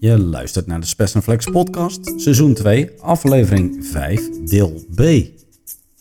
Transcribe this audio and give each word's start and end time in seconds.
Je 0.00 0.18
luistert 0.18 0.66
naar 0.66 0.80
de 0.80 0.86
Spes 0.86 1.12
Flex 1.22 1.44
podcast, 1.44 2.12
seizoen 2.16 2.54
2, 2.54 2.90
aflevering 3.00 3.86
5, 3.86 4.28
deel 4.44 4.84
B. 4.94 5.00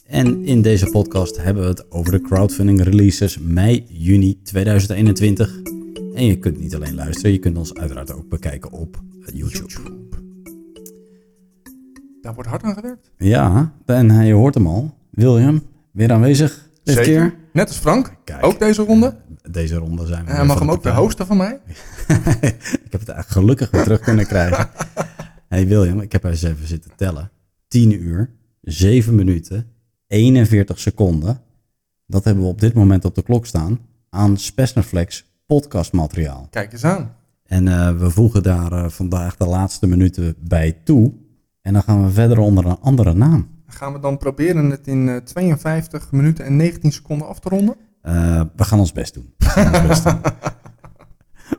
En 0.06 0.46
in 0.46 0.62
deze 0.62 0.86
podcast 0.86 1.42
hebben 1.42 1.64
we 1.64 1.70
het 1.70 1.92
over 1.92 2.12
de 2.12 2.22
crowdfunding 2.22 2.84
releases 2.84 3.38
mei, 3.38 3.86
juni 3.90 4.42
2021. 4.44 5.62
En 6.14 6.26
je 6.26 6.40
kunt 6.40 6.60
niet 6.60 6.76
alleen 6.76 6.96
luisteren, 6.96 7.32
je 7.32 7.38
kunt 7.38 7.58
ons 7.58 7.74
uiteraard 7.74 8.14
ook 8.14 8.30
bekijken 8.30 8.72
op 8.72 9.02
YouTube. 9.34 9.74
Daar 12.22 12.34
wordt 12.34 12.50
hard 12.50 12.64
aan 12.64 12.74
gewerkt. 12.74 13.12
Ja, 13.18 13.74
en 13.86 14.26
je 14.26 14.34
hoort 14.34 14.54
hem 14.54 14.68
al. 14.68 14.94
William, 15.10 15.62
weer 15.92 16.12
aanwezig 16.12 16.70
dit 16.84 16.96
Zeker. 16.96 17.14
keer. 17.14 17.36
Net 17.54 17.68
als 17.68 17.78
Frank. 17.78 18.16
Kijk. 18.24 18.46
Ook 18.46 18.60
deze 18.60 18.84
ronde. 18.84 19.16
Deze 19.52 19.76
ronde 19.76 20.06
zijn 20.06 20.26
we 20.26 20.32
Hij 20.32 20.46
mag 20.46 20.60
hem 20.60 20.70
ook 20.70 20.84
weer 20.84 20.92
totaal. 20.92 21.04
hosten 21.04 21.26
van 21.26 21.38
mij. 21.38 21.60
ik 22.42 22.88
heb 22.90 23.00
het 23.00 23.10
eigenlijk 23.10 23.28
gelukkig 23.28 23.72
weer 23.72 23.84
terug 23.84 24.00
kunnen 24.00 24.28
krijgen. 24.28 24.70
hey 25.50 25.68
William, 25.68 26.00
ik 26.00 26.12
heb 26.12 26.24
eens 26.24 26.44
even 26.44 26.68
zitten 26.68 26.92
tellen. 26.96 27.32
10 27.68 28.04
uur, 28.04 28.30
7 28.62 29.16
minuten, 29.16 29.68
41 30.08 30.80
seconden. 30.80 31.42
Dat 32.06 32.24
hebben 32.24 32.44
we 32.44 32.50
op 32.50 32.60
dit 32.60 32.74
moment 32.74 33.06
op 33.06 33.16
de 33.16 33.24
klok 33.24 33.46
staan 33.46 33.80
aan 34.10 34.38
Spesnaflex 34.38 35.26
podcastmateriaal. 35.46 36.48
Kijk 36.50 36.72
eens 36.72 36.84
aan. 36.84 37.16
En 37.44 37.68
eh, 37.68 37.98
we 37.98 38.10
voegen 38.10 38.44
daar 38.44 38.72
eh, 38.72 38.90
vandaag 38.90 39.38
de 39.38 39.46
laatste 39.46 39.88
minuten 39.88 40.36
bij 40.40 40.72
toe. 40.84 41.14
En 41.62 41.74
dan 41.74 41.84
gaan 41.84 42.06
we 42.06 42.12
verder 42.12 42.40
onder 42.40 42.66
een 42.66 42.80
andere 42.80 43.14
naam. 43.14 43.48
Gaan 43.68 43.94
we 43.94 44.00
dan 44.00 44.18
proberen 44.18 44.70
het 44.70 44.88
in 44.88 45.10
eh, 45.10 45.16
52 45.16 46.12
minuten 46.12 46.46
en 46.46 46.56
19 46.56 46.92
seconden 46.92 47.28
af 47.28 47.40
te 47.40 47.50
ronden? 47.50 47.76
Eh, 48.08 48.42
we 48.56 48.64
gaan 48.64 48.80
ons 48.80 48.92
best 48.92 49.14
doen. 49.14 49.34
We 49.38 49.46
gaan 49.46 49.74
ons 49.74 49.88
best 49.88 50.04
doen. 50.04 50.20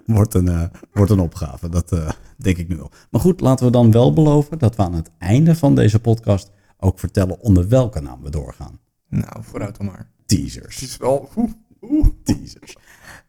wordt, 0.16 0.34
een, 0.34 0.48
eh, 0.48 0.62
wordt 0.92 1.10
een 1.10 1.20
opgave, 1.20 1.68
dat 1.68 1.92
eh, 1.92 2.10
denk 2.36 2.56
ik 2.56 2.68
nu 2.68 2.80
al. 2.80 2.90
Maar 3.10 3.20
goed, 3.20 3.40
laten 3.40 3.66
we 3.66 3.72
dan 3.72 3.90
wel 3.90 4.12
beloven 4.12 4.58
dat 4.58 4.76
we 4.76 4.82
aan 4.82 4.94
het 4.94 5.10
einde 5.18 5.54
van 5.56 5.74
deze 5.74 6.00
podcast 6.00 6.50
ook 6.78 6.98
vertellen 6.98 7.40
onder 7.40 7.68
welke 7.68 8.00
naam 8.00 8.22
we 8.22 8.30
doorgaan. 8.30 8.78
Nou, 9.08 9.32
vooruit 9.40 9.76
dan 9.76 9.86
maar. 9.86 9.98
Het 9.98 10.06
Teasers. 10.26 10.82
is 10.82 10.96
wel... 10.96 11.28
Oeh, 11.36 11.50
oeh. 11.82 12.06
Teasers. 12.24 12.76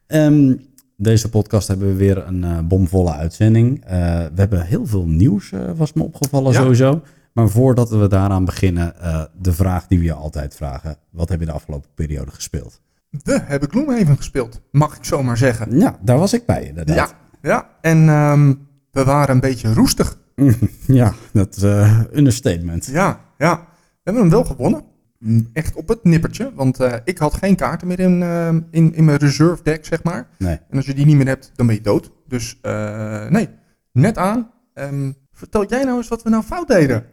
Ehm, 0.07 0.55
deze 0.97 1.29
podcast 1.29 1.67
hebben 1.67 1.87
we 1.87 1.93
weer 1.93 2.27
een 2.27 2.67
bomvolle 2.67 3.11
uitzending. 3.11 3.85
We 3.85 4.31
hebben 4.35 4.65
heel 4.65 4.85
veel 4.85 5.05
nieuws, 5.05 5.51
was 5.75 5.93
me 5.93 6.03
opgevallen 6.03 6.51
Ja. 6.51 6.61
sowieso. 6.61 7.01
Maar 7.33 7.49
voordat 7.49 7.89
we 7.89 8.07
daaraan 8.07 8.45
beginnen, 8.45 8.93
de 9.41 9.53
vraag 9.53 9.87
die 9.87 9.97
we 9.99 10.05
je 10.05 10.13
altijd 10.13 10.55
vragen. 10.55 10.97
Wat 11.09 11.29
heb 11.29 11.39
je 11.39 11.45
de 11.45 11.51
afgelopen 11.51 11.89
periode 11.95 12.31
gespeeld? 12.31 12.81
We 13.09 13.39
hebben 13.43 13.69
Gloomhaven 13.69 14.17
gespeeld, 14.17 14.61
mag 14.71 14.97
ik 14.97 15.03
zo 15.03 15.23
maar 15.23 15.37
zeggen. 15.37 15.77
Ja, 15.79 15.97
daar 16.01 16.17
was 16.17 16.33
ik 16.33 16.45
bij 16.45 16.63
inderdaad. 16.63 16.95
Ja, 16.95 17.49
ja. 17.49 17.69
En 17.81 18.09
ehm, 18.09 18.53
we 18.91 19.03
waren 19.03 19.35
een 19.35 19.41
beetje 19.41 19.73
roestig. 19.73 20.17
Ja, 20.87 21.13
dat 21.33 21.55
is 21.55 21.63
eh 21.63 21.99
understatement. 22.13 22.85
Ja, 22.85 23.19
ja. 23.37 23.55
We 23.57 23.99
hebben 24.03 24.21
hem 24.21 24.31
wel 24.31 24.43
gewonnen. 24.43 24.83
Mm, 25.19 25.49
Echt 25.53 25.75
op 25.75 25.87
het 25.87 26.03
nippertje. 26.03 26.51
Want 26.55 26.79
eh, 26.79 26.93
ik 27.03 27.17
had 27.17 27.33
geen 27.33 27.55
kaarten 27.55 27.87
meer 27.87 27.99
in, 27.99 28.23
ehm, 28.23 28.61
in, 28.71 28.93
in 28.95 29.05
mijn 29.05 29.17
reserve 29.17 29.63
deck, 29.63 29.85
zeg 29.85 30.03
maar. 30.03 30.27
Nee. 30.37 30.59
En 30.69 30.77
als 30.77 30.85
je 30.85 30.93
die 30.93 31.05
niet 31.05 31.15
meer 31.15 31.27
hebt, 31.27 31.51
dan 31.55 31.65
ben 31.65 31.75
je 31.75 31.81
dood. 31.81 32.11
Dus 32.27 32.57
eh, 32.61 33.27
nee, 33.29 33.49
net 33.91 34.17
aan. 34.17 34.51
Ehm, 34.73 35.11
vertel 35.31 35.65
jij 35.65 35.83
nou 35.83 35.97
eens 35.97 36.07
wat 36.07 36.23
we 36.23 36.29
nou 36.29 36.43
fout 36.43 36.67
deden. 36.67 37.05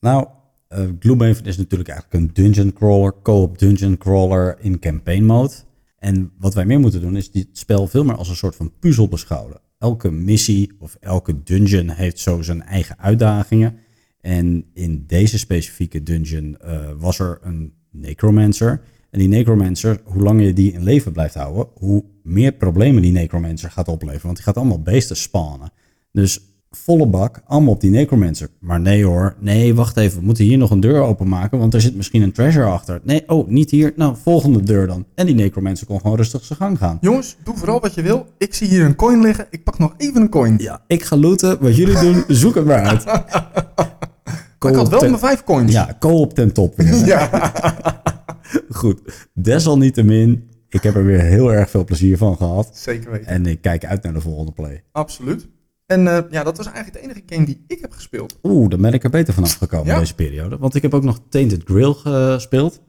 Nou, 0.00 0.26
eh 0.68 0.84
Gloomhaven 0.98 1.44
is 1.44 1.56
natuurlijk 1.56 1.88
eigenlijk 1.88 2.22
een 2.22 2.44
dungeon 2.44 2.72
crawler, 2.72 3.14
co-op 3.22 3.58
dungeon 3.58 3.96
crawler 3.96 4.56
in 4.60 4.78
campaign 4.78 5.24
mode. 5.24 5.52
En 5.98 6.32
wat 6.38 6.54
wij 6.54 6.66
meer 6.66 6.80
moeten 6.80 7.00
doen 7.00 7.16
is 7.16 7.30
dit 7.30 7.48
spel 7.52 7.86
veel 7.86 8.04
meer 8.04 8.16
als 8.16 8.28
een 8.28 8.36
soort 8.36 8.56
van 8.56 8.72
puzzel 8.78 9.08
beschouwen. 9.08 9.60
Elke 9.78 10.10
missie 10.10 10.72
of 10.78 10.96
elke 11.00 11.42
dungeon 11.42 11.88
heeft 11.88 12.18
zo 12.18 12.42
zijn 12.42 12.62
eigen 12.62 12.98
uitdagingen. 12.98 13.76
En 14.20 14.64
in 14.74 15.04
deze 15.06 15.38
specifieke 15.38 16.02
dungeon 16.02 16.56
eh, 16.58 16.90
was 16.98 17.18
er 17.18 17.38
een 17.42 17.72
necromancer. 17.90 18.80
En 19.10 19.18
die 19.18 19.28
necromancer, 19.28 20.00
hoe 20.04 20.22
langer 20.22 20.44
je 20.44 20.52
die 20.52 20.72
in 20.72 20.82
leven 20.82 21.12
blijft 21.12 21.34
houden, 21.34 21.66
hoe 21.74 22.04
meer 22.22 22.52
problemen 22.52 23.02
die 23.02 23.12
necromancer 23.12 23.70
gaat 23.70 23.88
opleveren. 23.88 24.22
Want 24.22 24.36
die 24.36 24.44
gaat 24.44 24.56
allemaal 24.56 24.82
beesten 24.82 25.16
spawnen. 25.16 25.72
Dus 26.12 26.40
volle 26.70 27.06
bak, 27.06 27.40
allemaal 27.46 27.72
op 27.74 27.80
die 27.80 27.90
necromancer. 27.90 28.48
Maar 28.60 28.80
nee 28.80 29.04
hoor, 29.04 29.34
nee, 29.40 29.74
wacht 29.74 29.96
even, 29.96 30.18
we 30.18 30.24
moeten 30.24 30.44
hier 30.44 30.58
nog 30.58 30.70
een 30.70 30.80
deur 30.80 31.00
openmaken, 31.00 31.58
want 31.58 31.74
er 31.74 31.80
zit 31.80 31.96
misschien 31.96 32.22
een 32.22 32.32
treasure 32.32 32.66
achter. 32.66 33.00
Nee, 33.04 33.22
oh, 33.28 33.48
niet 33.48 33.70
hier. 33.70 33.92
Nou, 33.96 34.16
volgende 34.22 34.62
deur 34.62 34.86
dan. 34.86 35.04
En 35.14 35.26
die 35.26 35.34
necromancer 35.34 35.86
kon 35.86 36.00
gewoon 36.00 36.16
rustig 36.16 36.44
zijn 36.44 36.58
gang 36.58 36.78
gaan. 36.78 36.98
Jongens, 37.00 37.36
doe 37.44 37.56
vooral 37.56 37.80
wat 37.80 37.94
je 37.94 38.02
wil. 38.02 38.26
Ik 38.38 38.54
zie 38.54 38.68
hier 38.68 38.84
een 38.84 38.96
coin 38.96 39.20
liggen. 39.20 39.46
Ik 39.50 39.64
pak 39.64 39.78
nog 39.78 39.94
even 39.96 40.20
een 40.20 40.28
coin. 40.28 40.54
Ja, 40.58 40.82
ik 40.86 41.02
ga 41.02 41.16
looten. 41.16 41.62
Wat 41.62 41.76
jullie 41.76 41.98
doen, 42.00 42.24
zoek 42.36 42.54
het 42.54 42.64
maar 42.64 42.82
uit. 42.82 43.04
Maar 43.04 44.70
ik 44.70 44.76
had 44.76 44.88
wel 44.88 44.98
ten- 44.98 45.08
mijn 45.08 45.20
vijf 45.22 45.44
coins. 45.44 45.72
Ja, 45.72 45.96
co-op 45.98 46.34
ten 46.34 46.52
top 46.52 46.76
weer. 46.76 46.94
Ja. 47.06 47.52
Goed, 48.70 49.28
desalniettemin, 49.34 50.48
ik 50.68 50.82
heb 50.82 50.94
er 50.94 51.04
weer 51.04 51.20
heel 51.20 51.52
erg 51.52 51.70
veel 51.70 51.84
plezier 51.84 52.16
van 52.16 52.36
gehad. 52.36 52.70
Zeker 52.72 53.10
weten. 53.10 53.26
En 53.26 53.46
ik 53.46 53.60
kijk 53.60 53.84
uit 53.84 54.02
naar 54.02 54.12
de 54.12 54.20
volgende 54.20 54.52
play. 54.52 54.82
Absoluut. 54.92 55.48
En 55.88 56.08
eh, 56.08 56.30
ja, 56.30 56.42
dat 56.42 56.56
was 56.56 56.66
eigenlijk 56.66 56.96
de 56.96 57.02
enige 57.02 57.22
game 57.26 57.44
die 57.44 57.64
ik 57.66 57.80
heb 57.80 57.92
gespeeld. 57.92 58.38
Oeh, 58.42 58.68
dan 58.68 58.80
ben 58.80 58.92
ik 58.92 59.04
er 59.04 59.10
beter 59.10 59.34
vanaf 59.34 59.54
gekomen 59.54 59.86
Ja? 59.86 59.98
deze 59.98 60.14
periode. 60.14 60.58
Want 60.58 60.74
ik 60.74 60.82
heb 60.82 60.94
ook 60.94 61.02
nog 61.02 61.20
Tainted 61.28 61.62
Grill 61.64 61.92
gespeeld. 61.92 62.80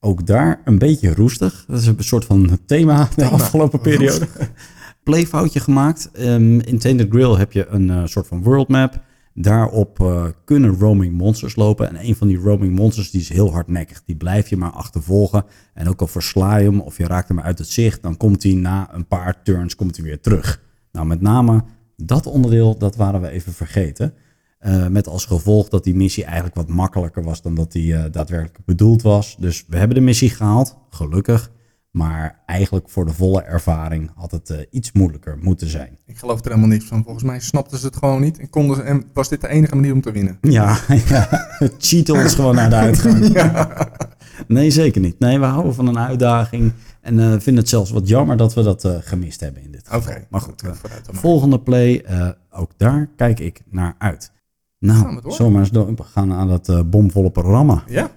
Ook 0.00 0.26
daar 0.26 0.60
een 0.64 0.78
beetje 0.78 1.14
roestig. 1.14 1.64
Dat 1.68 1.80
is 1.80 1.86
een 1.86 1.96
soort 1.98 2.24
van 2.24 2.58
thema 2.66 3.08
de 3.16 3.24
afgelopen 3.24 3.80
periode. 3.80 4.28
Playfoutje 5.04 5.60
gemaakt. 5.60 6.10
Ehm, 6.12 6.58
in 6.58 6.78
Tainted 6.78 7.10
Grill 7.10 7.36
heb 7.36 7.52
je 7.52 7.66
een 7.66 7.90
eh, 7.90 8.02
soort 8.04 8.26
van 8.26 8.42
world 8.42 8.68
map. 8.68 9.00
Daarop 9.34 10.00
eh, 10.00 10.24
kunnen 10.44 10.78
roaming 10.78 11.16
monsters 11.16 11.56
lopen. 11.56 11.88
En 11.88 12.06
een 12.06 12.16
van 12.16 12.28
die 12.28 12.38
roaming 12.38 12.74
monsters 12.74 13.10
die 13.10 13.20
is 13.20 13.28
heel 13.28 13.52
hardnekkig. 13.52 14.02
Die 14.04 14.16
blijf 14.16 14.48
je 14.48 14.56
maar 14.56 14.70
achtervolgen. 14.70 15.44
En 15.74 15.88
ook 15.88 16.00
al 16.00 16.06
versla 16.06 16.56
je 16.56 16.64
hem 16.64 16.80
of 16.80 16.96
je 16.96 17.06
raakt 17.06 17.28
hem 17.28 17.40
uit 17.40 17.58
het 17.58 17.68
zicht... 17.68 18.02
dan 18.02 18.16
komt 18.16 18.42
hij 18.42 18.54
na 18.54 18.88
een 18.92 19.06
paar 19.06 19.42
turns 19.42 19.76
komt 19.76 19.96
hij 19.96 20.04
weer 20.04 20.20
terug. 20.20 20.62
Nou, 20.92 21.06
met 21.06 21.20
name 21.20 21.64
dat 21.96 22.26
onderdeel, 22.26 22.78
dat 22.78 22.96
waren 22.96 23.20
we 23.20 23.28
even 23.28 23.52
vergeten. 23.52 24.14
Eh, 24.58 24.86
met 24.86 25.08
als 25.08 25.24
gevolg 25.24 25.68
dat 25.68 25.84
die 25.84 25.94
missie 25.94 26.24
eigenlijk 26.24 26.54
wat 26.54 26.68
makkelijker 26.68 27.24
was 27.24 27.42
dan 27.42 27.54
dat 27.54 27.72
die 27.72 27.94
eh, 27.94 28.04
daadwerkelijk 28.10 28.64
bedoeld 28.64 29.02
was. 29.02 29.36
Dus 29.38 29.64
we 29.68 29.76
hebben 29.76 29.96
de 29.96 30.02
missie 30.02 30.30
gehaald, 30.30 30.78
gelukkig. 30.90 31.52
Maar 31.90 32.42
eigenlijk 32.46 32.90
voor 32.90 33.06
de 33.06 33.12
volle 33.12 33.42
ervaring 33.42 34.10
had 34.14 34.30
het 34.30 34.50
eh, 34.50 34.58
iets 34.70 34.92
moeilijker 34.92 35.38
moeten 35.40 35.68
zijn. 35.68 35.98
Ik 36.06 36.18
geloof 36.18 36.38
er 36.38 36.48
helemaal 36.48 36.68
niks 36.68 36.84
van. 36.84 37.02
Volgens 37.02 37.24
mij 37.24 37.40
snapten 37.40 37.78
ze 37.78 37.86
het 37.86 37.96
gewoon 37.96 38.20
niet. 38.20 38.38
En, 38.38 38.50
konden 38.50 38.84
en 38.84 39.04
was 39.12 39.28
dit 39.28 39.40
de 39.40 39.48
enige 39.48 39.74
manier 39.74 39.92
om 39.92 40.00
te 40.00 40.12
winnen. 40.12 40.38
Ja, 40.40 40.78
ja 41.08 41.48
cheaten 41.78 42.14
ons 42.14 42.34
gewoon 42.34 42.54
naar 42.54 42.70
de 42.70 42.76
uitgang. 42.76 43.32
Nee, 44.48 44.70
zeker 44.70 45.00
niet. 45.00 45.18
Nee, 45.18 45.38
we 45.38 45.44
houden 45.44 45.74
van 45.74 45.86
een 45.86 45.98
uitdaging. 45.98 46.72
En 47.04 47.18
eh, 47.18 47.30
vinden 47.30 47.56
het 47.56 47.68
zelfs 47.68 47.90
wat 47.90 48.08
jammer 48.08 48.36
dat 48.36 48.54
we 48.54 48.62
dat 48.62 48.84
eh, 48.84 48.94
gemist 49.00 49.40
hebben 49.40 49.62
in 49.62 49.70
dit 49.70 49.88
geval. 49.88 50.00
Oké, 50.00 50.26
maar 50.30 50.40
goed, 50.40 50.62
eh, 50.62 50.72
vooruit 50.72 51.12
maar. 51.12 51.20
volgende 51.20 51.60
play, 51.60 52.04
ook 52.50 52.70
daar 52.76 53.08
kijk 53.16 53.40
ik 53.40 53.62
naar 53.70 53.94
uit. 53.98 54.32
Nou, 54.78 55.20
zomaar 55.26 55.60
eens 55.60 55.70
door. 55.70 55.94
We 55.94 56.02
gaan 56.02 56.32
aan 56.32 56.60
eh, 56.64 56.80
bomvolle 56.86 57.30
programma. 57.30 57.82
Ja. 57.86 58.10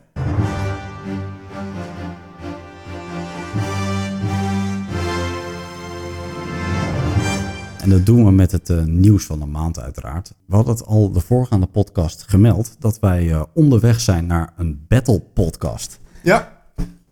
En 7.82 7.90
dat 7.90 8.06
doen 8.06 8.26
we 8.26 8.32
met 8.32 8.52
het 8.52 8.86
nieuws 8.86 9.26
van 9.26 9.40
de 9.40 9.46
maand 9.46 9.80
uiteraard. 9.80 10.34
We 10.46 10.56
hadden 10.56 10.74
het 10.74 10.86
al 10.86 11.12
de 11.12 11.20
voorgaande 11.20 11.68
podcast 11.68 12.24
gemeld 12.28 12.76
dat 12.80 13.00
wij 13.00 13.46
onderweg 13.54 14.00
zijn 14.00 14.26
naar 14.26 14.54
een 14.58 14.86
battle 14.88 15.20
podcast. 15.20 16.00
Ja. 16.24 16.56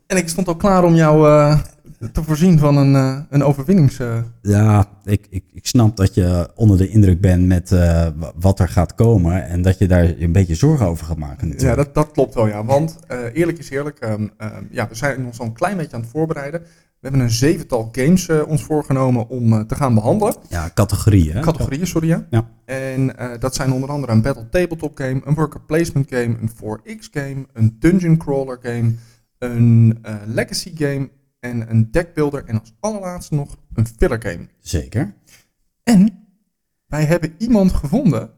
En 0.07 0.17
ik 0.17 0.29
stond 0.29 0.47
al 0.47 0.55
klaar 0.55 0.83
om 0.83 0.95
jou 0.95 1.27
te 2.11 2.23
voorzien 2.23 2.59
van 2.59 2.77
een, 2.77 2.95
eh, 2.95 3.19
een 3.29 3.43
overwinnings... 3.43 3.99
eh, 3.99 4.17
Ja, 4.41 4.85
ik, 5.03 5.27
ik, 5.29 5.43
ik 5.53 5.67
snap 5.67 5.97
dat 5.97 6.13
je 6.13 6.49
onder 6.55 6.77
de 6.77 6.89
indruk 6.89 7.21
bent 7.21 7.45
met 7.47 7.71
eh, 7.71 8.07
wa- 8.15 8.31
wat 8.35 8.59
er 8.59 8.69
gaat 8.69 8.95
komen 8.95 9.47
en 9.47 9.61
dat 9.61 9.77
je 9.77 9.87
daar 9.87 10.13
een 10.19 10.31
beetje 10.31 10.55
zorgen 10.55 10.85
over 10.85 11.05
gaat 11.05 11.17
maken 11.17 11.47
Ja, 11.47 11.53
natuurlijk. 11.53 11.77
dat, 11.77 11.93
dat 11.93 12.11
klopt 12.11 12.33
wel, 12.33 12.47
ja. 12.47 12.65
Want 12.65 12.99
eerlijk 13.33 13.57
is 13.57 13.69
eerlijk, 13.69 13.99
ehm, 13.99 14.27
ehm, 14.37 14.63
ja, 14.71 14.87
we 14.87 14.95
zijn 14.95 15.25
ons 15.25 15.39
al 15.39 15.45
een 15.45 15.53
klein 15.53 15.77
beetje 15.77 15.95
aan 15.95 16.01
het 16.01 16.09
voorbereiden. 16.09 16.61
We 16.99 17.11
hebben 17.11 17.29
een 17.29 17.33
zevental 17.35 17.89
games 17.91 18.29
ons 18.47 18.63
voorgenomen 18.63 19.29
om 19.29 19.67
te 19.67 19.75
gaan 19.75 19.93
behandelen. 19.93 20.35
Ja, 20.49 20.69
categorieën. 20.73 21.41
Categorieën, 21.41 21.87
sorry. 21.87 22.07
Ja. 22.07 22.25
Ja. 22.29 22.47
En 22.65 23.15
dat 23.39 23.55
zijn 23.55 23.71
onder 23.71 23.89
andere 23.89 24.11
een 24.13 24.21
Battle 24.21 24.49
Tabletop 24.49 24.97
game, 24.97 25.21
een 25.25 25.33
Worker 25.33 25.61
Placement 25.61 26.07
game, 26.09 26.35
een 26.41 26.49
4X 26.49 27.09
game, 27.11 27.45
een 27.53 27.75
Dungeon 27.79 28.17
Crawler 28.17 28.59
game, 28.61 28.91
een 29.39 29.97
Legacy 30.25 30.71
game 30.75 31.09
en 31.45 31.69
een 31.69 31.91
Deck 31.91 32.13
Builder. 32.13 32.45
En 32.45 32.59
als 32.59 32.73
allerlaatste 32.79 33.35
nog 33.35 33.57
een 33.73 33.87
filler 33.97 34.21
game. 34.21 34.47
Zeker. 34.59 35.15
En 35.83 36.27
wij 36.87 37.05
hebben 37.05 37.33
iemand 37.37 37.71
gevonden 37.71 38.29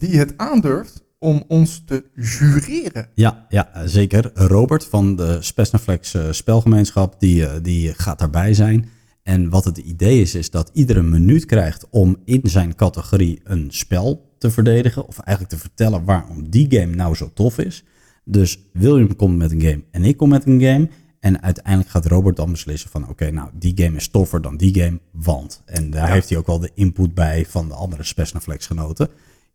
die 0.00 0.18
het 0.18 0.34
aandurft 0.36 1.04
om 1.18 1.44
ons 1.48 1.82
te 1.84 2.04
jureren. 2.14 3.08
Ja, 3.14 3.46
ja, 3.48 3.86
zeker. 3.86 4.30
Robert 4.34 4.84
van 4.84 5.16
de 5.16 5.38
Spesnaflex 5.40 6.14
eh, 6.14 6.30
spelgemeenschap, 6.30 7.20
die, 7.20 7.46
eh, 7.46 7.62
die 7.62 7.94
gaat 7.94 8.18
daarbij 8.18 8.54
zijn. 8.54 8.88
En 9.22 9.50
wat 9.50 9.64
het 9.64 9.78
idee 9.78 10.20
is, 10.20 10.34
is 10.34 10.50
dat 10.50 10.70
iedereen 10.72 11.04
een 11.04 11.10
minuut 11.10 11.44
krijgt 11.44 11.86
om 11.90 12.16
in 12.24 12.40
zijn 12.42 12.74
categorie 12.74 13.40
een 13.44 13.66
spel 13.70 14.34
te 14.38 14.50
verdedigen. 14.50 15.06
Of 15.06 15.18
eigenlijk 15.18 15.56
te 15.56 15.60
vertellen 15.60 16.04
waarom 16.04 16.50
die 16.50 16.66
game 16.70 16.94
nou 16.94 17.14
zo 17.14 17.30
tof 17.34 17.58
is. 17.58 17.84
Dus 18.24 18.58
William 18.72 19.16
komt 19.16 19.36
met 19.36 19.52
een 19.52 19.60
game 19.60 19.84
en 19.90 20.04
ik 20.04 20.16
kom 20.16 20.28
met 20.28 20.46
een 20.46 20.60
game. 20.60 20.88
En 21.20 21.42
uiteindelijk 21.42 21.88
gaat 21.88 22.06
Robert 22.06 22.36
dan 22.36 22.50
beslissen 22.50 22.90
van 22.90 23.08
oké, 23.08 23.30
nou 23.30 23.50
die 23.52 23.72
game 23.82 23.96
is 23.96 24.08
toffer 24.08 24.42
dan 24.42 24.56
die 24.56 24.82
game, 24.82 25.00
want. 25.10 25.62
En 25.64 25.90
daar 25.90 26.10
heeft 26.10 26.28
hij 26.28 26.38
ook 26.38 26.46
wel 26.46 26.58
de 26.58 26.70
input 26.74 27.14
bij 27.14 27.46
van 27.48 27.68
de 27.68 27.74
andere 27.74 28.02
Spesnaflex 28.02 28.66
genoten. 28.66 29.08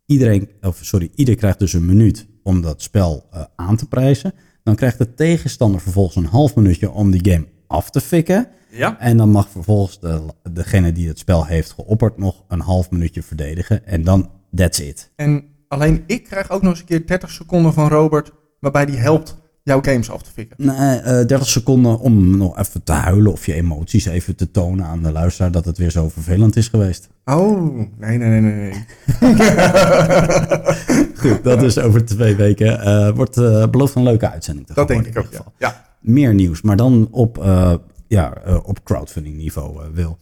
Iedereen, 0.06 0.50
of 0.62 0.80
sorry, 0.82 1.12
ieder 1.16 1.36
krijgt 1.36 1.60
dus 1.60 1.74
een 1.74 1.86
minuut 1.86 2.28
om 2.44 2.62
dat 2.62 2.82
spel 2.82 3.30
uh, 3.34 3.44
aan 3.56 3.76
te 3.76 3.88
prijzen. 3.88 4.34
Dan 4.64 4.76
krijgt 4.76 4.98
de 4.98 5.14
tegenstander 5.14 5.82
vervolgens 5.82 6.16
een 6.16 6.26
half 6.26 6.56
minuutje 6.56 6.92
om 6.92 7.12
die 7.12 7.32
game 7.32 7.48
af 7.68 7.90
te 7.90 8.02
fikken. 8.02 8.48
Ja. 8.70 9.00
En 9.00 9.18
dan 9.18 9.30
mag 9.30 9.50
vervolgens 9.50 10.00
de, 10.00 10.22
degene 10.52 10.92
die 10.92 11.08
het 11.08 11.20
spel 11.20 11.46
heeft 11.46 11.72
geopperd 11.72 12.18
nog 12.18 12.44
een 12.48 12.60
half 12.60 12.92
minuutje 12.92 13.24
verdedigen. 13.24 13.86
En 13.86 14.04
dan, 14.04 14.30
that's 14.56 14.80
it. 14.80 15.12
En 15.16 15.44
alleen 15.68 16.04
ik 16.08 16.24
krijg 16.24 16.50
ook 16.50 16.62
nog 16.62 16.72
eens 16.72 16.80
een 16.80 16.86
keer 16.86 17.08
30 17.08 17.32
seconden 17.32 17.74
van 17.74 17.88
Robert, 17.88 18.32
waarbij 18.60 18.86
die 18.86 18.98
helpt 18.98 19.41
jouw 19.64 19.82
games 19.82 20.10
af 20.10 20.22
te 20.22 20.32
fikken. 20.32 20.66
Nee, 20.66 21.00
uh, 21.00 21.04
30 21.04 21.48
seconden 21.48 22.00
om 22.00 22.38
nog 22.38 22.60
even 22.60 22.84
te 22.84 22.92
huilen 22.92 23.32
of 23.32 23.46
je 23.46 23.54
emoties 23.54 24.06
even 24.06 24.36
te 24.36 24.52
tonen 24.52 24.86
aan 24.86 25.04
de 25.04 25.12
luisteraar 25.12 25.52
dat 25.52 25.66
het 25.66 25.78
weer 25.78 25.92
zo 25.92 26.10
vervelend 26.10 26.56
is 26.56 26.68
geweest. 26.68 27.10
Oh, 27.26 27.78
nee, 27.98 28.18
nee, 28.18 28.42
nee, 28.42 28.42
nee. 28.42 28.86
Goed, 31.22 31.44
dat 31.44 31.64
is 31.64 31.78
over 31.78 32.06
twee 32.06 32.36
weken. 32.36 32.88
Uh, 32.88 33.10
wordt 33.10 33.38
uh, 33.38 33.68
beloofd 33.68 33.96
een 33.96 34.04
leuke 34.04 34.30
uitzending 34.30 34.68
te 34.68 34.74
Dat 34.74 34.88
denk 34.88 35.06
ik 35.06 35.18
ook, 35.18 35.32
ja. 35.32 35.44
ja. 35.58 35.86
Meer 36.00 36.34
nieuws, 36.34 36.62
maar 36.62 36.76
dan 36.76 37.08
op, 37.12 37.44
ja, 38.08 38.34
op 38.64 38.84
crowdfunding 38.84 39.36
niveau, 39.36 39.80
Wil. 39.94 40.18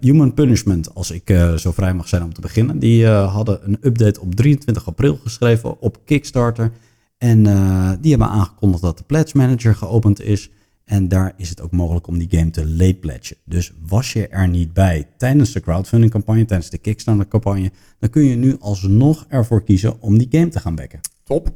Human 0.00 0.34
Punishment, 0.34 0.94
als 0.94 1.10
ik 1.10 1.36
zo 1.56 1.72
vrij 1.72 1.94
mag 1.94 2.08
zijn 2.08 2.22
om 2.22 2.34
te 2.34 2.40
beginnen, 2.40 2.78
die 2.78 3.06
hadden 3.06 3.60
een 3.62 3.78
update 3.80 4.20
op 4.20 4.34
23 4.34 4.86
april 4.86 5.16
geschreven 5.22 5.80
op 5.80 5.98
Kickstarter. 6.04 6.70
En 7.20 7.44
uh, 7.44 7.92
die 8.00 8.10
hebben 8.10 8.28
aangekondigd 8.28 8.82
dat 8.82 8.98
de 8.98 9.04
Pledge 9.04 9.36
Manager 9.36 9.74
geopend 9.74 10.20
is. 10.20 10.50
En 10.84 11.08
daar 11.08 11.32
is 11.36 11.48
het 11.48 11.60
ook 11.60 11.70
mogelijk 11.72 12.06
om 12.06 12.18
die 12.18 12.28
game 12.30 12.50
te 12.50 12.68
late 12.68 12.94
pledgen. 13.00 13.36
Dus 13.44 13.72
was 13.86 14.12
je 14.12 14.28
er 14.28 14.48
niet 14.48 14.72
bij 14.72 15.08
tijdens 15.16 15.52
de 15.52 15.60
crowdfunding 15.60 16.12
campagne, 16.12 16.44
tijdens 16.44 16.70
de 16.70 16.78
Kickstarter 16.78 17.28
campagne, 17.28 17.70
dan 17.98 18.10
kun 18.10 18.22
je 18.22 18.36
nu 18.36 18.56
alsnog 18.58 19.24
ervoor 19.28 19.64
kiezen 19.64 20.00
om 20.02 20.18
die 20.18 20.26
game 20.30 20.48
te 20.48 20.60
gaan 20.60 20.74
backen. 20.74 21.00
Top. 21.24 21.52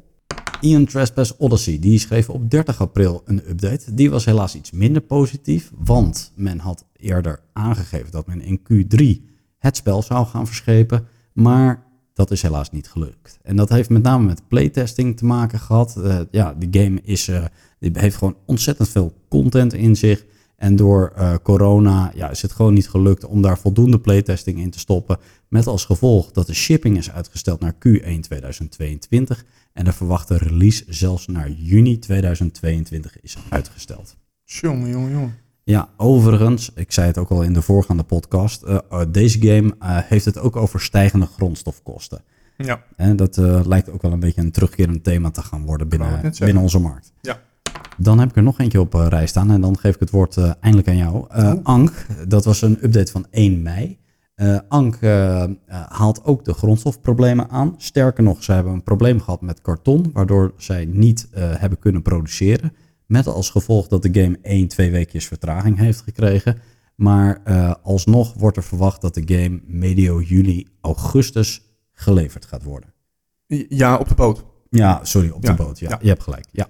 Ian 0.60 0.84
Trespass 0.84 1.36
Odyssey, 1.36 1.78
die 1.78 1.98
schreef 1.98 2.28
op 2.28 2.50
30 2.50 2.80
april 2.80 3.22
een 3.24 3.50
update. 3.50 3.94
Die 3.94 4.10
was 4.10 4.24
helaas 4.24 4.54
iets 4.54 4.70
minder 4.70 5.02
positief, 5.02 5.72
want 5.74 6.32
men 6.34 6.58
had 6.58 6.86
eerder 6.96 7.40
aangegeven 7.52 8.10
dat 8.10 8.26
men 8.26 8.40
in 8.40 8.60
Q3 8.60 9.30
het 9.58 9.76
spel 9.76 10.02
zou 10.02 10.26
gaan 10.26 10.46
verschepen. 10.46 11.06
Maar 11.32 11.82
dat 12.14 12.30
is 12.30 12.42
helaas 12.42 12.70
niet 12.70 12.88
gelukt. 12.88 13.38
En 13.42 13.56
dat 13.56 13.68
heeft 13.68 13.88
met 13.88 14.02
name 14.02 14.24
met 14.24 14.48
playtesting 14.48 15.16
te 15.16 15.24
maken 15.24 15.58
gehad. 15.58 15.94
Uh, 15.98 16.20
ja, 16.30 16.54
die 16.58 16.82
game 16.82 17.00
is, 17.02 17.28
uh, 17.28 17.44
die 17.78 17.90
heeft 17.94 18.16
gewoon 18.16 18.36
ontzettend 18.46 18.88
veel 18.88 19.14
content 19.28 19.72
in 19.72 19.96
zich. 19.96 20.24
En 20.56 20.76
door 20.76 21.12
uh, 21.18 21.34
corona 21.42 22.12
ja, 22.14 22.30
is 22.30 22.42
het 22.42 22.52
gewoon 22.52 22.74
niet 22.74 22.88
gelukt 22.88 23.24
om 23.24 23.42
daar 23.42 23.58
voldoende 23.58 24.00
playtesting 24.00 24.58
in 24.58 24.70
te 24.70 24.78
stoppen. 24.78 25.18
Met 25.48 25.66
als 25.66 25.84
gevolg 25.84 26.30
dat 26.30 26.46
de 26.46 26.54
shipping 26.54 26.96
is 26.96 27.10
uitgesteld 27.10 27.60
naar 27.60 27.74
Q1 27.74 28.20
2022. 28.20 29.44
En 29.72 29.84
de 29.84 29.92
verwachte 29.92 30.36
release 30.36 30.84
zelfs 30.88 31.26
naar 31.26 31.50
juni 31.50 31.98
2022 31.98 33.20
is 33.20 33.36
uitgesteld. 33.48 34.16
Jongen, 34.44 34.88
jongen, 34.88 35.10
jongen. 35.10 35.43
Ja, 35.64 35.88
overigens, 35.96 36.70
ik 36.74 36.92
zei 36.92 37.06
het 37.06 37.18
ook 37.18 37.30
al 37.30 37.42
in 37.42 37.52
de 37.52 37.62
voorgaande 37.62 38.02
podcast. 38.02 38.64
Uh, 38.64 38.78
deze 39.08 39.40
game 39.40 39.74
uh, 39.82 39.98
heeft 40.02 40.24
het 40.24 40.38
ook 40.38 40.56
over 40.56 40.80
stijgende 40.80 41.26
grondstofkosten. 41.26 42.22
Ja. 42.56 42.82
En 42.96 43.16
dat 43.16 43.36
uh, 43.36 43.60
lijkt 43.64 43.90
ook 43.90 44.02
wel 44.02 44.12
een 44.12 44.20
beetje 44.20 44.40
een 44.40 44.50
terugkerend 44.50 45.04
thema 45.04 45.30
te 45.30 45.42
gaan 45.42 45.66
worden 45.66 45.88
binnen, 45.88 46.32
binnen 46.38 46.62
onze 46.62 46.78
markt. 46.78 47.12
Ja. 47.20 47.40
Dan 47.96 48.18
heb 48.18 48.28
ik 48.28 48.36
er 48.36 48.42
nog 48.42 48.58
eentje 48.58 48.80
op 48.80 48.94
rij 48.94 49.26
staan 49.26 49.50
en 49.50 49.60
dan 49.60 49.78
geef 49.78 49.94
ik 49.94 50.00
het 50.00 50.10
woord 50.10 50.36
eindelijk 50.36 50.88
aan 50.88 50.96
jou. 50.96 51.14
Oh. 51.14 51.52
Ank, 51.62 52.06
dat 52.28 52.44
was 52.44 52.62
een 52.62 52.78
update 52.84 53.12
van 53.12 53.26
1 53.30 53.62
mei. 53.62 53.98
Ank 54.68 54.98
haalt 55.88 56.24
ook 56.24 56.44
de 56.44 56.54
grondstofproblemen 56.54 57.50
aan. 57.50 57.74
Sterker 57.76 58.22
nog, 58.22 58.42
ze 58.42 58.52
hebben 58.52 58.72
een 58.72 58.82
probleem 58.82 59.20
gehad 59.20 59.40
met 59.40 59.60
karton, 59.60 60.10
waardoor 60.12 60.52
zij 60.56 60.84
niet 60.84 61.28
hebben 61.32 61.78
kunnen 61.78 62.02
produceren. 62.02 62.72
Met 63.06 63.26
als 63.26 63.50
gevolg 63.50 63.88
dat 63.88 64.02
de 64.02 64.20
game 64.22 64.38
1, 64.42 64.68
2 64.68 64.90
weekjes 64.90 65.26
vertraging 65.26 65.78
heeft 65.78 66.00
gekregen. 66.00 66.58
Maar 66.94 67.40
uh, 67.48 67.74
alsnog 67.82 68.34
wordt 68.34 68.56
er 68.56 68.62
verwacht 68.62 69.00
dat 69.00 69.14
de 69.14 69.22
game 69.26 69.60
medio 69.66 70.20
juli, 70.20 70.66
augustus 70.80 71.62
geleverd 71.92 72.44
gaat 72.44 72.62
worden. 72.62 72.92
Ja, 73.68 73.96
op 73.96 74.08
de 74.08 74.14
boot. 74.14 74.44
Ja, 74.70 75.00
sorry, 75.02 75.30
op 75.30 75.44
ja. 75.44 75.50
de 75.50 75.62
boot. 75.62 75.78
Ja. 75.78 75.88
ja. 75.88 75.98
je 76.00 76.08
hebt 76.08 76.22
gelijk. 76.22 76.46
Ja. 76.50 76.66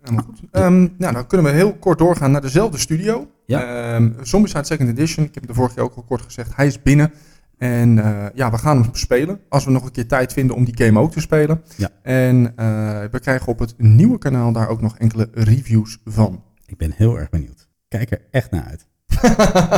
Helemaal 0.00 0.24
goed. 0.24 0.40
Um, 0.52 0.94
nou, 0.98 1.12
dan 1.12 1.26
kunnen 1.26 1.46
we 1.46 1.52
heel 1.52 1.74
kort 1.74 1.98
doorgaan 1.98 2.30
naar 2.30 2.40
dezelfde 2.40 2.78
studio. 2.78 3.30
Ja. 3.46 3.94
Um, 3.94 4.16
Zombicide 4.22 4.64
Second 4.64 4.88
Edition, 4.88 5.24
ik 5.24 5.34
heb 5.34 5.42
het 5.42 5.52
de 5.52 5.58
vorige 5.58 5.74
keer 5.74 5.84
ook 5.84 5.94
al 5.94 6.02
kort 6.02 6.22
gezegd, 6.22 6.56
hij 6.56 6.66
is 6.66 6.82
binnen. 6.82 7.12
En 7.58 7.96
uh, 7.96 8.26
ja, 8.34 8.50
we 8.50 8.58
gaan 8.58 8.82
hem 8.82 8.94
spelen. 8.94 9.40
Als 9.48 9.64
we 9.64 9.70
nog 9.70 9.84
een 9.84 9.90
keer 9.90 10.06
tijd 10.06 10.32
vinden 10.32 10.56
om 10.56 10.64
die 10.64 10.84
game 10.84 11.00
ook 11.00 11.12
te 11.12 11.20
spelen. 11.20 11.62
Ja. 11.76 11.88
En 12.02 12.36
uh, 12.36 12.50
we 13.10 13.20
krijgen 13.20 13.48
op 13.48 13.58
het 13.58 13.74
nieuwe 13.76 14.18
kanaal 14.18 14.52
daar 14.52 14.68
ook 14.68 14.80
nog 14.80 14.98
enkele 14.98 15.28
reviews 15.32 15.98
van. 16.04 16.42
Ik 16.66 16.76
ben 16.76 16.92
heel 16.96 17.18
erg 17.18 17.28
benieuwd. 17.30 17.68
Kijk 17.88 18.10
er 18.10 18.20
echt 18.30 18.50
naar 18.50 18.64
uit. 18.64 18.86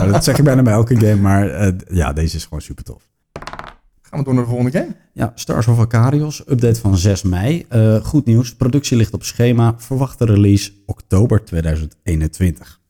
dat 0.13 0.25
zeg 0.25 0.39
ik 0.39 0.45
bijna 0.45 0.63
bij 0.63 0.73
elke 0.73 0.97
game, 0.97 1.21
maar 1.21 1.67
uh, 1.67 1.73
ja, 1.89 2.13
deze 2.13 2.37
is 2.37 2.45
gewoon 2.45 2.61
super 2.61 2.85
tof. 2.85 3.09
Gaan 4.03 4.19
we 4.19 4.25
door 4.25 4.35
naar 4.35 4.43
de 4.43 4.51
volgende 4.51 4.79
game? 4.79 4.97
Ja, 5.13 5.33
Stars 5.35 5.67
of 5.67 5.79
Acarios, 5.79 6.41
update 6.49 6.81
van 6.81 6.97
6 6.97 7.23
mei. 7.23 7.67
goed 8.03 8.27
nieuws, 8.27 8.57
productie 8.57 8.97
ligt 8.97 9.15
op 9.15 9.23
schema. 9.23 9.75
Verwachte 9.77 10.25
release 10.25 10.73
oktober 10.87 11.45
2021. 11.45 12.81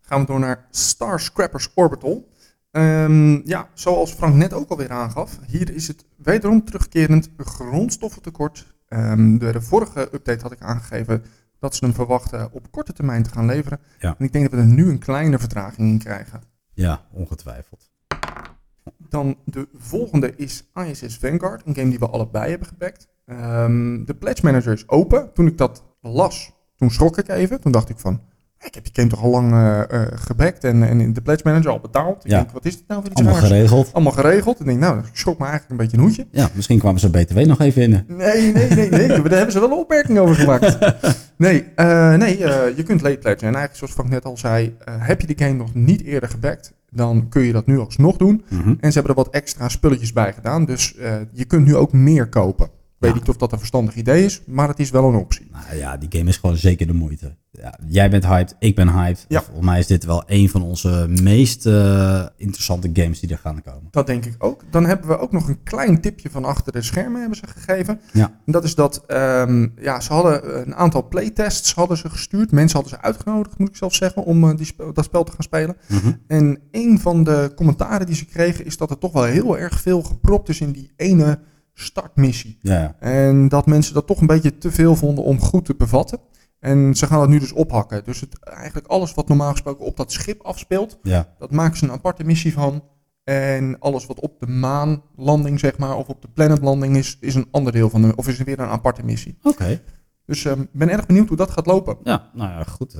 Gaan 0.00 0.20
we 0.20 0.26
door 0.26 0.40
naar 0.40 0.66
Star 0.70 1.20
Scrappers 1.20 1.68
Orbital. 1.74 2.28
Um, 2.72 3.46
ja, 3.46 3.68
zoals 3.74 4.12
Frank 4.12 4.34
net 4.34 4.52
ook 4.52 4.70
alweer 4.70 4.90
aangaf, 4.90 5.38
hier 5.46 5.74
is 5.74 5.88
het 5.88 6.04
wederom 6.16 6.64
terugkerend 6.64 7.30
grondstoffentekort. 7.36 8.74
Um, 8.88 9.38
de, 9.38 9.52
de, 9.52 9.60
vorige 9.60 10.00
update 10.00 10.42
had 10.42 10.52
ik 10.52 10.60
aangegeven 10.60 11.24
dat 11.58 11.74
ze 11.74 11.84
hem 11.84 11.94
verwachten 11.94 12.52
op 12.52 12.70
korte 12.70 12.92
termijn 12.92 13.22
te 13.22 13.30
gaan 13.30 13.46
leveren. 13.46 13.80
Ja. 13.98 14.14
En 14.18 14.24
ik 14.24 14.32
denk 14.32 14.50
dat 14.50 14.60
we 14.60 14.66
er 14.66 14.72
nu 14.72 14.88
een 14.88 14.98
kleine 14.98 15.38
vertraging 15.38 15.88
in 15.88 15.98
krijgen. 15.98 16.42
Ja, 16.72 17.06
ongetwijfeld. 17.12 17.90
Dan 19.08 19.36
de 19.44 19.68
volgende 19.76 20.36
is 20.36 20.70
ISS 20.74 21.18
Vanguard, 21.18 21.66
een 21.66 21.74
game 21.74 21.88
die 21.88 21.98
we 21.98 22.08
allebei 22.08 22.50
hebben 22.50 22.68
gebackt. 22.68 23.08
Um, 23.26 24.04
de 24.04 24.14
Pledge 24.14 24.44
Manager 24.44 24.72
is 24.72 24.88
open. 24.88 25.32
Toen 25.32 25.46
ik 25.46 25.58
dat 25.58 25.84
las, 26.00 26.52
toen 26.76 26.90
schrok 26.90 27.18
ik 27.18 27.28
even. 27.28 27.60
Toen 27.60 27.72
dacht 27.72 27.88
ik 27.88 27.98
van, 27.98 28.20
ik 28.64 28.74
heb 28.74 28.84
die 28.84 28.92
game 28.94 29.08
toch 29.08 29.22
al 29.22 29.30
lang 29.30 29.52
uh, 29.52 29.80
uh, 29.92 30.02
gebackt 30.14 30.64
en, 30.64 30.82
en 30.88 31.12
de 31.12 31.20
pledge 31.20 31.42
manager 31.44 31.70
al 31.70 31.80
betaald. 31.80 32.24
Ik 32.24 32.30
Ja. 32.30 32.36
denk, 32.36 32.50
wat 32.50 32.64
is 32.64 32.76
dit 32.76 32.84
nou 32.88 33.00
voor 33.00 33.10
iets 33.10 33.20
Allemaal 33.20 33.38
raars? 33.40 33.52
geregeld. 33.52 33.92
Allemaal 33.92 34.12
geregeld. 34.12 34.60
Ik 34.60 34.66
denk, 34.66 34.78
nou, 34.78 34.94
dat 34.96 35.04
schrok 35.12 35.38
me 35.38 35.44
eigenlijk 35.46 35.70
een 35.70 35.76
beetje 35.86 35.96
een 35.96 36.02
hoedje. 36.02 36.26
Ja, 36.30 36.48
misschien 36.54 36.78
kwamen 36.78 37.00
ze 37.00 37.10
BTW 37.10 37.38
nog 37.38 37.60
even 37.60 37.82
in. 37.82 38.04
Nee, 38.08 38.52
nee, 38.52 38.68
nee, 38.68 38.90
nee. 38.90 39.08
Daar 39.22 39.30
hebben 39.30 39.52
ze 39.52 39.60
wel 39.60 39.70
een 39.70 39.76
opmerking 39.78 40.18
over 40.18 40.34
gemaakt. 40.34 40.78
Nee, 41.36 41.64
eh, 41.74 42.14
nee 42.14 42.38
je 42.76 42.82
kunt 42.86 43.00
late 43.02 43.18
pledgen. 43.18 43.48
En 43.48 43.54
eigenlijk, 43.54 43.76
zoals 43.76 43.92
Frank 43.92 44.08
net 44.08 44.24
al 44.24 44.36
zei, 44.36 44.76
heb 44.84 45.20
je 45.20 45.26
de 45.34 45.44
game 45.44 45.56
nog 45.56 45.74
niet 45.74 46.02
eerder 46.02 46.28
gebackt, 46.28 46.72
dan 46.90 47.26
kun 47.28 47.42
je 47.42 47.52
dat 47.52 47.66
nu 47.66 47.78
alsnog 47.78 48.16
doen. 48.16 48.44
Mhm. 48.48 48.68
En 48.80 48.92
ze 48.92 48.98
hebben 48.98 49.16
er 49.16 49.22
wat 49.24 49.34
extra 49.34 49.68
spulletjes 49.68 50.12
bij 50.12 50.32
gedaan. 50.32 50.64
Dus 50.64 50.94
je 51.32 51.44
kunt 51.44 51.66
nu 51.66 51.76
ook 51.76 51.92
meer 51.92 52.28
kopen. 52.28 52.68
Ik 53.00 53.06
weet 53.06 53.14
niet 53.14 53.28
of 53.28 53.36
dat 53.36 53.52
een 53.52 53.58
verstandig 53.58 53.94
idee 53.94 54.24
is, 54.24 54.42
maar 54.46 54.68
het 54.68 54.78
is 54.78 54.90
wel 54.90 55.08
een 55.08 55.14
optie. 55.14 55.48
Nou 55.52 55.76
ja, 55.76 55.96
die 55.96 56.08
game 56.12 56.28
is 56.28 56.36
gewoon 56.36 56.56
zeker 56.56 56.86
de 56.86 56.92
moeite. 56.92 57.36
Ja, 57.50 57.78
jij 57.86 58.10
bent 58.10 58.26
hyped, 58.26 58.56
ik 58.58 58.74
ben 58.74 58.88
hyped. 58.88 59.24
Ja. 59.28 59.42
Volgens 59.42 59.66
mij 59.66 59.78
is 59.78 59.86
dit 59.86 60.04
wel 60.04 60.22
een 60.26 60.48
van 60.48 60.62
onze 60.62 61.06
meest 61.08 61.66
eh, 61.66 62.26
interessante 62.36 62.90
games 62.92 63.20
die 63.20 63.30
er 63.30 63.38
gaan 63.38 63.62
komen. 63.62 63.88
Dat 63.90 64.06
denk 64.06 64.24
ik 64.24 64.34
ook. 64.38 64.62
Dan 64.70 64.86
hebben 64.86 65.08
we 65.08 65.18
ook 65.18 65.32
nog 65.32 65.48
een 65.48 65.62
klein 65.62 66.00
tipje 66.00 66.30
van 66.30 66.44
achter 66.44 66.72
de 66.72 66.82
schermen 66.82 67.20
hebben 67.20 67.38
ze 67.38 67.46
gegeven. 67.46 68.00
Ja. 68.12 68.40
En 68.46 68.52
dat 68.52 68.64
is 68.64 68.74
dat 68.74 69.04
ehm, 69.06 69.68
ja, 69.80 70.00
ze 70.00 70.12
hadden 70.12 70.66
een 70.66 70.74
aantal 70.74 71.08
playtests 71.08 71.74
hadden 71.74 71.96
ze 71.96 72.10
gestuurd. 72.10 72.52
Mensen 72.52 72.80
hadden 72.80 72.98
ze 72.98 73.04
uitgenodigd, 73.04 73.58
moet 73.58 73.68
ik 73.68 73.76
zelf 73.76 73.94
zeggen, 73.94 74.24
om 74.24 74.44
eh, 74.44 74.56
die 74.56 74.74
dat 74.92 75.04
spel 75.04 75.24
te 75.24 75.32
gaan 75.32 75.42
spelen. 75.42 75.76
Mhm. 75.88 76.12
En 76.26 76.58
een 76.70 77.00
van 77.00 77.24
de 77.24 77.52
commentaren 77.56 78.06
die 78.06 78.16
ze 78.16 78.24
kregen 78.24 78.64
is 78.64 78.76
dat 78.76 78.90
er 78.90 78.98
toch 78.98 79.12
wel 79.12 79.24
heel 79.24 79.58
erg 79.58 79.80
veel 79.80 80.02
gepropt 80.02 80.48
is 80.48 80.60
in 80.60 80.72
die 80.72 80.92
ene 80.96 81.38
startmissie. 81.80 82.58
Ja, 82.60 82.96
En 82.98 83.48
dat 83.48 83.66
mensen 83.66 83.94
dat 83.94 84.06
toch 84.06 84.20
een 84.20 84.26
beetje 84.26 84.58
te 84.58 84.70
veel 84.70 84.96
vonden 84.96 85.24
om 85.24 85.40
goed 85.40 85.64
te 85.64 85.74
bevatten. 85.74 86.18
En 86.60 86.94
ze 86.94 87.06
gaan 87.06 87.18
dat 87.18 87.28
nu 87.28 87.38
dus 87.38 87.52
ophakken. 87.52 88.04
Dus 88.04 88.20
het, 88.20 88.38
eigenlijk 88.38 88.86
alles 88.86 89.14
wat 89.14 89.28
normaal 89.28 89.50
gesproken 89.50 89.84
op 89.84 89.96
dat 89.96 90.12
schip 90.12 90.42
afspeelt, 90.42 90.98
ja. 91.02 91.34
dat 91.38 91.50
maken 91.50 91.76
ze 91.76 91.84
een 91.84 91.90
aparte 91.90 92.24
missie 92.24 92.52
van. 92.52 92.84
En 93.24 93.78
alles 93.78 94.06
wat 94.06 94.20
op 94.20 94.40
de 94.40 94.46
maanlanding, 94.46 95.60
zeg 95.60 95.78
maar, 95.78 95.96
of 95.96 96.08
op 96.08 96.22
de 96.22 96.28
planetlanding 96.28 96.96
is, 96.96 97.16
is 97.20 97.34
een 97.34 97.48
ander 97.50 97.72
deel 97.72 97.90
van 97.90 98.02
de, 98.02 98.16
of 98.16 98.28
is 98.28 98.38
er 98.38 98.44
weer 98.44 98.58
een 98.58 98.68
aparte 98.68 99.04
missie. 99.04 99.38
Oké. 99.42 99.80
Dus 100.26 100.44
ik 100.44 100.72
ben 100.72 100.88
erg 100.88 101.06
benieuwd 101.06 101.28
hoe 101.28 101.36
dat 101.36 101.50
gaat 101.50 101.66
lopen. 101.66 101.96
Ja, 102.04 102.30
nou 102.34 102.50
ja, 102.50 102.64
goed. 102.64 102.96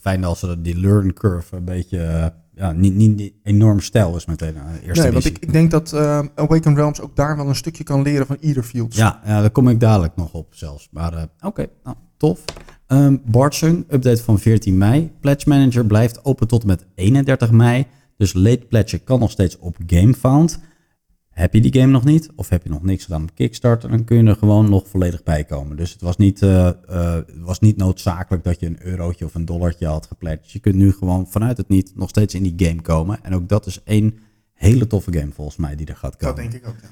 fijn 0.00 0.24
als 0.24 0.38
ze 0.38 0.60
die 0.60 0.80
learn 0.80 1.12
curve 1.12 1.56
een 1.56 1.64
beetje 1.64 2.32
ja, 2.54 2.72
niet, 2.72 2.94
niet 2.94 3.32
enorm 3.42 3.80
stijl 3.80 4.16
is 4.16 4.26
meteen 4.26 4.54
uh, 4.54 4.86
eerste 4.86 5.02
Nee, 5.02 5.12
want 5.12 5.24
ik, 5.24 5.38
ik 5.38 5.52
denk 5.52 5.70
dat 5.70 5.92
uh, 5.94 6.18
Awakened 6.34 6.76
Realms 6.76 7.00
ook 7.00 7.16
daar 7.16 7.36
wel 7.36 7.48
een 7.48 7.54
stukje 7.54 7.84
kan 7.84 8.02
leren 8.02 8.26
van 8.26 8.36
ieder 8.40 8.62
field. 8.62 8.94
Ja, 8.94 9.20
ja, 9.24 9.40
daar 9.40 9.50
kom 9.50 9.68
ik 9.68 9.80
dadelijk 9.80 10.16
nog 10.16 10.32
op 10.32 10.54
zelfs. 10.54 10.88
Maar 10.90 11.14
uh, 11.14 11.22
oké, 11.40 11.66
nou, 11.84 11.96
tof. 12.16 12.44
Um, 12.88 13.22
Bartsung, 13.24 13.84
update 13.88 14.22
van 14.22 14.38
14 14.38 14.78
mei. 14.78 15.12
Pledge 15.20 15.48
Manager 15.48 15.86
blijft 15.86 16.24
open 16.24 16.48
tot 16.48 16.60
en 16.60 16.66
met 16.66 16.86
31 16.94 17.50
mei. 17.50 17.86
Dus 18.16 18.32
late 18.32 18.66
pledge 18.68 18.98
kan 18.98 19.20
nog 19.20 19.30
steeds 19.30 19.58
op 19.58 19.76
GameFound. 19.86 20.60
Heb 21.34 21.54
je 21.54 21.60
die 21.60 21.80
game 21.80 21.92
nog 21.92 22.04
niet, 22.04 22.30
of 22.36 22.48
heb 22.48 22.62
je 22.62 22.68
nog 22.68 22.82
niks 22.82 23.04
gedaan 23.04 23.22
op 23.22 23.34
Kickstarter, 23.34 23.90
dan 23.90 24.04
kun 24.04 24.16
je 24.16 24.30
er 24.30 24.36
gewoon 24.36 24.70
nog 24.70 24.88
volledig 24.88 25.22
bij 25.22 25.44
komen. 25.44 25.76
Dus 25.76 25.92
het 25.92 26.00
was 26.00 26.16
niet, 26.16 26.42
uh, 26.42 26.70
uh, 26.90 27.16
was 27.40 27.60
niet 27.60 27.76
noodzakelijk 27.76 28.44
dat 28.44 28.60
je 28.60 28.66
een 28.66 28.86
eurotje 28.86 29.24
of 29.24 29.34
een 29.34 29.44
dollartje 29.44 29.86
had 29.86 30.06
gepledged. 30.06 30.50
Je 30.50 30.58
kunt 30.58 30.74
nu 30.74 30.92
gewoon 30.92 31.26
vanuit 31.28 31.56
het 31.56 31.68
niet 31.68 31.92
nog 31.94 32.08
steeds 32.08 32.34
in 32.34 32.42
die 32.42 32.68
game 32.68 32.82
komen. 32.82 33.18
En 33.22 33.34
ook 33.34 33.48
dat 33.48 33.66
is 33.66 33.82
één 33.84 34.18
hele 34.52 34.86
toffe 34.86 35.12
game 35.12 35.32
volgens 35.32 35.56
mij 35.56 35.76
die 35.76 35.86
er 35.86 35.96
gaat 35.96 36.16
komen. 36.16 36.36
Dat 36.36 36.50
denk 36.50 36.62
ik 36.62 36.68
ook, 36.68 36.76
ja. 36.82 36.88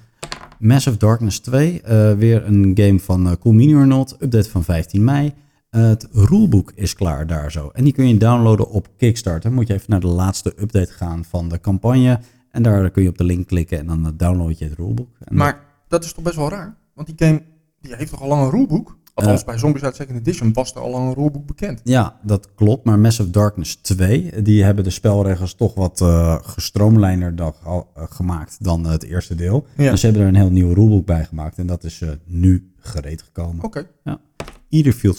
Massive 0.58 0.96
Darkness 0.96 1.38
2, 1.38 1.82
uh, 1.84 2.10
eh, 2.10 2.18
weer 2.18 2.46
een 2.46 2.72
game 2.74 3.00
van 3.00 3.38
Cool 3.38 3.54
Mini 3.54 3.74
or 3.74 3.86
Not, 3.86 4.16
update 4.20 4.50
van 4.50 4.64
15 4.64 5.04
mei. 5.04 5.32
het 5.70 6.08
rulebook 6.12 6.72
is 6.74 6.94
klaar 6.94 7.26
daar 7.26 7.52
zo. 7.52 7.70
En 7.72 7.84
die 7.84 7.92
kun 7.92 8.08
je 8.08 8.16
downloaden 8.16 8.70
op 8.70 8.88
Kickstarter. 8.96 9.52
Moet 9.52 9.68
je 9.68 9.74
even 9.74 9.90
naar 9.90 10.00
de 10.00 10.06
laatste 10.06 10.54
update 10.60 10.92
gaan 10.92 11.24
van 11.24 11.48
de 11.48 11.60
campagne. 11.60 12.20
En 12.52 12.62
daar 12.62 12.90
kun 12.90 13.02
je 13.02 13.08
op 13.08 13.18
de 13.18 13.24
link 13.24 13.46
klikken 13.46 13.78
en 13.78 13.86
dan 13.86 14.14
download 14.16 14.58
je 14.58 14.64
het 14.64 14.74
rulebook. 14.76 15.16
En 15.24 15.36
maar 15.36 15.64
dat 15.88 16.04
is 16.04 16.12
toch 16.12 16.24
best 16.24 16.36
wel 16.36 16.48
raar? 16.48 16.76
Want 16.94 17.06
die 17.06 17.26
game 17.26 17.42
die 17.80 17.96
heeft 17.96 18.10
toch 18.10 18.22
al 18.22 18.28
lang 18.28 18.42
een 18.42 18.50
rulebook? 18.50 19.00
Althans, 19.14 19.40
uh, 19.40 19.46
bij 19.46 19.58
Zombies 19.58 19.82
uit 19.82 19.96
Second 19.96 20.18
Edition 20.18 20.52
was 20.52 20.74
er 20.74 20.80
al 20.80 20.90
lang 20.90 21.08
een 21.08 21.14
rulebook 21.14 21.46
bekend. 21.46 21.80
Ja, 21.84 22.20
dat 22.22 22.48
klopt. 22.54 22.84
Maar 22.84 22.98
Massive 22.98 23.30
Darkness 23.30 23.74
2, 23.74 24.42
die 24.42 24.64
hebben 24.64 24.84
de 24.84 24.90
spelregels 24.90 25.54
toch 25.54 25.74
wat 25.74 26.00
uh, 26.00 26.38
gestroomlijnder 26.42 27.36
dan, 27.36 27.54
uh, 27.64 27.80
gemaakt 27.94 28.64
dan 28.64 28.86
het 28.86 29.02
eerste 29.02 29.34
deel. 29.34 29.66
Ja. 29.76 29.90
Dus 29.90 30.00
ze 30.00 30.06
hebben 30.06 30.22
er 30.24 30.28
een 30.28 30.34
heel 30.40 30.50
nieuw 30.50 30.72
rulebook 30.72 31.06
bij 31.06 31.24
gemaakt. 31.24 31.58
En 31.58 31.66
dat 31.66 31.84
is 31.84 32.02
nu 32.24 32.72
gereed 32.78 33.22
gekomen. 33.22 33.64
Oké. 33.64 33.66
Okay. 33.66 33.86
Ja. 34.04 34.20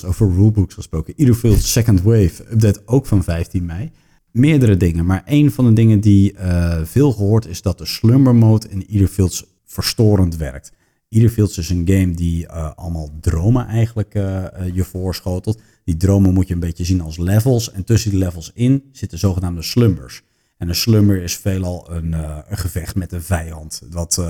Over 0.05 0.31
rulebooks 0.31 0.73
gesproken. 0.73 1.35
Fields 1.35 1.71
Second 1.71 2.01
Wave, 2.01 2.43
update 2.51 2.81
ook 2.85 3.05
van 3.05 3.23
15 3.23 3.65
mei 3.65 3.91
meerdere 4.33 4.77
dingen. 4.77 5.05
Maar 5.05 5.23
een 5.25 5.51
van 5.51 5.65
de 5.65 5.73
dingen 5.73 5.99
die 5.99 6.33
uh, 6.33 6.79
veel 6.83 7.11
gehoord 7.11 7.45
is 7.45 7.61
dat 7.61 7.77
de 7.77 7.85
slumber 7.85 8.35
mode 8.35 8.69
in 8.69 8.85
Etherfields 8.89 9.45
verstorend 9.65 10.35
werkt. 10.35 10.71
Etherfields 11.09 11.57
is 11.57 11.69
een 11.69 11.87
game 11.87 12.11
die 12.11 12.43
uh, 12.43 12.71
allemaal 12.75 13.09
dromen 13.21 13.67
eigenlijk 13.67 14.15
uh, 14.15 14.45
je 14.73 14.83
voorschotelt. 14.83 15.61
Die 15.85 15.97
dromen 15.97 16.33
moet 16.33 16.47
je 16.47 16.53
een 16.53 16.59
beetje 16.59 16.85
zien 16.85 17.01
als 17.01 17.17
levels. 17.17 17.71
En 17.71 17.83
tussen 17.83 18.09
die 18.09 18.19
levels 18.19 18.51
in 18.53 18.89
zitten 18.91 19.17
zogenaamde 19.17 19.61
slumbers. 19.61 20.21
En 20.57 20.69
een 20.69 20.75
slumber 20.75 21.21
is 21.21 21.37
veelal 21.37 21.91
een, 21.91 22.13
een 22.13 22.57
gevecht 22.57 22.95
met 22.95 23.11
een 23.11 23.21
vijand. 23.21 23.81
Wat, 23.89 24.21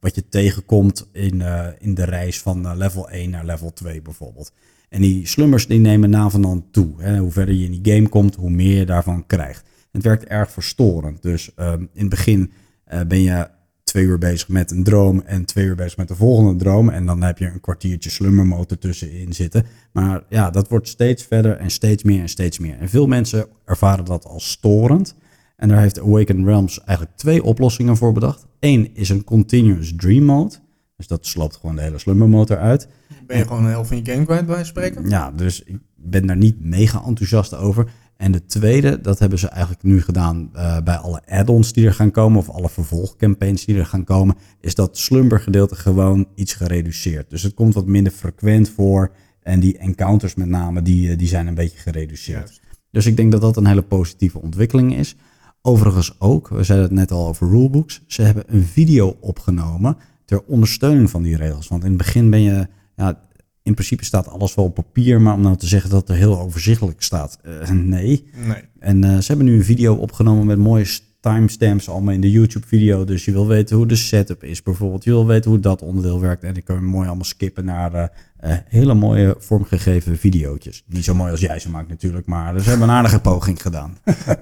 wat 0.00 0.14
je 0.14 0.28
tegenkomt 0.28 1.08
in, 1.12 1.42
in 1.78 1.94
de 1.94 2.04
reis 2.04 2.40
van 2.40 2.76
level 2.76 3.08
1 3.08 3.30
naar 3.30 3.44
level 3.44 3.72
2 3.72 4.02
bijvoorbeeld. 4.02 4.52
En 4.88 5.00
die 5.00 5.26
slummers 5.26 5.66
die 5.66 5.78
nemen 5.78 6.10
na 6.10 6.30
van 6.30 6.42
dan 6.42 6.64
toe. 6.70 6.92
Hè. 6.96 7.18
Hoe 7.18 7.30
verder 7.30 7.54
je 7.54 7.64
in 7.64 7.80
die 7.82 7.94
game 7.94 8.08
komt, 8.08 8.34
hoe 8.34 8.50
meer 8.50 8.78
je 8.78 8.86
daarvan 8.86 9.26
krijgt. 9.26 9.64
Het 9.92 10.02
werkt 10.02 10.24
erg 10.24 10.50
verstorend. 10.50 11.22
Dus 11.22 11.50
um, 11.56 11.88
in 11.92 12.00
het 12.00 12.08
begin 12.08 12.52
uh, 12.92 13.00
ben 13.08 13.22
je 13.22 13.48
twee 13.84 14.04
uur 14.04 14.18
bezig 14.18 14.48
met 14.48 14.70
een 14.70 14.82
droom 14.82 15.22
en 15.24 15.44
twee 15.44 15.64
uur 15.64 15.76
bezig 15.76 15.96
met 15.96 16.08
de 16.08 16.14
volgende 16.14 16.56
droom. 16.56 16.88
En 16.88 17.06
dan 17.06 17.22
heb 17.22 17.38
je 17.38 17.46
een 17.46 17.60
kwartiertje 17.60 18.10
slummermotor 18.10 18.78
tussenin 18.78 19.32
zitten. 19.32 19.66
Maar 19.92 20.22
ja, 20.28 20.50
dat 20.50 20.68
wordt 20.68 20.88
steeds 20.88 21.22
verder 21.22 21.56
en 21.56 21.70
steeds 21.70 22.02
meer 22.02 22.20
en 22.20 22.28
steeds 22.28 22.58
meer. 22.58 22.78
En 22.78 22.88
veel 22.88 23.06
mensen 23.06 23.46
ervaren 23.64 24.04
dat 24.04 24.24
als 24.24 24.50
storend. 24.50 25.14
En 25.56 25.68
daar 25.68 25.80
heeft 25.80 26.00
Awakened 26.00 26.46
Realms 26.46 26.80
eigenlijk 26.84 27.16
twee 27.16 27.42
oplossingen 27.42 27.96
voor 27.96 28.12
bedacht. 28.12 28.46
Eén 28.60 28.94
is 28.94 29.08
een 29.08 29.24
continuous 29.24 29.92
dream 29.96 30.24
mode. 30.24 30.54
Dus 30.98 31.06
dat 31.06 31.26
sloopt 31.26 31.56
gewoon 31.56 31.76
de 31.76 31.82
hele 31.82 31.98
slummermotor 31.98 32.58
uit. 32.58 32.88
Ben 33.26 33.36
je 33.36 33.42
gewoon 33.42 33.64
een 33.64 33.70
helft 33.70 33.88
van 33.88 33.96
je 33.96 34.12
game 34.12 34.24
kwijt 34.24 34.46
bij 34.46 34.64
spreken? 34.64 35.08
Ja, 35.08 35.30
dus 35.30 35.62
ik 35.62 35.78
ben 35.94 36.26
daar 36.26 36.36
niet 36.36 36.64
mega 36.64 37.02
enthousiast 37.06 37.54
over. 37.54 37.90
En 38.16 38.32
de 38.32 38.44
tweede, 38.44 39.00
dat 39.00 39.18
hebben 39.18 39.38
ze 39.38 39.48
eigenlijk 39.48 39.82
nu 39.82 40.02
gedaan 40.02 40.50
uh, 40.54 40.80
bij 40.80 40.96
alle 40.96 41.22
add-ons 41.26 41.72
die 41.72 41.86
er 41.86 41.94
gaan 41.94 42.10
komen, 42.10 42.38
of 42.38 42.48
alle 42.48 42.68
vervolgcampagnes 42.68 43.64
die 43.64 43.78
er 43.78 43.86
gaan 43.86 44.04
komen, 44.04 44.36
is 44.60 44.74
dat 44.74 44.98
slumbergedeelte 44.98 45.74
gewoon 45.74 46.28
iets 46.34 46.54
gereduceerd. 46.54 47.30
Dus 47.30 47.42
het 47.42 47.54
komt 47.54 47.74
wat 47.74 47.86
minder 47.86 48.12
frequent 48.12 48.70
voor. 48.70 49.12
En 49.42 49.60
die 49.60 49.78
encounters 49.78 50.34
met 50.34 50.48
name, 50.48 50.82
die, 50.82 51.16
die 51.16 51.28
zijn 51.28 51.46
een 51.46 51.54
beetje 51.54 51.78
gereduceerd. 51.78 52.38
Juist. 52.38 52.60
Dus 52.90 53.06
ik 53.06 53.16
denk 53.16 53.32
dat 53.32 53.40
dat 53.40 53.56
een 53.56 53.66
hele 53.66 53.82
positieve 53.82 54.40
ontwikkeling 54.40 54.96
is. 54.96 55.16
Overigens 55.62 56.20
ook, 56.20 56.48
we 56.48 56.62
zeiden 56.62 56.88
het 56.88 56.98
net 56.98 57.10
al 57.10 57.28
over 57.28 57.48
rulebooks. 57.48 58.02
Ze 58.06 58.22
hebben 58.22 58.44
een 58.46 58.64
video 58.64 59.16
opgenomen 59.20 59.96
ter 60.28 60.42
ondersteuning 60.46 61.10
van 61.10 61.22
die 61.22 61.36
regels. 61.36 61.68
Want 61.68 61.82
in 61.82 61.88
het 61.88 61.98
begin 61.98 62.30
ben 62.30 62.40
je 62.40 62.66
ja, 62.96 63.20
in 63.62 63.74
principe 63.74 64.04
staat 64.04 64.28
alles 64.28 64.54
wel 64.54 64.64
op 64.64 64.74
papier, 64.74 65.20
maar 65.20 65.34
om 65.34 65.40
nou 65.40 65.56
te 65.56 65.66
zeggen 65.66 65.90
dat 65.90 66.00
het 66.00 66.08
er 66.08 66.16
heel 66.16 66.40
overzichtelijk 66.40 67.02
staat, 67.02 67.38
uh, 67.46 67.70
nee. 67.94 68.24
nee. 68.46 68.62
En 68.78 69.04
uh, 69.04 69.18
ze 69.18 69.26
hebben 69.26 69.46
nu 69.46 69.54
een 69.54 69.64
video 69.64 69.94
opgenomen 69.94 70.46
met 70.46 70.58
mooie 70.58 70.84
timestamps 71.20 71.88
allemaal 71.88 72.14
in 72.14 72.20
de 72.20 72.30
YouTube-video. 72.30 73.04
Dus 73.04 73.24
je 73.24 73.32
wil 73.32 73.46
weten 73.46 73.76
hoe 73.76 73.86
de 73.86 73.96
setup 73.96 74.44
is 74.44 74.62
bijvoorbeeld. 74.62 75.04
Je 75.04 75.10
wil 75.10 75.26
weten 75.26 75.50
hoe 75.50 75.60
dat 75.60 75.82
onderdeel 75.82 76.20
werkt. 76.20 76.42
En 76.42 76.54
dan 76.54 76.62
kun 76.62 76.74
je 76.74 76.80
mooi 76.80 77.06
allemaal 77.06 77.24
skippen 77.24 77.64
naar 77.64 77.92
uh, 77.94 78.56
hele 78.68 78.94
mooie 78.94 79.34
vormgegeven 79.38 80.18
video's. 80.18 80.84
Niet 80.86 81.04
zo 81.04 81.14
mooi 81.14 81.30
als 81.30 81.40
jij 81.40 81.58
ze 81.58 81.70
maakt 81.70 81.88
natuurlijk, 81.88 82.26
maar 82.26 82.60
ze 82.60 82.68
hebben 82.68 82.88
een 82.88 82.94
aardige 82.94 83.20
poging 83.20 83.62
gedaan. 83.62 83.98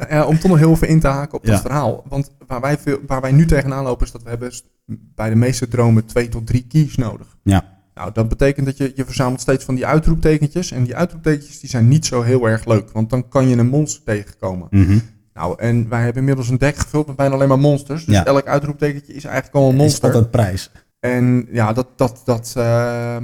ja, 0.09 0.26
om 0.28 0.38
toch 0.38 0.50
nog 0.50 0.59
heel 0.59 0.76
veel 0.76 0.88
in 0.88 1.00
te 1.00 1.09
haken 1.09 1.38
op 1.38 1.47
dat 1.47 1.61
verhaal. 1.61 2.04
Want 2.09 2.33
waar 2.47 2.61
wij, 2.61 2.78
veel, 2.78 2.99
waar 3.06 3.21
wij 3.21 3.33
nu 3.33 3.47
tegenaan 3.47 3.85
lopen 3.85 4.06
is 4.06 4.12
dat 4.12 4.23
we 4.23 4.28
hebben 4.28 4.52
bij 4.87 5.28
de 5.28 5.37
meeste 5.37 5.68
dromen 5.68 6.06
twee 6.06 6.28
tot 6.28 6.47
drie 6.47 6.66
keys 6.68 6.97
nodig. 6.97 7.37
Ja. 7.42 7.75
Nou, 7.95 8.12
dat 8.12 8.28
betekent 8.28 8.66
dat 8.66 8.76
je, 8.76 8.92
je 8.95 9.04
verzamelt 9.04 9.40
steeds 9.40 9.64
van 9.64 9.75
die 9.75 9.87
uitroeptekentjes. 9.87 10.71
En 10.71 10.85
die 10.85 10.97
uitroeptekentjes 10.97 11.61
die 11.61 11.71
zijn 11.71 11.88
niet 11.88 12.06
zo 12.06 12.23
heel 12.23 12.49
erg 12.49 12.64
leuk. 12.64 12.90
Want 12.90 13.11
dan 13.11 13.28
kan 13.28 13.49
je 13.49 13.56
een 13.56 13.68
monster 13.68 14.02
tegenkomen. 14.02 14.68
Mm 14.71 14.87
-hmm. 14.87 15.02
Nou, 15.37 15.55
en 15.59 15.88
wij 15.88 15.99
hebben 16.02 16.19
inmiddels 16.21 16.49
een 16.49 16.59
deck 16.59 16.76
gevuld 16.76 17.07
met 17.07 17.16
bijna 17.16 17.35
alleen 17.35 17.49
maar 17.49 17.59
monsters. 17.59 18.05
Dus 18.05 18.14
Ja. 18.14 18.25
elk 18.25 18.47
uitroeptekentje 18.47 19.12
is 19.14 19.25
eigenlijk 19.25 19.55
al 19.57 19.64
een 19.69 19.75
Is 19.75 19.81
monster. 19.81 20.05
altijd 20.12 20.31
prijs. 20.31 20.71
En 21.00 21.47
ja, 21.50 21.73
dat, 21.73 21.87
dat, 21.97 22.23
dat, 22.25 22.52
eh, 22.57 23.16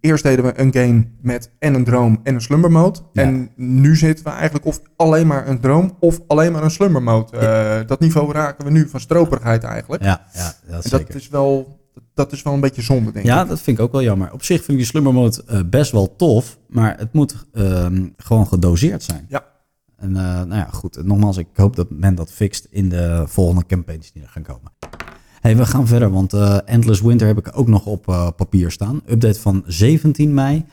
eerst 0.00 0.22
deden 0.22 0.44
we 0.44 0.60
een 0.60 0.72
game 0.72 1.06
met 1.20 1.50
en 1.58 1.74
een 1.74 1.84
droom 1.84 2.20
en 2.22 2.34
een 2.34 2.40
slumber 2.40 2.70
mode. 2.70 2.98
Ja. 3.12 3.22
En 3.22 3.50
nu 3.56 3.96
zitten 3.96 4.24
we 4.24 4.30
eigenlijk 4.30 4.66
of 4.66 4.80
alleen 4.96 5.26
maar 5.26 5.48
een 5.48 5.60
droom 5.60 5.96
of 6.00 6.20
alleen 6.26 6.52
maar 6.52 6.62
een 6.62 6.70
slumber 6.70 7.02
mode. 7.02 7.36
Eh, 7.36 7.86
Dat 7.86 8.00
niveau 8.00 8.32
raken 8.32 8.64
we 8.64 8.70
nu 8.70 8.88
van 8.88 9.00
stroperigheid 9.00 9.64
eigenlijk. 9.64 10.02
Ja, 10.04 10.26
ja 10.32 10.54
dat 10.70 10.84
zeker. 10.84 11.06
dat 11.06 11.16
is 11.16 11.28
wel, 11.28 11.78
dat 12.14 12.32
is 12.32 12.42
wel 12.42 12.52
een 12.52 12.60
beetje 12.60 12.82
zonde, 12.82 13.12
denk 13.12 13.26
Ja, 13.26 13.42
ik. 13.42 13.48
dat 13.48 13.60
vind 13.60 13.78
ik 13.78 13.84
ook 13.84 13.92
wel 13.92 14.02
jammer. 14.02 14.32
Op 14.32 14.42
zich 14.42 14.56
vind 14.58 14.70
ik 14.70 14.76
die 14.76 14.86
slumber 14.86 15.12
mode 15.12 15.42
eh, 15.46 15.60
best 15.66 15.92
wel 15.92 16.16
tof, 16.16 16.58
maar 16.68 16.94
het 16.98 17.12
moet 17.12 17.46
ehm, 17.52 18.06
gewoon 18.16 18.46
gedoseerd 18.46 19.02
zijn. 19.02 19.26
Ja. 19.28 19.44
En 20.02 20.16
eh, 20.16 20.22
nou 20.22 20.54
ja, 20.54 20.68
goed. 20.72 21.04
Nogmaals, 21.04 21.36
ik 21.36 21.46
hoop 21.54 21.76
dat 21.76 21.90
men 21.90 22.14
dat 22.14 22.32
fixt 22.32 22.66
in 22.70 22.88
de 22.88 23.24
volgende 23.26 23.66
campagnes 23.66 24.12
die 24.12 24.22
er 24.22 24.28
gaan 24.28 24.42
komen. 24.42 24.72
Hey, 25.40 25.56
we 25.56 25.66
gaan 25.66 25.86
verder, 25.86 26.10
want 26.10 26.32
eh, 26.32 26.58
Endless 26.64 27.00
Winter 27.00 27.26
heb 27.26 27.38
ik 27.38 27.50
ook 27.58 27.68
nog 27.68 27.86
op 27.86 28.08
eh, 28.08 28.28
papier 28.36 28.70
staan. 28.70 29.00
Update 29.06 29.40
van 29.40 29.62
17 29.66 30.34
mei. 30.34 30.64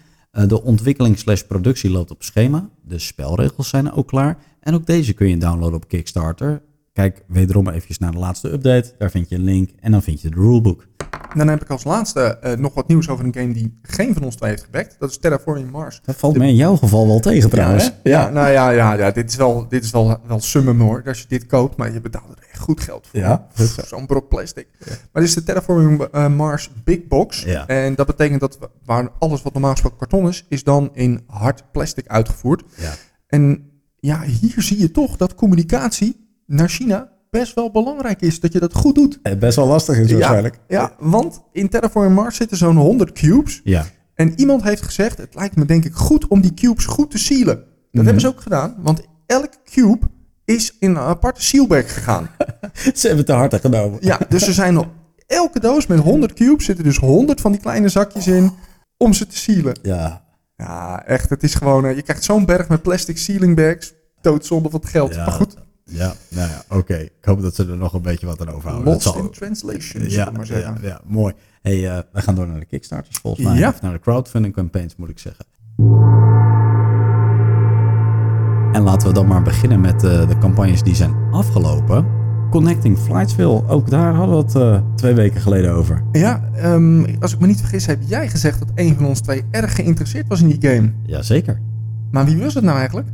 De 0.47 0.63
ontwikkeling 0.63 1.19
slash 1.19 1.41
productie 1.41 1.89
loopt 1.89 2.11
op 2.11 2.23
schema. 2.23 2.69
De 2.81 2.99
spelregels 2.99 3.69
zijn 3.69 3.91
ook 3.91 4.07
klaar. 4.07 4.37
En 4.59 4.73
ook 4.73 4.85
deze 4.85 5.13
kun 5.13 5.29
je 5.29 5.37
downloaden 5.37 5.75
op 5.75 5.87
Kickstarter. 5.87 6.61
Kijk 6.93 7.23
wederom 7.27 7.69
even 7.69 7.95
naar 7.99 8.11
de 8.11 8.17
laatste 8.17 8.51
update. 8.51 8.93
Daar 8.97 9.11
vind 9.11 9.29
je 9.29 9.35
een 9.35 9.43
link 9.43 9.69
en 9.79 9.91
dan 9.91 10.01
vind 10.01 10.21
je 10.21 10.29
de 10.29 10.35
rulebook. 10.35 10.87
Dan 11.35 11.47
heb 11.47 11.61
ik 11.61 11.69
als 11.69 11.83
laatste 11.83 12.21
eh, 12.21 12.57
nog 12.57 12.73
wat 12.73 12.87
nieuws 12.87 13.09
over 13.09 13.25
een 13.25 13.33
game 13.33 13.53
die 13.53 13.79
geen 13.81 14.13
van 14.13 14.23
ons 14.23 14.35
twee 14.35 14.49
heeft 14.49 14.63
gebackt. 14.63 14.95
Dat 14.99 15.09
is 15.09 15.17
Terraforming 15.17 15.71
Mars. 15.71 16.01
Dat 16.05 16.15
valt 16.15 16.37
mij 16.37 16.47
in 16.47 16.55
jouw 16.55 16.75
geval 16.75 17.07
wel 17.07 17.19
tegen 17.19 17.49
trouwens. 17.49 17.83
Ja, 17.83 17.91
ja, 18.03 18.29
nou 18.29 18.49
ja, 18.49 18.69
ja, 18.69 18.93
ja 18.93 19.11
dit 19.11 19.29
is 19.29 19.35
wel, 19.35 19.67
dit 19.67 19.83
is 19.83 19.91
wel, 19.91 20.17
wel 20.27 20.39
summum 20.39 20.79
hoor. 20.79 21.03
Als 21.05 21.19
je 21.19 21.25
dit 21.27 21.45
koopt, 21.45 21.77
maar 21.77 21.93
je 21.93 22.01
betaalt 22.01 22.29
er 22.29 22.47
echt 22.51 22.59
goed 22.59 22.81
geld 22.81 23.07
voor. 23.07 23.19
Ja. 23.19 23.47
Zo'n 23.85 24.05
brok 24.05 24.27
plastic. 24.27 24.67
Maar 24.85 25.21
dit 25.21 25.23
is 25.23 25.33
de 25.33 25.43
Terraforming 25.43 26.01
eh, 26.01 26.27
Mars 26.27 26.69
Big 26.83 27.07
Box. 27.07 27.43
Ja. 27.43 27.67
En 27.67 27.95
dat 27.95 28.07
betekent 28.07 28.39
dat 28.39 28.57
waar 28.85 29.09
alles 29.19 29.41
wat 29.41 29.53
normaal 29.53 29.71
gesproken 29.71 29.97
karton 29.97 30.27
is, 30.27 30.45
is 30.49 30.63
dan 30.63 30.89
in 30.93 31.23
hard 31.27 31.63
plastic 31.71 32.07
uitgevoerd. 32.07 32.63
Ja. 32.75 32.93
En 33.27 33.71
ja, 33.99 34.21
hier 34.21 34.61
zie 34.61 34.79
je 34.79 34.91
toch 34.91 35.17
dat 35.17 35.35
communicatie 35.35 36.27
naar 36.45 36.69
China 36.69 37.11
best 37.29 37.53
wel 37.55 37.71
belangrijk 37.71 38.21
is. 38.21 38.39
Dat 38.39 38.53
je 38.53 38.59
dat 38.59 38.73
goed 38.73 38.95
doet. 38.95 39.19
Eh, 39.23 39.37
Best 39.37 39.55
wel 39.55 39.67
lastig 39.67 39.97
is 39.97 40.11
waarschijnlijk. 40.11 40.59
Ja, 40.67 40.91
want 40.99 41.41
in 41.51 41.69
Terraforming 41.69 42.15
Mars 42.15 42.35
zitten 42.35 42.57
zo'n 42.57 42.75
100 42.77 43.11
cubes. 43.11 43.61
Ja. 43.63 43.85
En 44.15 44.33
iemand 44.39 44.63
heeft 44.63 44.81
gezegd, 44.81 45.17
het 45.17 45.35
lijkt 45.35 45.55
me 45.55 45.65
denk 45.65 45.85
ik 45.85 45.93
goed 45.93 46.27
om 46.27 46.41
die 46.41 46.53
cubes 46.53 46.85
goed 46.85 47.11
te 47.11 47.17
sealen. 47.17 47.55
Dat 47.55 47.65
Mhm. 47.91 48.03
hebben 48.03 48.21
ze 48.21 48.27
ook 48.27 48.41
gedaan, 48.41 48.75
want 48.81 49.01
elk 49.25 49.49
cube 49.63 49.99
is 50.45 50.75
in 50.79 50.89
een 50.89 50.97
aparte 50.97 51.41
sealbag 51.41 51.93
gegaan. 51.93 52.29
Ze 52.95 53.07
hebben 53.07 53.17
het 53.17 53.25
te 53.25 53.33
hard 53.33 53.55
genomen. 53.55 53.97
ja, 54.01 54.19
dus 54.29 54.47
er 54.47 54.53
zijn 54.53 54.77
op 54.77 54.87
elke 55.27 55.59
doos 55.59 55.87
met 55.87 55.99
100 55.99 56.33
cubes 56.33 56.65
zitten 56.65 56.83
dus 56.83 56.97
100 56.97 57.41
van 57.41 57.51
die 57.51 57.61
kleine 57.61 57.89
zakjes 57.89 58.27
in 58.27 58.51
om 58.97 59.13
ze 59.13 59.27
te 59.27 59.37
sealen. 59.37 59.79
Ja. 59.81 60.27
Ja, 60.55 61.05
echt. 61.05 61.29
Het 61.29 61.43
is 61.43 61.53
gewoon... 61.55 61.85
eh, 61.85 61.95
je 61.95 62.01
krijgt 62.01 62.23
zo'n 62.23 62.45
berg 62.45 62.67
met 62.67 62.81
plastic 62.81 63.17
ceiling 63.17 63.55
bags. 63.55 63.93
Doodzonde 64.21 64.69
van 64.69 64.79
het 64.79 64.89
geld. 64.89 65.13
Ja, 65.15 65.23
Maar 65.25 65.33
goed, 65.33 65.55
Ja, 65.89 66.13
nou 66.29 66.49
ja, 66.49 66.63
oké. 66.77 66.95
Ik 66.95 67.11
hoop 67.21 67.41
dat 67.41 67.55
ze 67.55 67.65
er 67.67 67.77
nog 67.77 67.93
een 67.93 68.01
beetje 68.01 68.25
wat 68.25 68.41
aan 68.41 68.49
overhouden. 68.53 68.93
lost 68.93 69.03
Dat 69.03 69.13
zal- 69.13 69.23
in 69.23 69.29
translation, 69.31 70.09
ja, 70.09 70.25
maar 70.31 70.39
ja, 70.39 70.45
zeggen. 70.45 70.77
ja, 70.81 71.01
mooi. 71.05 71.33
Hey, 71.61 71.89
eh, 71.89 71.97
we 72.13 72.21
gaan 72.21 72.35
door 72.35 72.47
naar 72.47 72.59
de 72.59 72.65
Kickstarters 72.65 73.17
volgens 73.17 73.45
mij. 73.47 73.57
Ja. 73.57 73.69
Of 73.69 73.81
naar 73.81 73.93
de 73.93 73.99
crowdfunding 73.99 74.53
campaigns, 74.53 74.95
moet 74.95 75.09
ik 75.09 75.19
zeggen. 75.19 75.45
En 78.71 78.81
laten 78.81 79.07
we 79.07 79.13
dan 79.13 79.27
maar 79.27 79.41
beginnen 79.41 79.81
met 79.81 80.03
eh, 80.03 80.27
de 80.27 80.37
campagnes 80.37 80.83
die 80.83 80.95
zijn 80.95 81.13
afgelopen. 81.31 82.05
Connecting 82.49 82.97
Flightsville, 82.97 83.67
ook 83.67 83.89
daar 83.89 84.13
hadden 84.13 84.35
we 84.37 84.43
het 84.43 84.55
eh, 84.55 84.81
twee 84.95 85.13
weken 85.13 85.41
geleden 85.41 85.71
over. 85.73 86.03
Ja, 86.11 86.49
ehm, 86.55 87.05
als 87.19 87.33
ik 87.33 87.39
me 87.39 87.47
niet 87.47 87.59
vergis, 87.59 87.85
heb 87.85 87.99
jij 88.05 88.29
gezegd 88.29 88.59
dat 88.59 88.71
een 88.75 88.95
van 88.95 89.05
ons 89.05 89.19
twee 89.21 89.43
erg 89.51 89.75
geïnteresseerd 89.75 90.27
was 90.27 90.41
in 90.41 90.47
die 90.57 90.69
game. 90.69 90.91
Jazeker. 91.05 91.59
Maar 92.11 92.25
wie 92.25 92.37
was 92.37 92.53
het 92.53 92.63
nou 92.63 92.77
eigenlijk? 92.77 93.07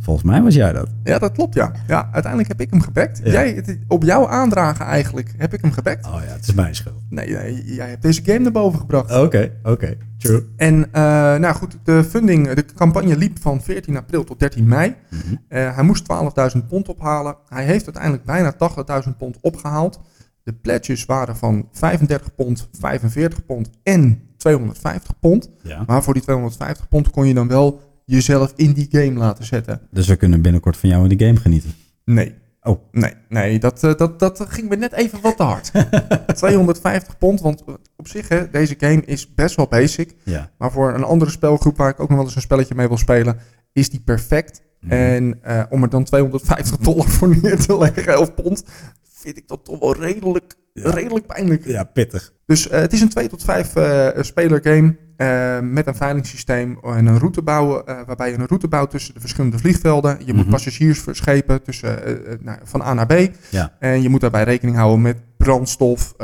Volgens 0.00 0.26
mij 0.26 0.42
was 0.42 0.54
jij 0.54 0.72
dat. 0.72 0.88
Ja, 1.04 1.18
dat 1.18 1.32
klopt, 1.32 1.54
ja. 1.54 1.72
Ja, 1.86 2.08
uiteindelijk 2.12 2.48
heb 2.48 2.60
ik 2.60 2.70
hem 2.70 2.80
gebackt. 2.80 3.20
Ja. 3.24 3.30
Jij, 3.32 3.52
het- 3.52 3.78
op 3.88 4.02
jouw 4.02 4.28
aandragen 4.28 4.84
eigenlijk 4.86 5.34
heb 5.36 5.54
ik 5.54 5.60
hem 5.60 5.72
gebackt. 5.72 6.06
Oh 6.06 6.12
ja, 6.26 6.32
het 6.32 6.48
is 6.48 6.54
mijn 6.54 6.74
schuld. 6.74 7.02
Nee, 7.08 7.32
nee, 7.32 7.64
jij 7.74 7.88
hebt 7.88 8.02
deze 8.02 8.22
game 8.24 8.38
naar 8.38 8.52
boven 8.52 8.78
gebracht. 8.78 9.16
Oké, 9.16 9.50
oké. 9.62 9.96
True. 10.18 10.46
En 10.56 10.92
eh, 10.92 11.02
nou 11.36 11.54
goed, 11.54 11.78
de 11.84 12.04
funding, 12.04 12.50
de 12.52 12.64
campagne 12.64 13.16
liep 13.16 13.38
van 13.40 13.62
14 13.62 13.96
april 13.96 14.24
tot 14.24 14.38
13 14.40 14.68
mei. 14.68 14.94
Mhm. 15.10 15.20
Eh, 15.48 15.74
hij 15.74 15.84
moest 15.84 16.04
12.000 16.04 16.66
pond 16.68 16.88
ophalen. 16.88 17.36
Hij 17.48 17.64
heeft 17.64 17.84
uiteindelijk 17.84 18.24
bijna 18.24 18.52
80.000 18.52 19.16
pond 19.18 19.36
opgehaald. 19.40 20.00
De 20.42 20.52
pledges 20.52 21.04
waren 21.04 21.36
van 21.36 21.68
35 21.72 22.34
pond, 22.34 22.68
45 22.78 23.46
pond 23.46 23.70
en 23.82 24.22
250 24.36 25.18
pond. 25.18 25.50
Ja. 25.62 25.82
Maar 25.86 26.02
voor 26.02 26.14
die 26.14 26.22
250 26.22 26.88
pond 26.88 27.10
kon 27.10 27.26
je 27.26 27.34
dan 27.34 27.48
wel 27.48 27.80
jezelf 28.10 28.52
in 28.56 28.72
die 28.72 28.86
game 28.90 29.18
laten 29.18 29.44
zetten. 29.44 29.80
Dus 29.90 30.06
we 30.06 30.16
kunnen 30.16 30.42
binnenkort 30.42 30.76
van 30.76 30.88
jou 30.88 31.08
in 31.08 31.16
de 31.16 31.24
game 31.24 31.38
genieten. 31.38 31.74
Nee. 32.04 32.34
Oh. 32.62 32.82
Nee, 32.92 33.14
nee 33.28 33.58
dat, 33.58 33.84
eh, 33.84 33.94
dat, 33.94 34.18
dat 34.18 34.46
ging 34.48 34.68
me 34.68 34.76
net 34.76 34.92
even 34.92 35.20
wat 35.20 35.36
te 35.36 35.42
hard. 35.42 35.70
250 36.36 37.18
pond, 37.18 37.40
want 37.40 37.64
op 37.96 38.08
zich, 38.08 38.28
hè, 38.28 38.50
deze 38.50 38.74
game 38.78 39.02
is 39.04 39.34
best 39.34 39.56
wel 39.56 39.66
basic. 39.66 40.14
Ja. 40.24 40.50
Maar 40.58 40.72
voor 40.72 40.94
een 40.94 41.04
andere 41.04 41.30
spelgroep 41.30 41.76
waar 41.76 41.90
ik 41.90 42.00
ook 42.00 42.08
nog 42.08 42.16
wel 42.16 42.26
eens 42.26 42.34
een 42.34 42.42
spelletje 42.42 42.74
mee 42.74 42.88
wil 42.88 42.98
spelen, 42.98 43.38
is 43.72 43.90
die 43.90 44.00
perfect. 44.00 44.62
Mhm. 44.80 44.92
En 44.92 45.42
eh, 45.42 45.62
om 45.68 45.82
er 45.82 45.88
dan 45.88 46.04
250 46.04 46.76
dollar 46.76 47.08
voor 47.08 47.38
neer 47.42 47.58
te 47.58 47.78
leggen, 47.78 48.20
of 48.20 48.34
pond, 48.34 48.64
vind 49.02 49.36
ik 49.36 49.48
dat 49.48 49.64
toch 49.64 49.78
wel 49.78 49.96
redelijk. 49.96 50.54
Redelijk 50.72 51.26
pijnlijk. 51.26 51.64
Ja, 51.66 51.84
pittig. 51.84 52.32
Dus 52.46 52.68
eh, 52.68 52.80
het 52.80 52.92
is 52.92 53.00
een 53.00 53.08
2 53.08 53.28
tot 53.28 53.44
5 53.44 53.76
eh 53.76 54.08
speler 54.22 54.60
game 54.62 54.96
eh, 55.16 55.58
met 55.60 55.86
een 55.86 55.94
veilingssysteem 55.94 56.78
en 56.82 57.06
een 57.06 57.18
route 57.18 57.42
bouwen, 57.42 57.84
waarbij 58.06 58.30
je 58.30 58.38
een 58.38 58.46
route 58.46 58.68
bouwt 58.68 58.90
tussen 58.90 59.14
de 59.14 59.20
verschillende 59.20 59.58
vliegvelden. 59.58 60.18
Je 60.24 60.32
moet 60.32 60.42
Mhm. 60.42 60.50
passagiers 60.50 61.00
verschepen 61.00 61.62
tussen, 61.62 61.98
nou, 62.40 62.58
van 62.64 62.82
A 62.82 62.94
naar 62.94 63.06
B. 63.06 63.30
Ja. 63.50 63.76
En 63.78 64.02
je 64.02 64.08
moet 64.08 64.20
daarbij 64.20 64.44
rekening 64.44 64.76
houden 64.76 65.02
met 65.02 65.16
brandstof, 65.36 66.14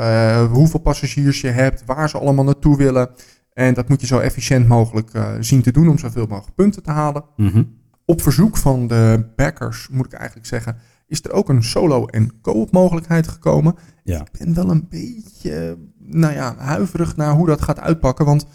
hoeveel 0.50 0.80
passagiers 0.80 1.40
je 1.40 1.48
hebt, 1.48 1.82
waar 1.86 2.08
ze 2.08 2.18
allemaal 2.18 2.44
naartoe 2.44 2.76
willen. 2.76 3.08
En 3.52 3.74
dat 3.74 3.88
moet 3.88 4.00
je 4.00 4.06
zo 4.06 4.18
efficiënt 4.18 4.68
mogelijk 4.68 5.10
zien 5.40 5.62
te 5.62 5.72
doen 5.72 5.88
om 5.88 5.98
zoveel 5.98 6.26
mogelijk 6.26 6.54
punten 6.56 6.82
te 6.82 6.90
halen. 6.90 7.24
Mhm. 7.36 7.62
Op 8.04 8.22
verzoek 8.22 8.56
van 8.56 8.86
de 8.86 9.26
backers, 9.36 9.88
moet 9.90 10.06
ik 10.06 10.12
eigenlijk 10.12 10.46
zeggen, 10.48 10.76
is 11.06 11.24
er 11.24 11.32
ook 11.32 11.48
een 11.48 11.62
solo- 11.62 12.06
en 12.06 12.40
co-op 12.40 12.70
mogelijkheid 12.72 13.28
gekomen. 13.28 13.74
Ja. 14.04 14.20
Ik 14.20 14.38
ben 14.38 14.54
wel 14.54 14.70
een 14.70 14.86
beetje, 14.88 15.78
nou 15.98 16.34
ja, 16.34 16.54
huiverig 16.58 17.16
naar 17.16 17.32
hoe 17.34 17.46
dat 17.46 17.62
gaat 17.62 17.80
uitpakken. 17.80 18.24
Want 18.24 18.46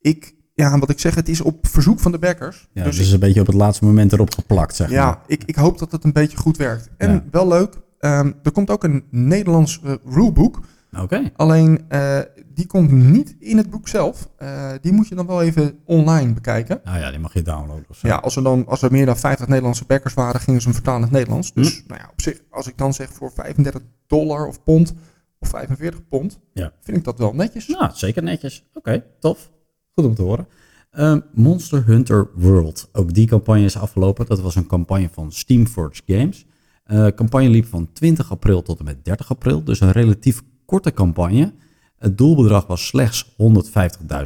ik, 0.00 0.34
ja, 0.54 0.78
wat 0.78 0.90
ik 0.90 0.98
zeg, 0.98 1.14
het 1.14 1.28
is 1.28 1.40
op 1.40 1.66
verzoek 1.66 2.00
van 2.00 2.12
de 2.12 2.18
backers. 2.18 2.68
Ja, 2.72 2.84
dus 2.84 2.96
dus 2.96 3.10
een 3.10 3.20
beetje 3.20 3.40
op 3.40 3.46
het 3.46 3.56
laatste 3.56 3.84
moment 3.84 4.12
erop 4.12 4.34
geplakt, 4.34 4.76
zeg 4.76 4.88
maar. 4.88 4.96
ja, 4.96 5.22
ik, 5.26 5.42
ik 5.46 5.54
hoop 5.56 5.78
dat 5.78 5.92
het 5.92 6.04
een 6.04 6.12
beetje 6.12 6.36
goed 6.36 6.56
werkt. 6.56 6.90
En 6.96 7.12
Ja. 7.12 7.24
wel 7.30 7.48
leuk, 7.48 7.74
ehm, 7.98 8.32
er 8.42 8.52
komt 8.52 8.70
ook 8.70 8.84
een 8.84 9.04
Nederlands 9.10 9.80
eh, 9.84 9.94
rulebook. 10.04 10.60
Oké. 11.02 11.30
Alleen, 11.36 11.84
eh, 11.88 12.18
die 12.54 12.66
komt 12.66 12.90
niet 12.92 13.36
in 13.38 13.56
het 13.56 13.70
boek 13.70 13.88
zelf. 13.88 14.28
Eh, 14.36 14.70
die 14.80 14.92
moet 14.92 15.08
je 15.08 15.14
dan 15.14 15.26
wel 15.26 15.42
even 15.42 15.78
online 15.84 16.32
bekijken. 16.32 16.80
Nou 16.84 16.98
ja, 16.98 17.10
die 17.10 17.18
mag 17.20 17.32
je 17.34 17.42
downloaden 17.42 17.84
of 17.88 17.96
zo. 17.96 18.06
Ja, 18.08 18.16
als 18.16 18.36
er, 18.36 18.42
dan, 18.42 18.66
als 18.66 18.82
er 18.82 18.90
meer 18.90 19.06
dan 19.06 19.16
50 19.16 19.46
Nederlandse 19.48 19.84
backers 19.86 20.14
waren, 20.14 20.40
gingen 20.40 20.60
ze 20.60 20.66
hem 20.66 20.74
vertalen 20.74 21.00
in 21.00 21.06
het 21.06 21.16
Nederlands. 21.16 21.52
Dus 21.52 21.76
Hm. 21.80 21.88
nou 21.88 22.00
ja, 22.00 22.08
op 22.12 22.20
zich, 22.20 22.40
als 22.50 22.66
ik 22.68 22.78
dan 22.78 22.94
zeg 22.94 23.12
voor 23.12 23.32
35 23.32 23.82
dollar 24.06 24.46
of 24.46 24.62
pond 24.62 24.94
of 25.38 25.48
45 25.48 26.08
pond, 26.08 26.38
Ja. 26.52 26.72
vind 26.80 26.96
ik 26.96 27.04
dat 27.04 27.18
wel 27.18 27.32
netjes. 27.34 27.66
Nou, 27.68 27.90
zeker 27.94 28.22
netjes. 28.22 28.64
Oké, 28.74 29.04
tof. 29.20 29.50
Goed 29.94 30.04
om 30.04 30.14
te 30.14 30.22
horen. 30.22 30.46
Ehm, 30.90 31.20
Monster 31.32 31.84
Hunter 31.86 32.28
World. 32.34 32.88
Ook 32.92 33.14
die 33.14 33.26
campagne 33.26 33.64
is 33.64 33.76
afgelopen. 33.78 34.26
Dat 34.26 34.40
was 34.40 34.54
een 34.54 34.66
campagne 34.66 35.08
van 35.12 35.32
Steamforge 35.32 36.02
Games. 36.06 36.46
Eh 36.84 37.06
campagne 37.06 37.48
liep 37.48 37.66
van 37.66 37.92
20 37.92 38.30
april 38.30 38.62
tot 38.62 38.78
en 38.78 38.84
met 38.84 39.04
30 39.04 39.30
april. 39.30 39.64
Dus 39.64 39.80
een 39.80 39.90
relatief 39.92 40.42
korte 40.66 40.92
campagne. 40.92 41.52
Het 41.98 42.18
doelbedrag 42.18 42.66
was 42.66 42.86
slechts 42.86 43.36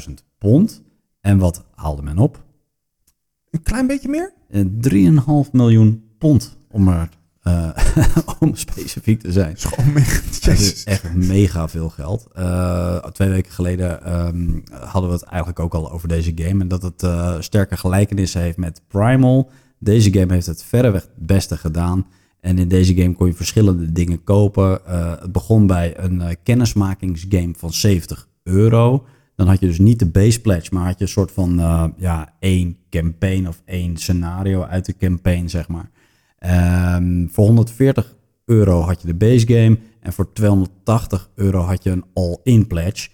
150.000 0.08 0.14
pond. 0.38 0.82
En 1.20 1.38
wat 1.38 1.64
haalde 1.74 2.02
men 2.02 2.18
op? 2.18 2.44
Een 3.50 3.62
klein 3.62 3.86
beetje 3.86 4.08
meer? 4.08 4.32
Eh, 4.48 4.64
3,5 5.44 5.52
miljoen 5.52 6.02
pond. 6.18 6.56
Om, 6.70 6.88
er, 6.88 7.08
eh, 7.42 7.70
om 8.40 8.54
specifiek 8.54 9.20
te 9.20 9.32
zijn. 9.32 9.56
Dat 10.40 10.58
is 10.58 10.84
echt 10.84 11.14
mega 11.14 11.68
veel 11.68 11.88
geld. 11.88 12.26
Eh, 12.32 12.96
twee 12.96 13.28
weken 13.28 13.52
geleden 13.52 14.04
ehm, 14.04 14.60
hadden 14.84 15.10
we 15.10 15.16
het 15.16 15.24
eigenlijk 15.24 15.60
ook 15.60 15.74
al 15.74 15.92
over 15.92 16.08
deze 16.08 16.32
game. 16.34 16.60
En 16.60 16.68
dat 16.68 16.82
het 16.82 17.02
eh, 17.02 17.36
sterke 17.40 17.76
gelijkenissen 17.76 18.40
heeft 18.40 18.56
met 18.56 18.82
Primal. 18.88 19.50
Deze 19.78 20.12
game 20.12 20.32
heeft 20.32 20.46
het 20.46 20.62
verreweg 20.62 21.02
het 21.02 21.26
beste 21.26 21.56
gedaan. 21.56 22.06
En 22.40 22.58
in 22.58 22.68
deze 22.68 22.94
game 22.94 23.14
kon 23.14 23.26
je 23.26 23.32
verschillende 23.32 23.92
dingen 23.92 24.24
kopen. 24.24 24.86
Eh, 24.86 25.20
het 25.20 25.32
begon 25.32 25.66
bij 25.66 25.98
een 25.98 26.20
eh, 26.20 26.34
kennismakingsgame 26.42 27.54
van 27.56 27.72
70 27.72 28.28
euro. 28.42 29.04
Dan 29.36 29.46
had 29.46 29.60
je 29.60 29.66
dus 29.66 29.78
niet 29.78 29.98
de 29.98 30.06
base 30.06 30.40
pledge, 30.40 30.74
maar 30.74 30.84
had 30.84 30.98
je 30.98 31.04
een 31.04 31.10
soort 31.10 31.32
van 31.32 31.60
eh, 31.60 31.84
ja, 31.96 32.34
één 32.38 32.76
campaign 32.90 33.46
of 33.46 33.62
één 33.64 33.96
scenario 33.96 34.62
uit 34.62 34.86
de 34.86 34.96
campaign, 34.96 35.48
zeg 35.48 35.68
maar. 35.68 35.90
Ehm, 36.38 37.26
voor 37.28 37.44
140 37.46 38.16
euro 38.44 38.80
had 38.80 39.00
je 39.00 39.06
de 39.06 39.14
base 39.14 39.46
game 39.46 39.78
en 40.00 40.12
voor 40.12 40.32
280 40.32 41.30
euro 41.34 41.60
had 41.60 41.82
je 41.82 41.90
een 41.90 42.04
all-in 42.14 42.66
pledge. 42.66 43.08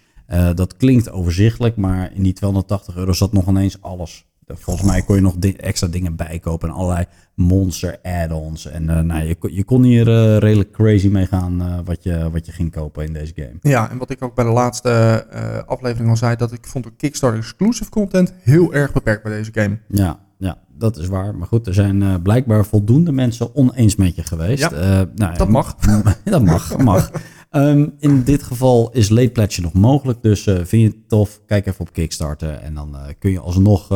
Dat 0.55 0.77
klinkt 0.77 1.11
overzichtelijk, 1.11 1.75
maar 1.75 2.11
in 2.15 2.23
die 2.23 2.33
280 2.33 2.95
euro 2.95 3.13
zat 3.13 3.33
nog 3.33 3.47
ineens 3.47 3.81
alles. 3.81 4.25
Volgens 4.47 4.85
mij 4.87 5.01
kon 5.01 5.15
je 5.15 5.21
nog 5.21 5.35
di- 5.37 5.55
extra 5.55 5.87
dingen 5.87 6.15
bijkopen 6.15 6.69
en 6.69 6.75
allerlei 6.75 7.05
monster 7.35 7.99
add-ons. 8.03 8.65
En 8.65 8.89
eh, 8.89 8.99
nou, 8.99 9.23
je, 9.27 9.35
kon- 9.35 9.53
je 9.53 9.63
kon 9.63 9.83
hier 9.83 10.07
eh, 10.07 10.37
redelijk 10.37 10.71
crazy 10.71 11.07
mee 11.07 11.25
gaan 11.25 11.61
eh, 11.61 11.79
wat, 11.85 12.03
je, 12.03 12.29
wat 12.31 12.45
je 12.45 12.51
ging 12.51 12.71
kopen 12.71 13.05
in 13.05 13.13
deze 13.13 13.31
game. 13.35 13.57
Ja, 13.61 13.89
en 13.89 13.97
wat 13.97 14.09
ik 14.09 14.21
ook 14.23 14.35
bij 14.35 14.45
de 14.45 14.51
laatste 14.51 15.25
aflevering 15.67 16.09
al 16.09 16.17
zei, 16.17 16.35
dat 16.35 16.51
ik 16.51 16.65
vond 16.67 16.83
de 16.83 16.91
Kickstarter 16.97 17.39
exclusive 17.39 17.89
content 17.89 18.33
heel 18.41 18.73
erg 18.73 18.93
beperkt 18.93 19.23
bij 19.23 19.31
deze 19.37 19.51
game. 19.53 19.77
Ja, 19.87 20.19
ja, 20.37 20.57
dat 20.77 20.97
is 20.97 21.07
waar. 21.07 21.35
Maar 21.35 21.47
goed, 21.47 21.67
er 21.67 21.73
zijn 21.73 22.21
blijkbaar 22.21 22.65
voldoende 22.65 23.11
mensen 23.11 23.55
oneens 23.55 23.95
met 23.95 24.15
je 24.15 24.23
geweest. 24.23 24.61
Ja, 24.61 24.69
nou, 24.69 25.07
ja, 25.15 25.31
dat 25.37 25.49
mag. 25.49 25.75
dat 26.23 26.43
mag, 26.43 26.77
mag. 26.77 27.11
Ehm, 27.49 27.87
in 27.99 28.23
dit 28.23 28.43
geval 28.43 28.89
is 28.91 29.09
late 29.09 29.29
pledge 29.29 29.61
nog 29.61 29.73
mogelijk. 29.73 30.21
Dus 30.21 30.41
vind 30.43 30.69
je 30.69 30.83
het 30.87 31.09
tof, 31.09 31.41
kijk 31.45 31.65
even 31.65 31.79
op 31.81 31.93
Kickstarter. 31.93 32.53
En 32.53 32.73
dan 32.73 32.95
kun 33.19 33.31
je 33.31 33.39
alsnog 33.39 33.87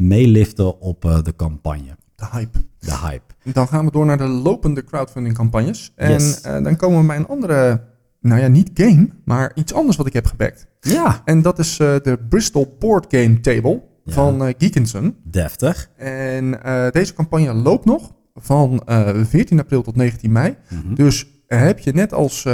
meeliften 0.00 0.80
op 0.80 1.04
eh, 1.04 1.22
de 1.22 1.36
campagne. 1.36 1.96
De 2.14 2.26
hype. 2.32 2.58
De 2.78 2.96
hype. 2.98 3.52
Dan 3.52 3.68
gaan 3.68 3.84
we 3.84 3.90
door 3.90 4.06
naar 4.06 4.18
de 4.18 4.26
lopende 4.26 4.84
crowdfunding 4.84 5.34
campagnes. 5.34 5.92
En 5.96 6.10
Yes. 6.12 6.40
eh, 6.40 6.62
dan 6.62 6.76
komen 6.76 7.00
we 7.00 7.06
bij 7.06 7.16
een 7.16 7.26
andere, 7.26 7.82
nou 8.20 8.40
ja, 8.40 8.46
niet 8.48 8.70
game, 8.74 9.08
maar 9.24 9.52
iets 9.54 9.74
anders 9.74 9.96
wat 9.96 10.06
ik 10.06 10.12
heb 10.12 10.26
gebackt. 10.26 10.66
Ja, 10.80 11.22
En 11.24 11.42
dat 11.42 11.58
is 11.58 11.78
eh, 11.78 11.94
de 12.02 12.18
Bristol 12.28 12.76
Board 12.78 13.06
Game 13.08 13.40
Table 13.40 13.82
Ja. 14.04 14.12
van 14.12 14.40
Geekinson. 14.58 15.16
deftig. 15.24 15.90
En 15.96 16.50
deze 16.92 17.14
campagne 17.14 17.52
loopt 17.54 17.84
nog 17.84 18.14
van 18.34 18.82
eh, 18.86 19.24
14 19.24 19.60
april 19.60 19.82
tot 19.82 19.96
19 19.96 20.32
mei. 20.32 20.56
Mhm. 20.70 20.94
Dus 20.94 21.26
heb 21.46 21.78
je 21.78 21.92
net 21.92 22.12
als, 22.12 22.46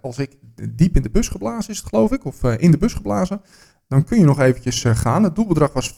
als 0.00 0.18
ik 0.18 0.36
diep 0.70 0.96
in 0.96 1.02
de 1.02 1.10
bus 1.10 1.28
geblazen 1.28 1.70
is 1.72 1.78
het 1.78 1.88
geloof 1.88 2.12
ik, 2.12 2.24
of 2.24 2.42
in 2.44 2.70
de 2.70 2.78
bus 2.78 2.94
geblazen, 2.94 3.40
dan 3.92 4.04
kun 4.04 4.18
je 4.18 4.24
nog 4.24 4.40
eventjes 4.40 4.84
eh, 4.84 4.94
gaan. 4.94 5.22
Het 5.22 5.34
doelbedrag 5.34 5.72
was 5.72 5.94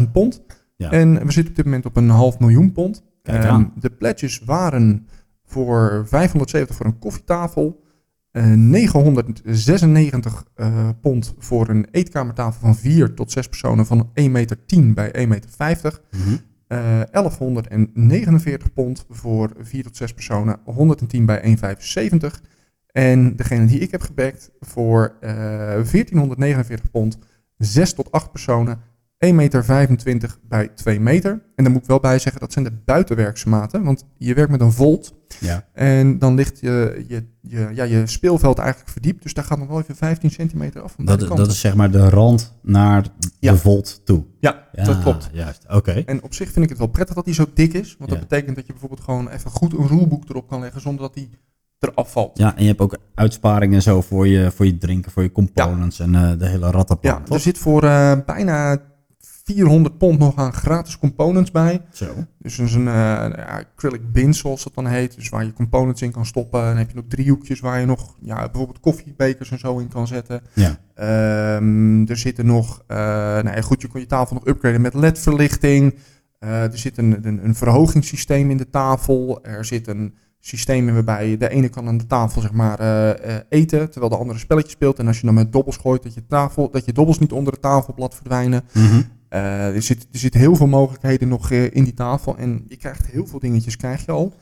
50.000 0.00 0.10
pond. 0.12 0.42
Ja. 0.76 0.90
En 0.90 1.12
we 1.26 1.32
zitten 1.32 1.48
op 1.48 1.56
dit 1.56 1.64
moment 1.64 1.86
op 1.86 1.96
een 1.96 2.08
half 2.08 2.38
miljoen 2.38 2.72
pond. 2.72 3.04
Ehm, 3.22 3.64
de 3.74 3.90
pledges 3.90 4.42
waren 4.44 5.06
voor 5.44 6.04
570 6.06 6.76
voor 6.76 6.86
een 6.86 6.98
koffietafel. 6.98 7.84
eh, 8.30 8.44
996 8.52 10.44
eh, 10.54 10.88
pond 11.00 11.34
voor 11.38 11.68
een 11.68 11.86
eetkamertafel 11.90 12.60
van 12.60 12.76
4 12.76 13.14
tot 13.14 13.32
6 13.32 13.48
personen 13.48 13.86
van 13.86 14.10
1,10 14.14 14.30
meter 14.30 14.58
bij 14.94 15.10
1,50 15.12 15.28
meter. 15.58 16.00
Mhm. 16.10 16.36
Eh 16.66 17.00
1149 17.10 18.72
pond 18.72 19.04
voor 19.10 19.50
4 19.60 19.82
tot 19.82 19.96
6 19.96 20.12
personen, 20.12 20.58
110 20.64 21.26
bij 21.26 21.42
1,75. 21.42 22.42
En 22.92 23.36
degene 23.36 23.66
die 23.66 23.78
ik 23.78 23.90
heb 23.90 24.00
gebackt 24.00 24.50
voor 24.60 25.16
eh 25.20 25.30
1449 25.30 26.90
pond, 26.90 27.18
6 27.58 27.92
tot 27.92 28.12
8 28.12 28.30
personen, 28.32 28.80
meter 29.18 29.64
bij 30.48 30.68
2 30.68 31.00
meter. 31.00 31.30
En 31.54 31.64
daar 31.64 31.72
moet 31.72 31.82
ik 31.82 31.88
wel 31.88 32.00
bij 32.00 32.18
zeggen, 32.18 32.40
dat 32.40 32.52
zijn 32.52 32.64
de 32.64 32.72
buitenwerkse 32.84 33.48
maten. 33.48 33.84
Want 33.84 34.04
je 34.18 34.34
werkt 34.34 34.50
met 34.50 34.60
een 34.60 34.72
volt. 34.72 35.14
Ja. 35.40 35.68
En 35.72 36.18
dan 36.18 36.34
ligt 36.34 36.60
je, 36.60 37.04
je, 37.08 37.26
je, 37.40 37.70
ja, 37.72 37.84
je 37.84 38.06
speelveld 38.06 38.58
eigenlijk 38.58 38.90
verdiept. 38.90 39.22
Dus 39.22 39.34
daar 39.34 39.44
gaat 39.44 39.58
nog 39.58 39.68
wel 39.68 39.80
even 39.80 39.96
15 39.96 40.30
centimeter 40.30 40.82
af 40.82 40.92
van 40.92 41.04
Dat, 41.04 41.20
dat 41.20 41.50
is 41.50 41.60
zeg 41.60 41.74
maar 41.74 41.90
de 41.90 42.08
rand 42.08 42.58
naar 42.62 43.06
Ja. 43.40 43.52
de 43.52 43.58
volt 43.58 44.00
toe. 44.04 44.24
Ja, 44.40 44.68
dat 44.72 45.02
klopt. 45.02 45.30
Juist, 45.32 45.64
oké. 45.68 45.92
En 45.92 46.22
op 46.22 46.34
zich 46.34 46.50
vind 46.50 46.64
ik 46.64 46.68
het 46.68 46.78
wel 46.78 46.86
prettig 46.86 47.14
dat 47.14 47.24
hij 47.24 47.34
zo 47.34 47.46
dik 47.54 47.72
is. 47.72 47.96
Want 47.98 48.10
dat 48.10 48.20
betekent 48.20 48.56
dat 48.56 48.66
je 48.66 48.72
bijvoorbeeld 48.72 49.00
gewoon 49.00 49.28
even 49.28 49.50
goed 49.50 49.72
een 49.72 49.86
roelboek 49.88 50.28
erop 50.28 50.48
kan 50.48 50.60
leggen 50.60 50.80
zonder 50.80 51.02
dat 51.02 51.14
hij 51.14 51.28
eraf 51.78 52.12
valt. 52.12 52.38
Ja, 52.38 52.56
en 52.56 52.62
je 52.62 52.68
hebt 52.68 52.80
ook 52.80 52.96
uitsparingen 53.14 53.82
zo 53.82 54.00
voor 54.00 54.26
je, 54.26 54.50
voor 54.50 54.66
je 54.66 54.78
drinken, 54.78 55.12
voor 55.12 55.22
je 55.22 55.32
components 55.32 56.00
en 56.00 56.14
eh, 56.14 56.38
de 56.38 56.46
hele 56.46 56.70
rattenplan, 56.70 57.14
Ja, 57.14 57.20
toch? 57.20 57.34
er 57.34 57.42
zit 57.42 57.58
voor 57.58 57.82
eh, 57.82 58.12
bijna 58.26 58.78
400 59.44 59.98
pond 59.98 60.18
nog 60.18 60.36
aan 60.36 60.52
gratis 60.52 60.98
components 60.98 61.50
bij. 61.50 61.82
Zo. 61.92 62.06
Dus 62.38 62.58
een 62.58 62.68
zo'n, 62.68 62.88
eh, 62.88 63.46
acrylic 63.46 64.12
bin, 64.12 64.34
zoals 64.34 64.64
dat 64.64 64.74
dan 64.74 64.86
heet. 64.86 65.14
Dus 65.14 65.28
waar 65.28 65.44
je 65.44 65.52
components 65.52 66.02
in 66.02 66.10
kan 66.10 66.26
stoppen. 66.26 66.60
En 66.60 66.66
dan 66.66 66.76
heb 66.76 66.88
je 66.88 66.96
nog 66.96 67.04
driehoekjes 67.08 67.60
waar 67.60 67.80
je 67.80 67.86
nog 67.86 68.16
ja, 68.20 68.36
bijvoorbeeld 68.48 68.80
koffiebekers 68.80 69.50
en 69.50 69.58
zo 69.58 69.78
in 69.78 69.88
kan 69.88 70.06
zetten. 70.06 70.40
Ja. 70.52 70.78
Ehm, 70.94 72.06
er 72.06 72.16
zitten 72.16 72.46
nog, 72.46 72.82
nou 72.86 73.50
ja, 73.54 73.60
goed, 73.60 73.82
je 73.82 73.88
kan 73.88 74.00
je 74.00 74.06
tafel 74.06 74.34
nog 74.34 74.46
upgraden 74.46 74.80
met 74.80 74.94
LED-verlichting. 74.94 75.94
Er 76.38 76.78
zit 76.78 76.98
een, 76.98 77.18
een, 77.26 77.44
een 77.44 77.54
verhogingssysteem 77.54 78.50
in 78.50 78.56
de 78.56 78.70
tafel. 78.70 79.44
Er 79.44 79.64
zit 79.64 79.86
een 79.86 80.14
systeem 80.46 80.88
in 80.88 80.94
waarbij 80.94 81.36
de 81.36 81.48
ene 81.48 81.68
kan 81.68 81.88
aan 81.88 81.98
de 81.98 82.06
tafel 82.06 82.40
zeg 82.40 82.52
maar 82.52 82.78
eh, 82.80 83.34
eh, 83.36 83.42
eten, 83.48 83.90
terwijl 83.90 84.12
de 84.12 84.18
andere 84.18 84.38
spelletje 84.38 84.70
speelt. 84.70 84.98
En 84.98 85.06
als 85.06 85.20
je 85.20 85.26
dan 85.26 85.34
met 85.34 85.52
dobbels 85.52 85.76
gooit, 85.76 86.02
dat 86.02 86.14
je, 86.14 86.26
tafel, 86.26 86.70
dat 86.70 86.84
je 86.84 86.92
dobbels 86.92 87.18
niet 87.18 87.32
onder 87.32 87.52
het 87.52 87.62
tafelblad 87.62 88.14
verdwijnen. 88.14 88.62
Mhm. 88.72 89.02
Eh, 89.28 89.74
er, 89.74 89.82
zit, 89.82 90.06
er 90.12 90.18
zitten 90.18 90.40
heel 90.40 90.56
veel 90.56 90.66
mogelijkheden 90.66 91.28
nog 91.28 91.50
in 91.50 91.84
die 91.84 91.94
tafel. 91.94 92.36
En 92.36 92.64
je 92.68 92.76
krijgt 92.76 93.06
heel 93.06 93.26
veel 93.26 93.38
dingetjes, 93.38 93.76
krijg 93.76 94.04
je 94.04 94.12
al. 94.12 94.32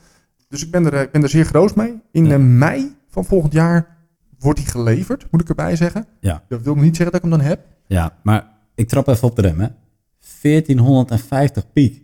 Dus 0.49 0.65
ik 0.65 0.71
ben 0.71 0.85
er, 0.85 1.01
ik 1.01 1.11
ben 1.11 1.23
er 1.23 1.29
zeer 1.29 1.45
groot 1.45 1.75
mee. 1.75 2.01
In 2.11 2.25
Ja. 2.25 2.37
mei 2.37 2.95
van 3.09 3.25
volgend 3.25 3.53
jaar 3.53 3.97
wordt 4.39 4.59
die 4.59 4.67
geleverd, 4.67 5.25
moet 5.31 5.41
ik 5.41 5.49
erbij 5.49 5.75
zeggen. 5.75 6.05
Ja. 6.19 6.43
Dat 6.47 6.61
wil 6.61 6.75
niet 6.75 6.95
zeggen 6.95 7.05
dat 7.05 7.23
ik 7.23 7.29
hem 7.29 7.39
dan 7.39 7.47
heb. 7.47 7.59
Ja, 7.87 8.17
maar 8.23 8.47
ik 8.75 8.87
trap 8.87 9.07
even 9.07 9.27
op 9.27 9.35
de 9.35 9.41
rem, 9.41 9.59
hè. 9.59 9.67
1450 10.41 11.71
piek. 11.73 12.03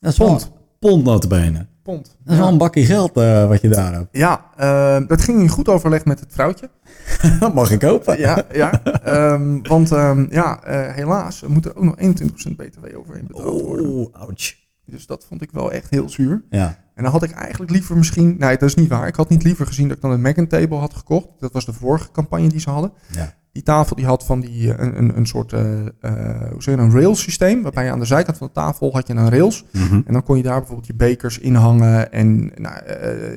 Dat 0.00 0.12
is 0.12 0.18
Pond. 0.18 0.50
pond 0.78 1.04
notabene. 1.04 1.66
Pond. 1.84 2.16
Dat 2.24 2.32
is 2.32 2.38
wel 2.38 2.48
een 2.48 2.58
bakje 2.58 2.84
geld 2.84 3.16
eh, 3.16 3.48
wat 3.48 3.60
je 3.60 3.68
daar 3.68 3.92
hebt. 3.92 4.08
Ja, 4.12 4.44
eh, 4.56 5.06
dat 5.06 5.22
ging 5.22 5.40
in 5.40 5.48
goed 5.48 5.68
overleg 5.68 6.04
met 6.04 6.20
het 6.20 6.32
vrouwtje. 6.32 6.70
Dat 7.40 7.54
mag 7.54 7.70
ik 7.70 7.78
kopen. 7.78 8.18
Ja, 8.18 8.44
ja. 8.52 8.82
Ehm, 8.82 9.62
want 9.62 9.92
ehm, 9.92 10.26
ja, 10.30 10.62
eh, 10.62 10.94
helaas 10.94 11.42
moet 11.42 11.64
er 11.64 11.76
ook 11.76 11.84
nog 11.84 11.96
21% 11.98 12.56
btw 12.56 12.96
overheen 12.96 13.26
betaald 13.26 13.60
worden. 13.60 13.86
Oeh, 13.86 14.12
ouch. 14.12 14.54
Dus 14.86 15.06
dat 15.06 15.24
vond 15.28 15.42
ik 15.42 15.50
wel 15.52 15.72
echt 15.72 15.90
heel 15.90 16.08
zuur. 16.08 16.44
Ja, 16.50 16.78
En 16.94 17.02
dan 17.02 17.12
had 17.12 17.22
ik 17.22 17.30
eigenlijk 17.30 17.70
liever 17.72 17.96
misschien... 17.96 18.36
Nee, 18.38 18.56
dat 18.56 18.68
is 18.68 18.74
niet 18.74 18.88
waar. 18.88 19.06
Ik 19.06 19.14
had 19.14 19.28
niet 19.28 19.42
liever 19.42 19.66
gezien 19.66 19.88
dat 19.88 19.96
ik 19.96 20.02
dan 20.02 20.10
een 20.10 20.20
Mac 20.20 20.36
Table 20.36 20.76
had 20.76 20.94
gekocht. 20.94 21.28
Dat 21.38 21.52
was 21.52 21.64
de 21.64 21.72
vorige 21.72 22.10
campagne 22.10 22.48
die 22.48 22.60
ze 22.60 22.70
hadden. 22.70 22.92
ja. 23.10 23.34
Die 23.54 23.62
tafel 23.62 23.96
die 23.96 24.04
had 24.04 24.24
van 24.24 24.40
die, 24.40 24.72
eh, 24.74 24.84
een, 24.86 24.98
een, 24.98 25.16
een 25.16 25.26
soort 25.26 25.52
eh, 25.52 25.60
hoe 25.60 26.62
zeg 26.62 26.74
je, 26.74 26.80
een 26.80 26.92
rails 26.92 27.20
systeem. 27.20 27.62
Waarbij 27.62 27.84
je 27.84 27.90
aan 27.90 27.98
de 27.98 28.04
zijkant 28.04 28.36
van 28.36 28.46
de 28.46 28.52
tafel 28.52 28.92
had 28.92 29.06
je 29.06 29.14
een 29.14 29.30
rails. 29.30 29.64
Mhm. 29.72 30.00
En 30.06 30.12
dan 30.12 30.22
kon 30.22 30.36
je 30.36 30.42
daar 30.42 30.58
bijvoorbeeld 30.58 30.86
je 30.86 30.94
bekers 30.94 31.38
in 31.38 31.54
hangen. 31.54 32.12
En 32.12 32.50
nou, 32.54 32.76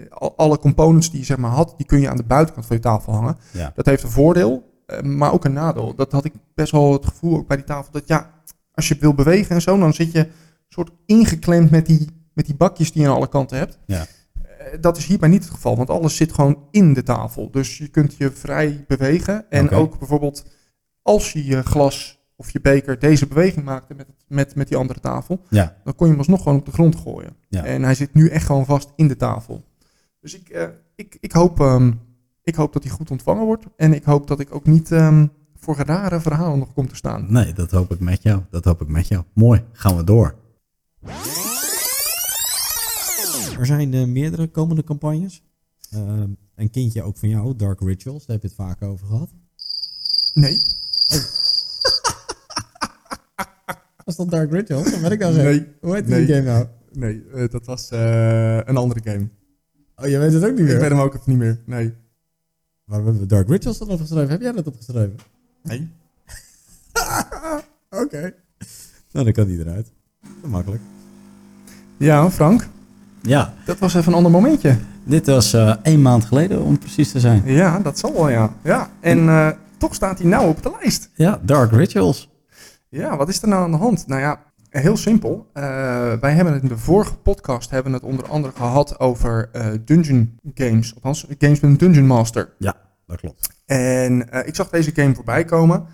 al- 0.09 0.33
alle 0.37 0.59
components 0.59 1.09
die 1.11 1.19
je 1.19 1.25
zeg 1.25 1.37
maar 1.37 1.51
had, 1.51 1.73
die 1.77 1.85
kun 1.85 1.99
je 2.01 2.09
aan 2.09 2.17
de 2.17 2.23
buitenkant 2.23 2.65
van 2.65 2.75
je 2.75 2.81
tafel 2.81 3.13
hangen. 3.13 3.37
Ja. 3.51 3.71
Dat 3.75 3.85
heeft 3.85 4.03
een 4.03 4.09
voordeel, 4.09 4.63
maar 5.03 5.33
ook 5.33 5.45
een 5.45 5.53
nadeel. 5.53 5.95
Dat 5.95 6.11
had 6.11 6.25
ik 6.25 6.33
best 6.55 6.71
wel 6.71 6.93
het 6.93 7.05
gevoel 7.05 7.37
ook 7.37 7.47
bij 7.47 7.57
die 7.57 7.65
tafel. 7.65 7.91
Dat 7.91 8.07
ja, 8.07 8.31
als 8.73 8.87
je 8.87 8.97
wil 8.99 9.13
bewegen 9.13 9.55
en 9.55 9.61
zo, 9.61 9.77
dan 9.79 9.93
zit 9.93 10.11
je 10.11 10.27
soort 10.69 10.91
ingeklemd 11.05 11.71
met 11.71 11.85
die, 11.85 12.07
met 12.33 12.45
die 12.45 12.55
bakjes 12.55 12.91
die 12.91 13.01
je 13.01 13.07
aan 13.07 13.15
alle 13.15 13.29
kanten 13.29 13.57
hebt. 13.57 13.77
Ja. 13.85 14.05
Eh, 14.71 14.81
Dat 14.81 14.97
is 14.97 15.05
hierbij 15.05 15.29
niet 15.29 15.43
het 15.43 15.53
geval, 15.53 15.77
want 15.77 15.89
alles 15.89 16.15
zit 16.15 16.33
gewoon 16.33 16.63
in 16.71 16.93
de 16.93 17.03
tafel. 17.03 17.51
Dus 17.51 17.77
je 17.77 17.87
kunt 17.87 18.15
je 18.17 18.31
vrij 18.31 18.85
bewegen. 18.87 19.45
En 19.49 19.69
ook 19.69 19.99
bijvoorbeeld 19.99 20.45
als 21.01 21.33
je 21.33 21.45
je 21.45 21.63
glas 21.63 22.15
of 22.35 22.49
je 22.51 22.61
beker 22.61 22.99
deze 22.99 23.27
beweging 23.27 23.65
maakte 23.65 23.93
met, 23.93 24.07
met, 24.27 24.55
met 24.55 24.67
die 24.67 24.77
andere 24.77 24.99
tafel, 24.99 25.41
Ja. 25.49 25.75
dan 25.83 25.95
kon 25.95 26.05
je 26.05 26.11
hem 26.11 26.21
alsnog 26.21 26.43
gewoon 26.43 26.57
op 26.57 26.65
de 26.65 26.71
grond 26.71 26.95
gooien. 26.95 27.35
Ja. 27.49 27.63
En 27.65 27.83
hij 27.83 27.95
zit 27.95 28.13
nu 28.13 28.29
echt 28.29 28.45
gewoon 28.45 28.65
vast 28.65 28.91
in 28.95 29.07
de 29.07 29.15
tafel. 29.15 29.63
Dus 30.21 30.35
ik, 30.35 30.49
eh, 30.49 30.67
ik, 30.95 31.17
ik, 31.19 31.31
hoop, 31.31 31.59
ehm, 31.59 31.91
ik 32.43 32.55
hoop 32.55 32.73
dat 32.73 32.83
hij 32.83 32.91
goed 32.91 33.11
ontvangen 33.11 33.45
wordt. 33.45 33.65
En 33.75 33.93
ik 33.93 34.03
hoop 34.03 34.27
dat 34.27 34.39
ik 34.39 34.55
ook 34.55 34.65
niet 34.65 34.91
ehm, 34.91 35.27
voor 35.59 35.75
rare 35.75 36.19
verhalen 36.19 36.59
nog 36.59 36.73
kom 36.73 36.87
te 36.87 36.95
staan. 36.95 37.25
Nee, 37.29 37.53
dat 37.53 37.71
hoop 37.71 37.91
ik 37.91 37.99
met 37.99 38.23
jou. 38.23 38.41
Dat 38.49 38.63
hoop 38.65 38.81
ik 38.81 38.87
met 38.87 39.07
jou. 39.07 39.23
Mooi, 39.33 39.63
gaan 39.71 39.95
we 39.97 40.03
door. 40.03 40.35
Er 43.59 43.65
zijn 43.65 43.93
eh, 43.93 44.05
meerdere 44.05 44.47
komende 44.47 44.83
campagnes. 44.83 45.43
Eh, 45.89 46.23
een 46.55 46.69
kindje 46.69 47.03
ook 47.03 47.17
van 47.17 47.29
jou, 47.29 47.55
Dark 47.55 47.79
Rituals, 47.79 48.25
daar 48.25 48.39
heb 48.39 48.41
je 48.41 48.47
het 48.47 48.57
vaak 48.67 48.81
over 48.81 49.07
gehad. 49.07 49.29
Nee. 50.33 50.61
Was 54.05 54.15
dat 54.15 54.29
Dark 54.29 54.51
Rituals? 54.51 54.91
Dat 54.91 54.99
weet 54.99 55.11
ik 55.11 55.19
nou 55.19 55.35
Nee. 55.35 55.67
Hoe 55.81 55.93
heet 55.95 56.07
Nee. 56.07 56.25
die 56.25 56.35
game 56.35 56.47
nou? 56.47 56.67
Nee, 56.91 57.23
eh, 57.33 57.49
dat 57.49 57.65
was 57.65 57.89
eh, 57.89 58.57
een 58.65 58.77
andere 58.77 59.01
game. 59.03 59.29
Oh, 59.95 60.07
je 60.07 60.17
weet 60.17 60.33
het 60.33 60.43
ook 60.43 60.49
niet 60.49 60.59
Ik 60.59 60.65
meer? 60.65 60.79
weet 60.79 60.89
hem 60.89 60.99
ook 60.99 61.13
even 61.13 61.29
niet 61.29 61.37
meer. 61.39 61.61
Nee. 61.65 61.93
Waar 62.83 63.03
hebben 63.03 63.19
we 63.19 63.25
Dark 63.25 63.49
Rituals 63.49 63.77
dan 63.77 63.89
opgeschreven? 63.89 64.29
Heb 64.29 64.41
jij 64.41 64.51
dat 64.51 64.67
opgeschreven? 64.67 65.15
Nee. 65.63 65.89
Oké. 68.03 68.33
Nou, 69.11 69.25
dan 69.25 69.33
kan 69.33 69.47
die 69.47 69.59
eruit. 69.59 69.91
Makkelijk. 70.45 70.81
Ja, 71.97 72.31
Frank. 72.31 72.67
Ja, 73.27 73.53
Dat 73.65 73.79
was 73.79 73.93
even 73.93 74.07
een 74.11 74.17
ander 74.17 74.31
momentje. 74.31 74.77
dit 75.03 75.25
was 75.27 75.53
eh 75.53 75.75
één 75.83 76.01
maand 76.01 76.25
geleden 76.25 76.61
om 76.63 76.77
precies 76.79 77.11
te 77.11 77.19
zijn. 77.19 77.41
Ja, 77.45 77.79
dat 77.79 77.99
zal 77.99 78.13
wel, 78.13 78.29
ja. 78.29 78.53
Ja, 78.63 78.89
en 78.99 79.29
eh, 79.29 79.49
toch 79.77 79.95
staat 79.95 80.19
hij 80.19 80.27
nou 80.27 80.47
op 80.47 80.63
de 80.63 80.71
lijst. 80.79 81.09
Ja, 81.15 81.39
Dark 81.41 81.71
Rituals. 81.71 82.29
Ja, 82.89 83.17
wat 83.17 83.29
is 83.29 83.41
er 83.41 83.47
nou 83.47 83.63
aan 83.63 83.71
de 83.71 83.77
hand? 83.77 84.07
Nou 84.07 84.21
ja, 84.21 84.39
heel 84.69 84.97
simpel. 84.97 85.49
Eh, 85.53 85.63
wij 86.21 86.31
hebben 86.33 86.53
het 86.53 86.61
in 86.63 86.67
de 86.69 86.77
vorige 86.77 87.15
podcast 87.15 87.69
hebben 87.69 87.93
het 87.93 88.03
onder 88.03 88.27
andere 88.27 88.53
gehad 88.55 88.99
over 88.99 89.49
dungeon 89.85 90.39
games. 90.53 90.95
Althans, 90.95 91.25
games 91.37 91.59
met 91.59 91.71
een 91.71 91.77
dungeon 91.77 92.07
master. 92.07 92.53
Dat 93.07 93.19
klopt. 93.19 93.49
En 93.65 94.27
ik 94.45 94.55
zag 94.55 94.69
deze 94.69 94.91
game 94.93 95.15
voorbij 95.15 95.45
komen. 95.45 95.85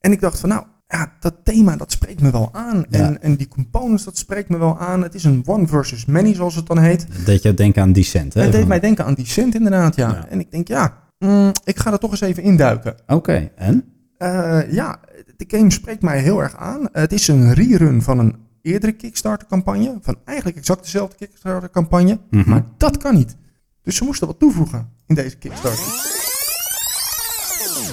En 0.00 0.12
ik 0.12 0.20
dacht 0.20 0.40
van 0.40 0.48
nou, 0.48 0.64
ja, 0.90 1.12
dat 1.20 1.34
thema 1.44 1.76
dat 1.76 1.92
spreekt 1.92 2.20
me 2.20 2.30
wel 2.30 2.48
aan. 2.52 2.84
Ja. 2.88 2.98
En, 2.98 3.22
en 3.22 3.36
die 3.36 3.48
components 3.48 4.04
dat 4.04 4.16
spreekt 4.16 4.48
me 4.48 4.58
wel 4.58 4.78
aan. 4.78 5.02
Het 5.02 5.14
is 5.14 5.24
een 5.24 5.42
one 5.46 5.66
versus 5.66 6.04
many 6.04 6.34
zoals 6.34 6.54
het 6.54 6.66
dan 6.66 6.78
heet. 6.78 7.06
Dat 7.16 7.26
deed 7.26 7.42
je 7.42 7.54
denken 7.54 7.82
aan 7.82 7.92
Descent, 7.92 8.34
hè? 8.34 8.42
Het 8.42 8.52
deed 8.52 8.66
mij 8.66 8.80
denken 8.80 9.04
aan 9.04 9.14
Descent 9.14 9.54
inderdaad, 9.54 9.96
ja. 9.96 10.08
Ja. 10.08 10.26
En 10.28 10.40
ik 10.40 10.50
denk 10.50 10.68
ja, 10.68 10.96
mm, 11.18 11.52
ik 11.64 11.78
ga 11.78 11.92
er 11.92 11.98
toch 11.98 12.10
eens 12.10 12.20
even 12.20 12.42
induiken. 12.42 12.94
Oké, 13.06 13.50
en? 13.56 13.84
Eh, 14.18 14.72
ja, 14.72 15.00
de 15.36 15.44
game 15.48 15.70
spreekt 15.70 16.02
mij 16.02 16.20
heel 16.20 16.42
erg 16.42 16.56
aan. 16.56 16.88
het 16.92 17.12
is 17.12 17.28
een 17.28 17.54
rerun 17.54 18.02
van 18.02 18.18
een 18.18 18.36
eerdere 18.62 18.92
Kickstarter-campagne. 18.92 19.98
Van 20.00 20.16
eigenlijk 20.24 20.58
exact 20.58 20.82
dezelfde 20.82 21.16
Kickstarter-campagne. 21.16 22.18
Mhm. 22.30 22.50
Maar 22.50 22.64
dat 22.76 22.96
kan 22.96 23.14
niet. 23.14 23.36
Dus 23.82 23.96
ze 23.96 24.04
moesten 24.04 24.26
wat 24.26 24.38
toevoegen 24.38 24.88
in 25.06 25.14
deze 25.14 25.36
Kickstarter. 25.36 26.19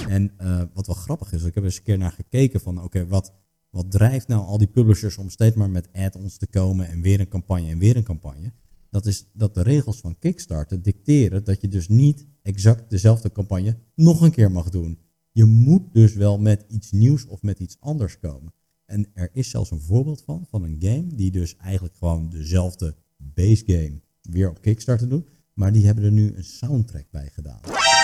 En 0.08 0.32
eh, 0.38 0.62
wat 0.74 0.88
wel 0.88 0.96
grappig 0.96 1.32
is, 1.32 1.44
ik 1.44 1.56
heb 1.56 1.64
eens 1.64 1.78
een 1.78 1.84
keer 1.84 1.98
naar 1.98 2.12
gekeken 2.12 2.60
van, 2.60 2.84
oké, 2.84 3.08
wat, 3.08 3.34
wat 3.70 3.92
drijft 3.92 4.28
nou 4.28 4.46
al 4.46 4.58
die 4.58 4.68
publishers 4.68 5.18
om 5.18 5.30
steeds 5.30 5.56
maar 5.56 5.70
met 5.70 5.90
add-ons 5.94 6.38
te 6.38 6.48
komen 6.48 6.88
en 6.88 7.02
weer 7.02 7.20
een 7.20 7.28
campagne 7.28 7.70
en 7.70 7.80
weer 7.80 7.96
een 7.96 8.04
campagne? 8.04 8.52
Dat 8.90 9.06
is 9.06 9.30
dat 9.34 9.54
de 9.54 9.64
regels 9.64 10.00
van 10.00 10.20
Kickstarter 10.20 10.82
dicteren 10.82 11.44
dat 11.44 11.62
je 11.62 11.68
dus 11.68 11.88
niet 11.88 12.28
exact 12.42 12.90
dezelfde 12.90 13.32
campagne 13.32 13.78
nog 13.96 14.22
een 14.22 14.32
keer 14.32 14.52
mag 14.52 14.70
doen. 14.70 15.00
Je 15.32 15.46
moet 15.46 15.94
dus 15.94 16.14
wel 16.14 16.40
met 16.40 16.66
iets 16.68 16.92
nieuws 16.92 17.26
of 17.26 17.42
met 17.42 17.60
iets 17.60 17.78
anders 17.80 18.20
komen. 18.20 18.54
En 18.86 19.08
er 19.14 19.30
is 19.34 19.50
zelfs 19.50 19.72
een 19.72 19.82
voorbeeld 19.82 20.22
van, 20.22 20.46
van 20.50 20.64
een 20.64 20.78
game 20.80 21.08
die 21.16 21.32
dus 21.32 21.56
eigenlijk 21.56 21.96
gewoon 21.96 22.30
dezelfde 22.30 22.96
base 23.18 23.64
game 23.66 24.02
weer 24.22 24.50
op 24.50 24.62
Kickstarter 24.62 25.10
doet. 25.10 25.28
Maar 25.54 25.72
die 25.72 25.86
hebben 25.86 26.04
er 26.04 26.12
nu 26.12 26.36
een 26.36 26.44
soundtrack 26.44 27.06
bij 27.12 27.30
gedaan. 27.34 27.60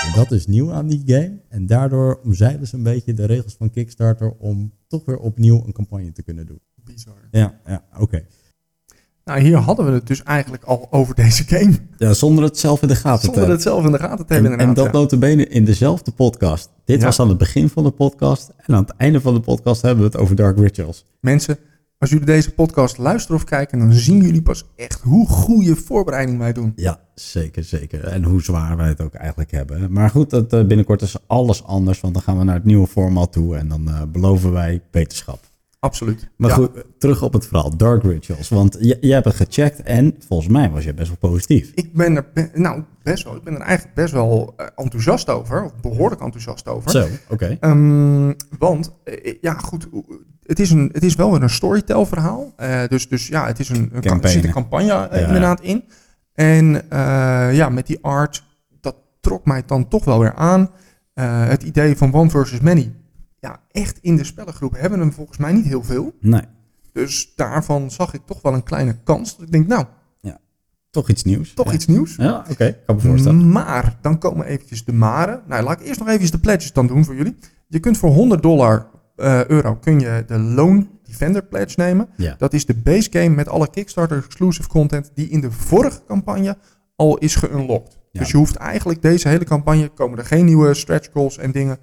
En 0.05 0.13
dat 0.15 0.31
is 0.31 0.45
nieuw 0.47 0.71
aan 0.71 0.87
die 0.87 1.01
game. 1.05 1.39
En 1.49 1.65
daardoor 1.65 2.19
omzeilen 2.23 2.67
ze 2.67 2.75
een 2.75 2.83
beetje 2.83 3.13
de 3.13 3.25
regels 3.25 3.55
van 3.57 3.69
Kickstarter 3.69 4.33
om 4.39 4.71
toch 4.87 5.05
weer 5.05 5.17
opnieuw 5.17 5.63
een 5.65 5.71
campagne 5.73 6.11
te 6.11 6.23
kunnen 6.23 6.45
doen. 6.45 6.59
Bizar. 6.75 7.13
Ja, 7.31 7.59
ja 7.65 7.83
oké. 7.99 8.25
Nou, 9.25 9.39
hier 9.39 9.57
hadden 9.57 9.85
we 9.85 9.91
het 9.91 10.07
dus 10.07 10.23
eigenlijk 10.23 10.63
al 10.63 10.87
over 10.91 11.15
deze 11.15 11.43
game. 11.43 11.73
Ja, 11.97 12.13
zonder 12.13 12.43
het 12.43 12.57
zelf 12.57 12.81
in 12.81 12.87
de 12.87 12.95
gaten 12.95 13.23
Zonder 13.23 13.43
te 13.43 13.49
het 13.51 13.61
zelf 13.61 13.85
in 13.85 13.91
de 13.91 13.97
gaten 13.99 14.25
te 14.25 14.33
En, 14.33 14.41
hebben 14.43 14.59
en 14.59 14.67
inderdaad. 14.67 14.93
dat 14.93 14.93
ja. 14.93 14.99
notabene 14.99 15.47
in 15.47 15.65
dezelfde 15.65 16.11
podcast. 16.11 16.69
Dit 16.85 16.99
Ja. 16.99 17.05
was 17.05 17.19
aan 17.19 17.29
het 17.29 17.37
begin 17.37 17.69
van 17.69 17.83
de 17.83 17.91
podcast. 17.91 18.51
En 18.57 18.73
aan 18.75 18.81
het 18.83 18.93
einde 18.97 19.21
van 19.21 19.33
de 19.33 19.39
podcast 19.39 19.81
hebben 19.81 20.03
we 20.05 20.11
het 20.11 20.19
over 20.21 20.35
Dark 20.35 20.57
Rituals. 20.57 21.05
Mensen, 21.19 21.57
als 22.03 22.11
jullie 22.11 22.25
deze 22.27 22.53
podcast 22.53 22.97
luisteren 22.97 23.35
of 23.37 23.43
kijken, 23.43 23.79
dan 23.79 23.93
zien 23.93 24.21
jullie 24.21 24.41
pas 24.41 24.65
echt 24.75 25.01
hoe 25.01 25.27
goede 25.27 25.75
voorbereiding 25.75 26.37
wij 26.37 26.53
doen. 26.53 26.73
Ja, 26.75 26.99
zeker, 27.15 27.63
zeker. 27.63 28.03
En 28.03 28.23
hoe 28.23 28.41
zwaar 28.41 28.77
wij 28.77 28.87
het 28.87 29.01
ook 29.01 29.13
eigenlijk 29.13 29.51
hebben. 29.51 29.91
Maar 29.91 30.09
goed, 30.09 30.29
dat, 30.29 30.53
eh, 30.53 30.65
binnenkort 30.65 31.01
is 31.01 31.15
alles 31.27 31.63
anders. 31.63 32.01
Want 32.01 32.13
dan 32.13 32.23
gaan 32.23 32.37
we 32.37 32.43
naar 32.43 32.55
het 32.55 32.63
nieuwe 32.63 32.87
format 32.87 33.31
toe. 33.31 33.55
En 33.57 33.67
dan 33.67 33.87
eh, 33.89 34.01
beloven 34.11 34.51
wij 34.51 34.81
beterschap. 34.91 35.39
absoluut. 35.79 36.29
Maar 36.37 36.49
Ja. 36.49 36.55
goed, 36.55 36.69
terug 36.97 37.21
op 37.21 37.33
het 37.33 37.45
verhaal. 37.47 37.77
Dark 37.77 38.03
Rituals. 38.03 38.49
Want 38.49 38.77
je, 38.79 38.97
je 39.01 39.13
hebt 39.13 39.25
het 39.25 39.35
gecheckt 39.35 39.81
en 39.81 40.15
volgens 40.27 40.49
mij 40.49 40.69
was 40.71 40.83
je 40.83 40.93
best 40.93 41.07
wel 41.07 41.31
positief. 41.31 41.71
Ik 41.75 41.93
ben 41.93 42.15
er, 42.15 42.25
be- 42.33 42.49
nou 42.53 42.83
best 43.03 43.23
wel, 43.23 43.35
ik 43.35 43.43
ben 43.43 43.53
er 43.53 43.61
eigenlijk 43.61 43.95
best 43.95 44.13
wel 44.13 44.53
eh, 44.57 44.65
enthousiast 44.75 45.29
over, 45.29 45.63
of 45.63 45.75
behoorlijk 45.81 46.21
enthousiast 46.21 46.67
over. 46.67 46.91
Zo, 46.91 47.07
oké. 47.29 47.57
Ehm, 47.59 48.33
want, 48.59 48.93
ja 49.41 49.53
goed, 49.53 49.87
het 50.45 50.59
is, 50.59 50.71
een, 50.71 50.89
het 50.93 51.03
is 51.03 51.15
wel 51.15 51.31
weer 51.31 51.41
een 51.41 51.49
storytell 51.49 52.05
verhaal. 52.05 52.53
Eh, 52.55 52.81
dus, 52.87 53.07
dus 53.09 53.27
ja, 53.27 53.45
het 53.45 53.59
is 53.59 53.69
een, 53.69 53.89
een 53.93 54.21
er 54.21 54.29
zit 54.29 54.43
een 54.43 54.51
campagne 54.51 55.07
eh, 55.07 55.19
Ja. 55.19 55.25
inderdaad 55.27 55.61
in. 55.61 55.83
En 56.33 56.89
eh, 56.89 57.53
ja, 57.55 57.69
met 57.69 57.87
die 57.87 58.03
art, 58.03 58.43
dat 58.81 58.95
trok 59.21 59.45
mij 59.45 59.63
dan 59.65 59.87
toch 59.87 60.05
wel 60.05 60.19
weer 60.19 60.33
aan. 60.33 60.69
Het 61.13 61.63
idee 61.63 61.97
van 61.97 62.13
one 62.13 62.29
versus 62.29 62.59
many. 62.59 62.93
Ja, 63.39 63.59
echt 63.71 63.97
in 64.01 64.15
de 64.15 64.23
spellengroep 64.23 64.73
hebben 64.73 64.99
we 64.99 65.05
hem 65.05 65.13
volgens 65.13 65.37
mij 65.37 65.51
niet 65.53 65.65
heel 65.65 65.83
veel. 65.83 66.13
Nee, 66.19 66.41
Dus 66.93 67.33
daarvan 67.35 67.91
zag 67.91 68.13
ik 68.13 68.21
toch 68.25 68.41
wel 68.41 68.53
een 68.53 68.63
kleine 68.63 68.95
kans. 69.03 69.37
Dat 69.37 69.45
ik 69.45 69.51
denk, 69.51 69.67
nou, 69.67 69.85
toch 70.93 71.09
iets 71.09 71.23
nieuws. 71.23 71.53
toch 71.53 71.67
Ja. 71.67 71.73
iets 71.73 71.85
nieuws. 71.85 72.15
Ja, 72.15 72.45
oké. 72.49 72.77
Kan 72.85 72.95
me 72.95 73.01
voorstellen. 73.01 73.51
Maar 73.51 73.97
dan 74.01 74.17
komen 74.17 74.45
eventjes 74.45 74.85
de 74.85 74.93
maren. 74.93 75.41
Nou, 75.47 75.63
laat 75.63 75.79
ik 75.81 75.87
eerst 75.87 75.99
nog 75.99 76.07
eventjes 76.07 76.31
de 76.31 76.39
pledges 76.39 76.73
dan 76.73 76.87
doen 76.87 77.05
voor 77.05 77.15
jullie. 77.15 77.35
Je 77.67 77.79
kunt 77.79 77.97
voor 77.97 78.09
100 78.09 78.41
dollar 78.41 78.87
eh, 79.15 79.45
euro 79.45 79.75
kun 79.75 79.99
je 79.99 80.23
de 80.27 80.39
Lone 80.39 80.87
Defender 81.03 81.43
pledge 81.43 81.73
nemen. 81.79 82.09
Ja. 82.17 82.35
Dat 82.37 82.53
is 82.53 82.65
de 82.65 82.73
base 82.73 83.09
game 83.11 83.29
met 83.29 83.47
alle 83.47 83.69
Kickstarter 83.69 84.17
exclusive 84.17 84.67
content 84.67 85.11
die 85.13 85.29
in 85.29 85.41
de 85.41 85.51
vorige 85.51 86.01
campagne 86.07 86.57
al 86.95 87.17
is 87.17 87.35
geunlocked. 87.35 87.97
Ja. 88.11 88.19
Dus 88.19 88.31
je 88.31 88.37
hoeft 88.37 88.55
eigenlijk 88.55 89.01
deze 89.01 89.27
hele 89.27 89.43
campagne 89.43 89.89
komen 89.89 90.17
er 90.17 90.25
geen 90.25 90.45
nieuwe 90.45 90.73
stretch 90.73 91.09
goals 91.11 91.37
en 91.37 91.51
dingen. 91.51 91.77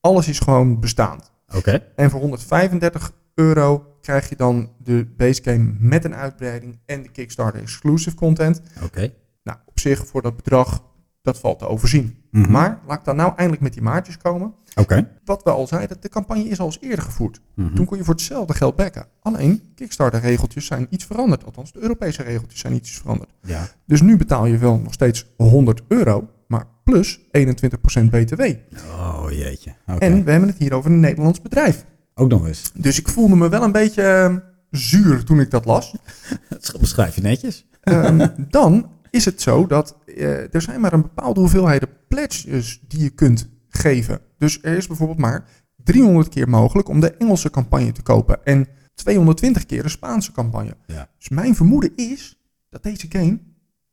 Alles 0.00 0.28
is 0.28 0.38
gewoon 0.38 0.80
bestaand. 0.80 1.32
Oké. 1.56 1.82
En 1.96 2.10
voor 2.10 2.20
135 2.20 3.12
euro 3.34 3.96
krijg 4.00 4.28
je 4.28 4.36
dan 4.36 4.70
de 4.78 5.06
base 5.16 5.42
game 5.42 5.74
met 5.78 6.04
een 6.04 6.14
uitbreiding 6.14 6.78
en 6.86 7.02
de 7.02 7.08
Kickstarter 7.08 7.60
exclusive 7.60 8.16
content. 8.16 8.60
Oké. 8.82 9.12
Nou, 9.42 9.58
op 9.66 9.80
zich 9.80 10.06
voor 10.06 10.22
dat 10.22 10.36
bedrag, 10.36 10.82
dat 11.24 11.38
valt 11.38 11.58
te 11.58 11.68
overzien. 11.68 12.16
Mhm. 12.30 12.50
Maar 12.50 12.78
laat 12.86 12.98
ik 12.98 13.04
dan 13.04 13.16
nou 13.16 13.32
eindelijk 13.36 13.62
met 13.62 13.72
die 13.72 13.82
maartjes 13.82 14.18
komen. 14.18 14.54
Oké. 14.74 15.08
Wat 15.24 15.42
we 15.42 15.50
al 15.50 15.66
zeiden, 15.66 15.96
de 16.00 16.08
campagne 16.08 16.44
is 16.44 16.60
al 16.60 16.66
eens 16.66 16.78
eerder 16.80 17.04
gevoerd. 17.04 17.40
Mhm. 17.54 17.74
Toen 17.74 17.86
kon 17.86 17.96
je 17.96 18.04
voor 18.04 18.14
hetzelfde 18.14 18.54
geld 18.54 18.76
backen. 18.76 19.06
Alleen, 19.20 19.62
Kickstarter-regeltjes 19.74 20.66
zijn 20.66 20.86
iets 20.90 21.04
veranderd. 21.04 21.44
Althans, 21.44 21.72
de 21.72 21.80
Europese 21.80 22.22
regeltjes 22.22 22.60
zijn 22.60 22.74
iets 22.74 22.90
veranderd. 22.90 23.30
Ja. 23.42 23.68
Dus 23.86 24.02
nu 24.02 24.16
betaal 24.16 24.46
je 24.46 24.58
wel 24.58 24.78
nog 24.78 24.92
steeds 24.92 25.26
100 25.36 25.82
euro, 25.88 26.28
maar 26.46 26.66
plus 26.84 27.20
21% 27.30 28.10
BTW. 28.10 28.42
Oh 28.90 29.26
jeetje. 29.30 29.74
En 29.98 30.24
we 30.24 30.30
hebben 30.30 30.48
het 30.48 30.58
hier 30.58 30.74
over 30.74 30.90
een 30.90 31.00
Nederlands 31.00 31.42
bedrijf. 31.42 31.84
Ook 32.14 32.28
nog 32.28 32.46
eens. 32.46 32.70
Dus 32.74 32.98
ik 32.98 33.08
voelde 33.08 33.36
me 33.36 33.48
wel 33.48 33.62
een 33.62 33.72
beetje 33.72 34.02
eh, 34.02 34.36
zuur 34.70 35.24
toen 35.24 35.40
ik 35.40 35.50
dat 35.50 35.64
las. 35.64 35.94
Dat 36.48 36.80
beschrijf 36.80 37.14
je 37.14 37.20
netjes. 37.20 37.66
Ehm, 37.80 38.28
dan 38.48 38.90
is 39.14 39.24
het 39.24 39.40
zo 39.40 39.66
dat 39.66 39.96
eh, 40.06 40.54
er 40.54 40.62
zijn 40.62 40.80
maar 40.80 40.92
een 40.92 41.02
bepaalde 41.02 41.40
hoeveelheden 41.40 41.88
pledges 42.08 42.80
die 42.88 43.00
je 43.02 43.10
kunt 43.10 43.48
geven. 43.68 44.20
Dus 44.38 44.58
er 44.62 44.76
is 44.76 44.86
bijvoorbeeld 44.86 45.18
maar 45.18 45.48
300 45.84 46.28
keer 46.28 46.48
mogelijk 46.48 46.88
om 46.88 47.00
de 47.00 47.10
Engelse 47.12 47.50
campagne 47.50 47.92
te 47.92 48.02
kopen 48.02 48.44
en 48.44 48.66
220 48.94 49.66
keer 49.66 49.82
de 49.82 49.88
Spaanse 49.88 50.32
campagne. 50.32 50.76
Ja. 50.86 51.08
Dus 51.18 51.28
mijn 51.28 51.54
vermoeden 51.54 51.92
is 51.96 52.38
dat 52.70 52.82
deze 52.82 53.06
game 53.08 53.38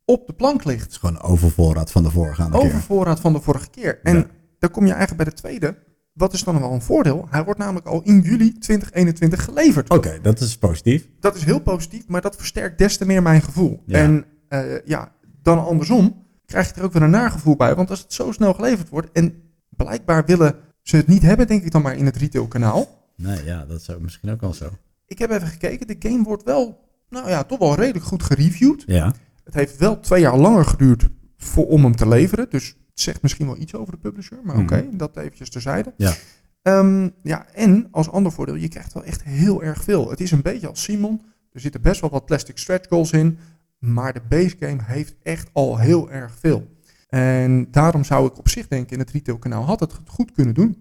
op 0.05 0.27
de 0.27 0.33
plank 0.33 0.63
ligt. 0.63 0.81
Het 0.81 0.91
is 0.91 0.97
gewoon 0.97 1.21
overvoorraad 1.21 1.91
van 1.91 2.03
de 2.03 2.11
voorgaande 2.11 2.57
keer. 2.57 2.67
Overvoorraad 2.67 3.19
van 3.19 3.33
de 3.33 3.41
vorige 3.41 3.69
keer. 3.69 3.99
En 4.03 4.15
Ja. 4.17 4.25
dan 4.59 4.71
kom 4.71 4.85
je 4.85 4.93
eigenlijk 4.93 5.23
bij 5.23 5.33
de 5.33 5.39
tweede. 5.41 5.77
Wat 6.13 6.33
is 6.33 6.43
dan 6.43 6.59
wel 6.59 6.71
een 6.71 6.81
voordeel? 6.81 7.27
Hij 7.29 7.43
wordt 7.43 7.59
namelijk 7.59 7.85
al 7.87 8.01
in 8.03 8.19
juli 8.21 8.57
2021 8.57 9.43
geleverd. 9.43 9.89
Oké, 9.89 10.19
dat 10.21 10.39
is 10.39 10.57
positief. 10.57 11.07
Dat 11.19 11.35
is 11.35 11.43
heel 11.43 11.59
positief, 11.59 12.07
maar 12.07 12.21
dat 12.21 12.35
versterkt 12.35 12.77
des 12.77 12.97
te 12.97 13.05
meer 13.05 13.21
mijn 13.21 13.41
gevoel. 13.41 13.83
Ja. 13.85 13.97
En 13.99 14.25
eh, 14.51 14.85
ja, 14.85 15.11
dan 15.41 15.65
andersom 15.65 16.25
krijg 16.45 16.67
je 16.67 16.73
er 16.73 16.83
ook 16.83 16.93
weer 16.93 17.01
een 17.01 17.09
nagevoel 17.09 17.55
bij. 17.55 17.75
Want 17.75 17.89
als 17.89 17.99
het 17.99 18.13
zo 18.13 18.31
snel 18.31 18.53
geleverd 18.53 18.89
wordt 18.89 19.11
en 19.11 19.41
blijkbaar 19.69 20.25
willen 20.25 20.55
ze 20.81 20.95
het 20.95 21.07
niet 21.07 21.21
hebben, 21.21 21.47
denk 21.47 21.63
ik 21.63 21.71
dan 21.71 21.81
maar 21.81 21.95
in 21.97 22.05
het 22.05 22.15
retailkanaal. 22.17 22.87
Nee, 23.15 23.43
ja, 23.45 23.65
dat 23.65 23.89
ook 23.93 24.01
misschien 24.01 24.29
ook 24.29 24.41
wel 24.41 24.53
zo. 24.53 24.69
Ik 25.05 25.19
heb 25.19 25.31
even 25.31 25.47
gekeken, 25.47 25.87
de 25.87 25.95
game 26.09 26.23
wordt 26.23 26.43
wel, 26.43 26.79
nou 27.09 27.29
ja, 27.29 27.43
toch 27.43 27.59
wel 27.59 27.75
redelijk 27.75 28.05
goed 28.05 28.23
gereviewd. 28.23 28.83
Ja. 28.85 29.13
Het 29.43 29.53
heeft 29.53 29.77
wel 29.77 29.99
twee 29.99 30.21
jaar 30.21 30.37
langer 30.37 30.65
geduurd 30.65 31.07
voor, 31.37 31.67
om 31.67 31.83
hem 31.83 31.95
te 31.95 32.07
leveren. 32.07 32.49
Dus 32.49 32.67
het 32.67 32.99
zegt 33.01 33.21
misschien 33.21 33.45
wel 33.45 33.57
iets 33.57 33.73
over 33.75 33.93
de 33.93 33.99
publisher. 33.99 34.37
Maar 34.43 34.55
Mhm. 34.55 34.63
oké, 34.63 34.85
dat 34.91 35.17
eventjes 35.17 35.49
terzijde. 35.49 35.93
Ja. 35.97 36.13
Ehm, 36.61 37.09
ja, 37.23 37.45
en 37.53 37.87
als 37.91 38.09
ander 38.09 38.31
voordeel, 38.31 38.55
je 38.55 38.67
krijgt 38.67 38.93
wel 38.93 39.03
echt 39.03 39.23
heel 39.23 39.63
erg 39.63 39.83
veel. 39.83 40.09
Het 40.09 40.21
is 40.21 40.31
een 40.31 40.41
beetje 40.41 40.67
als 40.67 40.83
Simon. 40.83 41.21
Er 41.51 41.59
zitten 41.59 41.81
best 41.81 42.01
wel 42.01 42.09
wat 42.09 42.25
plastic 42.25 42.57
stretch 42.57 42.87
goals 42.89 43.11
in. 43.11 43.37
Maar 43.81 44.13
de 44.13 44.21
base 44.29 44.55
game 44.59 44.83
heeft 44.83 45.15
echt 45.23 45.49
al 45.53 45.77
heel 45.77 46.11
erg 46.11 46.33
veel. 46.39 46.67
En 47.09 47.67
daarom 47.71 48.03
zou 48.03 48.27
ik 48.27 48.37
op 48.37 48.49
zich 48.49 48.67
denken, 48.67 48.93
in 48.93 48.99
het 48.99 49.11
retailkanaal 49.11 49.63
had 49.63 49.79
het 49.79 49.93
goed 50.05 50.31
kunnen 50.31 50.53
doen. 50.53 50.77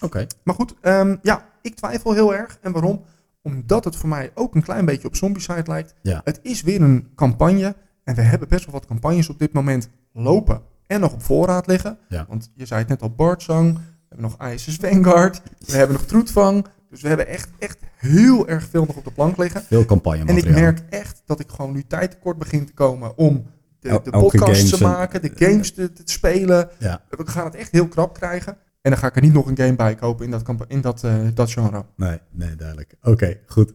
Oké. 0.00 0.26
Maar 0.44 0.54
goed, 0.54 0.74
ehm, 0.80 1.16
ja, 1.22 1.48
ik 1.62 1.74
twijfel 1.74 2.12
heel 2.12 2.34
erg. 2.34 2.58
En 2.60 2.72
waarom? 2.72 3.02
Omdat 3.42 3.84
het 3.84 3.96
voor 3.96 4.08
mij 4.08 4.30
ook 4.34 4.54
een 4.54 4.62
klein 4.62 4.84
beetje 4.84 5.08
op 5.08 5.16
Zombicide 5.16 5.62
lijkt. 5.66 5.94
Ja. 6.02 6.20
Het 6.24 6.40
is 6.42 6.62
weer 6.62 6.82
een 6.82 7.08
campagne. 7.14 7.76
En 8.04 8.14
we 8.14 8.22
hebben 8.22 8.48
best 8.48 8.64
wel 8.64 8.74
wat 8.74 8.86
campagnes 8.86 9.28
op 9.28 9.38
dit 9.38 9.52
moment 9.52 9.88
lopen. 10.12 10.62
En 10.86 11.00
nog 11.00 11.12
op 11.12 11.22
voorraad 11.22 11.66
liggen. 11.66 11.98
Ja. 12.08 12.26
Want 12.28 12.50
je 12.54 12.66
zei 12.66 12.80
het 12.80 12.88
net 12.88 13.02
al, 13.02 13.10
Bartzang. 13.10 13.74
We 13.74 13.80
hebben 14.08 14.30
nog 14.38 14.50
ISS 14.50 14.76
Vanguard. 14.76 15.42
We 15.58 15.76
hebben 15.76 15.96
nog 15.96 16.06
Troetvang. 16.06 16.66
Dus 16.92 17.02
we 17.02 17.08
hebben 17.08 17.26
echt, 17.26 17.50
echt 17.58 17.78
heel 17.96 18.48
erg 18.48 18.68
veel 18.70 18.84
nog 18.84 18.96
op 18.96 19.04
de 19.04 19.10
plank 19.10 19.36
liggen. 19.36 19.62
Veel 19.62 19.84
campagne 19.84 20.24
En 20.24 20.36
ik 20.36 20.50
merk 20.50 20.82
echt 20.90 21.22
dat 21.26 21.40
ik 21.40 21.50
gewoon 21.50 21.72
nu 21.72 21.84
tijd 21.86 22.10
tekort 22.10 22.38
begin 22.38 22.66
te 22.66 22.72
komen 22.72 23.16
om 23.16 23.46
de, 23.80 24.00
de 24.02 24.10
podcasts 24.10 24.70
te 24.70 24.82
maken, 24.82 25.22
de 25.22 25.32
games 25.34 25.72
te, 25.72 25.92
te 25.92 26.02
spelen. 26.04 26.70
Ja. 26.78 27.02
We 27.08 27.26
gaan 27.26 27.44
het 27.44 27.54
echt 27.54 27.72
heel 27.72 27.88
krap 27.88 28.14
krijgen. 28.14 28.56
En 28.80 28.90
dan 28.90 28.98
ga 28.98 29.06
ik 29.06 29.16
er 29.16 29.22
niet 29.22 29.32
nog 29.32 29.46
een 29.46 29.56
game 29.56 29.74
bij 29.74 29.94
kopen 29.94 30.24
in 30.24 30.30
dat, 30.30 30.64
in 30.68 30.80
dat, 30.80 31.04
eh, 31.04 31.14
dat 31.34 31.52
genre. 31.52 31.84
Nee, 31.96 32.18
nee, 32.30 32.56
duidelijk. 32.56 32.94
Oké, 33.02 33.38
goed. 33.46 33.72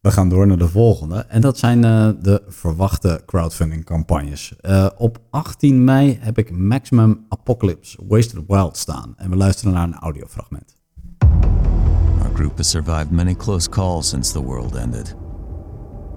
We 0.00 0.10
gaan 0.10 0.28
door 0.28 0.46
naar 0.46 0.58
de 0.58 0.68
volgende. 0.68 1.24
En 1.28 1.40
dat 1.40 1.58
zijn 1.58 1.84
eh, 1.84 2.10
de 2.20 2.42
verwachte 2.48 3.22
crowdfunding 3.26 3.84
campagnes. 3.84 4.56
Eh, 4.60 4.86
op 4.96 5.18
18 5.30 5.84
mei 5.84 6.18
heb 6.20 6.38
ik 6.38 6.50
Maximum 6.50 7.24
Apocalypse 7.28 7.98
Wasted 8.08 8.42
Wild 8.46 8.76
staan. 8.76 9.14
En 9.16 9.30
we 9.30 9.36
luisteren 9.36 9.72
naar 9.72 9.84
een 9.84 9.98
audiofragment. 9.98 10.78
Group 12.40 12.56
has 12.56 12.68
survived 12.68 13.12
many 13.12 13.34
close 13.34 13.68
calls 13.68 14.08
since 14.08 14.32
the 14.32 14.40
world 14.40 14.74
ended. 14.74 15.12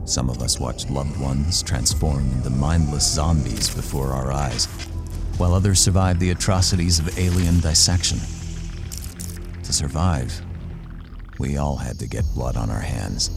Some 0.06 0.30
of 0.30 0.42
us 0.42 0.58
watched 0.58 0.90
loved 0.90 1.20
ones 1.20 1.62
transform 1.62 2.32
into 2.32 2.50
mindless 2.50 3.14
zombies 3.14 3.70
before 3.70 4.14
our 4.14 4.32
eyes, 4.32 4.68
while 5.36 5.54
others 5.54 5.82
survived 5.82 6.22
the 6.22 6.30
atrocities 6.30 6.98
of 6.98 7.20
alien 7.20 7.60
dissection. 7.60 8.20
To 9.64 9.74
survive, 9.74 10.34
we 11.40 11.58
all 11.58 11.76
had 11.76 12.00
to 12.00 12.08
get 12.08 12.24
blood 12.34 12.56
on 12.56 12.70
our 12.70 12.80
hands. 12.80 13.30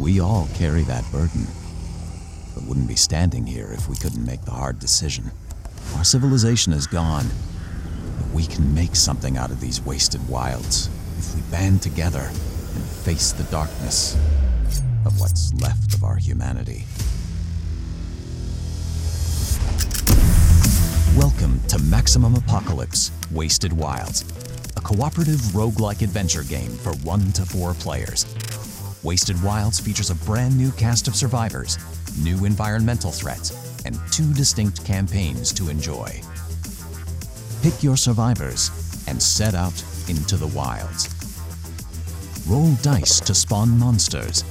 We 0.00 0.18
all 0.18 0.48
carry 0.54 0.82
that 0.82 1.04
burden, 1.12 1.46
but 2.52 2.64
wouldn't 2.64 2.88
be 2.88 2.96
standing 2.96 3.46
here 3.46 3.70
if 3.72 3.88
we 3.88 3.94
couldn't 3.94 4.26
make 4.26 4.42
the 4.42 4.50
hard 4.50 4.80
decision. 4.80 5.30
Our 5.98 6.02
civilization 6.02 6.72
is 6.72 6.88
gone, 6.88 7.26
but 8.18 8.28
we 8.34 8.44
can 8.44 8.74
make 8.74 8.96
something 8.96 9.36
out 9.36 9.52
of 9.52 9.60
these 9.60 9.80
wasted 9.80 10.28
wilds 10.28 10.90
if 11.18 11.34
we 11.34 11.40
band 11.50 11.82
together 11.82 12.30
and 12.30 12.84
face 12.84 13.32
the 13.32 13.42
darkness 13.44 14.14
of 15.04 15.18
what's 15.20 15.52
left 15.60 15.92
of 15.94 16.04
our 16.04 16.14
humanity. 16.14 16.84
Welcome 21.16 21.60
to 21.68 21.78
Maximum 21.80 22.36
Apocalypse 22.36 23.10
Wasted 23.32 23.72
Wilds, 23.72 24.24
a 24.76 24.80
cooperative 24.80 25.40
roguelike 25.52 26.02
adventure 26.02 26.44
game 26.44 26.70
for 26.70 26.92
one 26.98 27.32
to 27.32 27.44
four 27.44 27.74
players. 27.74 28.24
Wasted 29.02 29.42
Wilds 29.42 29.80
features 29.80 30.10
a 30.10 30.14
brand 30.14 30.56
new 30.56 30.70
cast 30.72 31.08
of 31.08 31.16
survivors, 31.16 31.78
new 32.22 32.44
environmental 32.44 33.10
threats, 33.10 33.82
and 33.84 33.98
two 34.12 34.32
distinct 34.34 34.84
campaigns 34.84 35.52
to 35.52 35.68
enjoy. 35.68 36.20
Pick 37.62 37.82
your 37.82 37.96
survivors 37.96 38.70
and 39.08 39.20
set 39.20 39.54
out 39.54 39.82
into 40.08 40.36
the 40.36 40.46
wilds. 40.48 41.08
Roll 42.48 42.72
dice 42.76 43.20
to 43.20 43.34
spawn 43.34 43.78
monsters. 43.78 44.42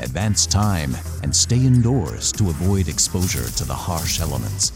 Advance 0.00 0.46
time 0.46 0.94
and 1.22 1.34
stay 1.34 1.56
indoors 1.56 2.32
to 2.32 2.50
avoid 2.50 2.88
exposure 2.88 3.48
to 3.50 3.64
the 3.64 3.74
harsh 3.74 4.20
elements. 4.20 4.72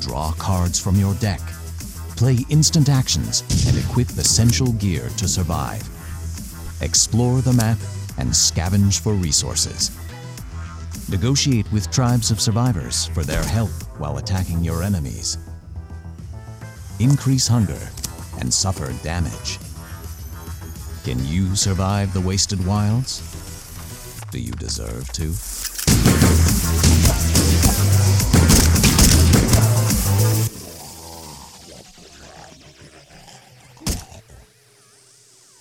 Draw 0.00 0.32
cards 0.32 0.78
from 0.78 0.96
your 0.96 1.14
deck. 1.14 1.40
Play 2.16 2.38
instant 2.50 2.88
actions 2.88 3.42
and 3.66 3.78
equip 3.78 4.08
essential 4.10 4.72
gear 4.72 5.08
to 5.16 5.26
survive. 5.26 5.82
Explore 6.82 7.40
the 7.40 7.52
map 7.52 7.78
and 8.18 8.28
scavenge 8.28 9.00
for 9.00 9.14
resources. 9.14 9.90
Negotiate 11.08 11.70
with 11.72 11.90
tribes 11.90 12.30
of 12.30 12.40
survivors 12.40 13.06
for 13.06 13.22
their 13.22 13.42
help 13.42 13.70
while 13.98 14.18
attacking 14.18 14.62
your 14.62 14.82
enemies. 14.82 15.38
Increase 16.98 17.48
hunger 17.48 17.90
and 18.40 18.52
suffer 18.52 18.92
damage. 19.02 19.58
Can 21.04 21.24
you 21.26 21.54
survive 21.54 22.12
the 22.12 22.20
wasted 22.20 22.64
wilds? 22.66 23.22
Do 24.30 24.38
you 24.38 24.52
deserve 24.52 25.12
to? 25.12 25.32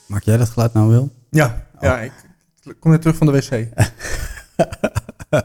Maak 0.08 0.24
jij 0.24 0.38
dat 0.38 0.50
geluid 0.50 0.74
nou, 0.74 0.90
Wil? 0.90 1.10
Ja, 1.30 1.68
ja 1.80 1.96
oh. 1.98 2.04
ik, 2.04 2.12
ik 2.64 2.80
kom 2.80 2.92
net 2.92 3.02
terug 3.02 3.18
van 3.18 3.28
de 3.28 3.34
wc. 3.34 3.68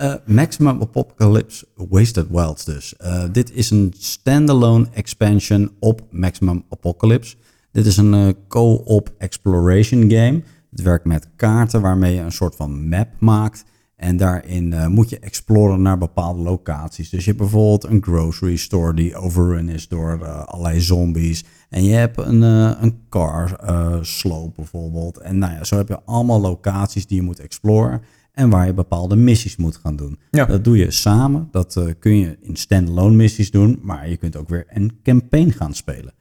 Uh, 0.00 0.14
Maximum 0.26 0.80
Apocalypse 0.80 1.66
Wasted 1.74 2.28
Wilds 2.28 2.64
dus. 2.64 2.94
Uh, 3.04 3.24
dit 3.32 3.52
is 3.52 3.70
een 3.70 3.94
standalone 3.98 4.86
expansion 4.92 5.70
op 5.80 6.02
Maximum 6.10 6.64
Apocalypse. 6.70 7.36
Dit 7.72 7.86
is 7.86 7.96
een 7.96 8.14
uh, 8.14 8.28
co-op 8.48 9.14
exploration 9.18 10.00
game. 10.10 10.42
Het 10.70 10.82
werkt 10.82 11.04
met 11.04 11.28
kaarten 11.36 11.80
waarmee 11.80 12.14
je 12.14 12.20
een 12.20 12.32
soort 12.32 12.56
van 12.56 12.88
map 12.88 13.08
maakt. 13.18 13.64
En 13.96 14.16
daarin 14.16 14.92
moet 14.92 15.08
je 15.08 15.18
exploren 15.18 15.82
naar 15.82 15.98
bepaalde 15.98 16.42
locaties. 16.42 17.10
Dus 17.10 17.24
je 17.24 17.30
hebt 17.30 17.42
bijvoorbeeld 17.42 17.84
een 17.84 18.02
grocery 18.02 18.56
store 18.56 18.94
die 18.94 19.16
overrun 19.16 19.68
is 19.68 19.88
door 19.88 20.26
allerlei 20.26 20.80
zombies. 20.80 21.44
En 21.68 21.84
je 21.84 21.94
hebt 21.94 22.18
een, 22.18 22.42
een 22.82 22.98
car 23.08 23.58
sloop 24.00 24.54
bijvoorbeeld. 24.56 25.18
En 25.18 25.38
nou 25.38 25.52
ja, 25.52 25.64
zo 25.64 25.76
heb 25.76 25.88
je 25.88 26.02
allemaal 26.04 26.40
locaties 26.40 27.06
die 27.06 27.16
je 27.16 27.22
moet 27.22 27.40
exploren 27.40 28.02
en 28.36 28.50
waar 28.50 28.66
je 28.66 28.74
bepaalde 28.74 29.16
missies 29.16 29.56
moet 29.56 29.76
gaan 29.76 29.96
doen. 29.96 30.18
Ja. 30.30 30.44
Dat 30.44 30.64
doe 30.64 30.76
je 30.76 30.90
samen. 30.90 31.48
Dat 31.50 31.76
uh, 31.76 31.84
kun 31.98 32.16
je 32.16 32.38
in 32.40 32.56
standalone 32.56 33.16
missies 33.16 33.50
doen, 33.50 33.78
maar 33.82 34.08
je 34.08 34.16
kunt 34.16 34.36
ook 34.36 34.48
weer 34.48 34.64
een 34.68 34.98
campaign 35.02 35.50
gaan 35.50 35.74
spelen. 35.74 36.14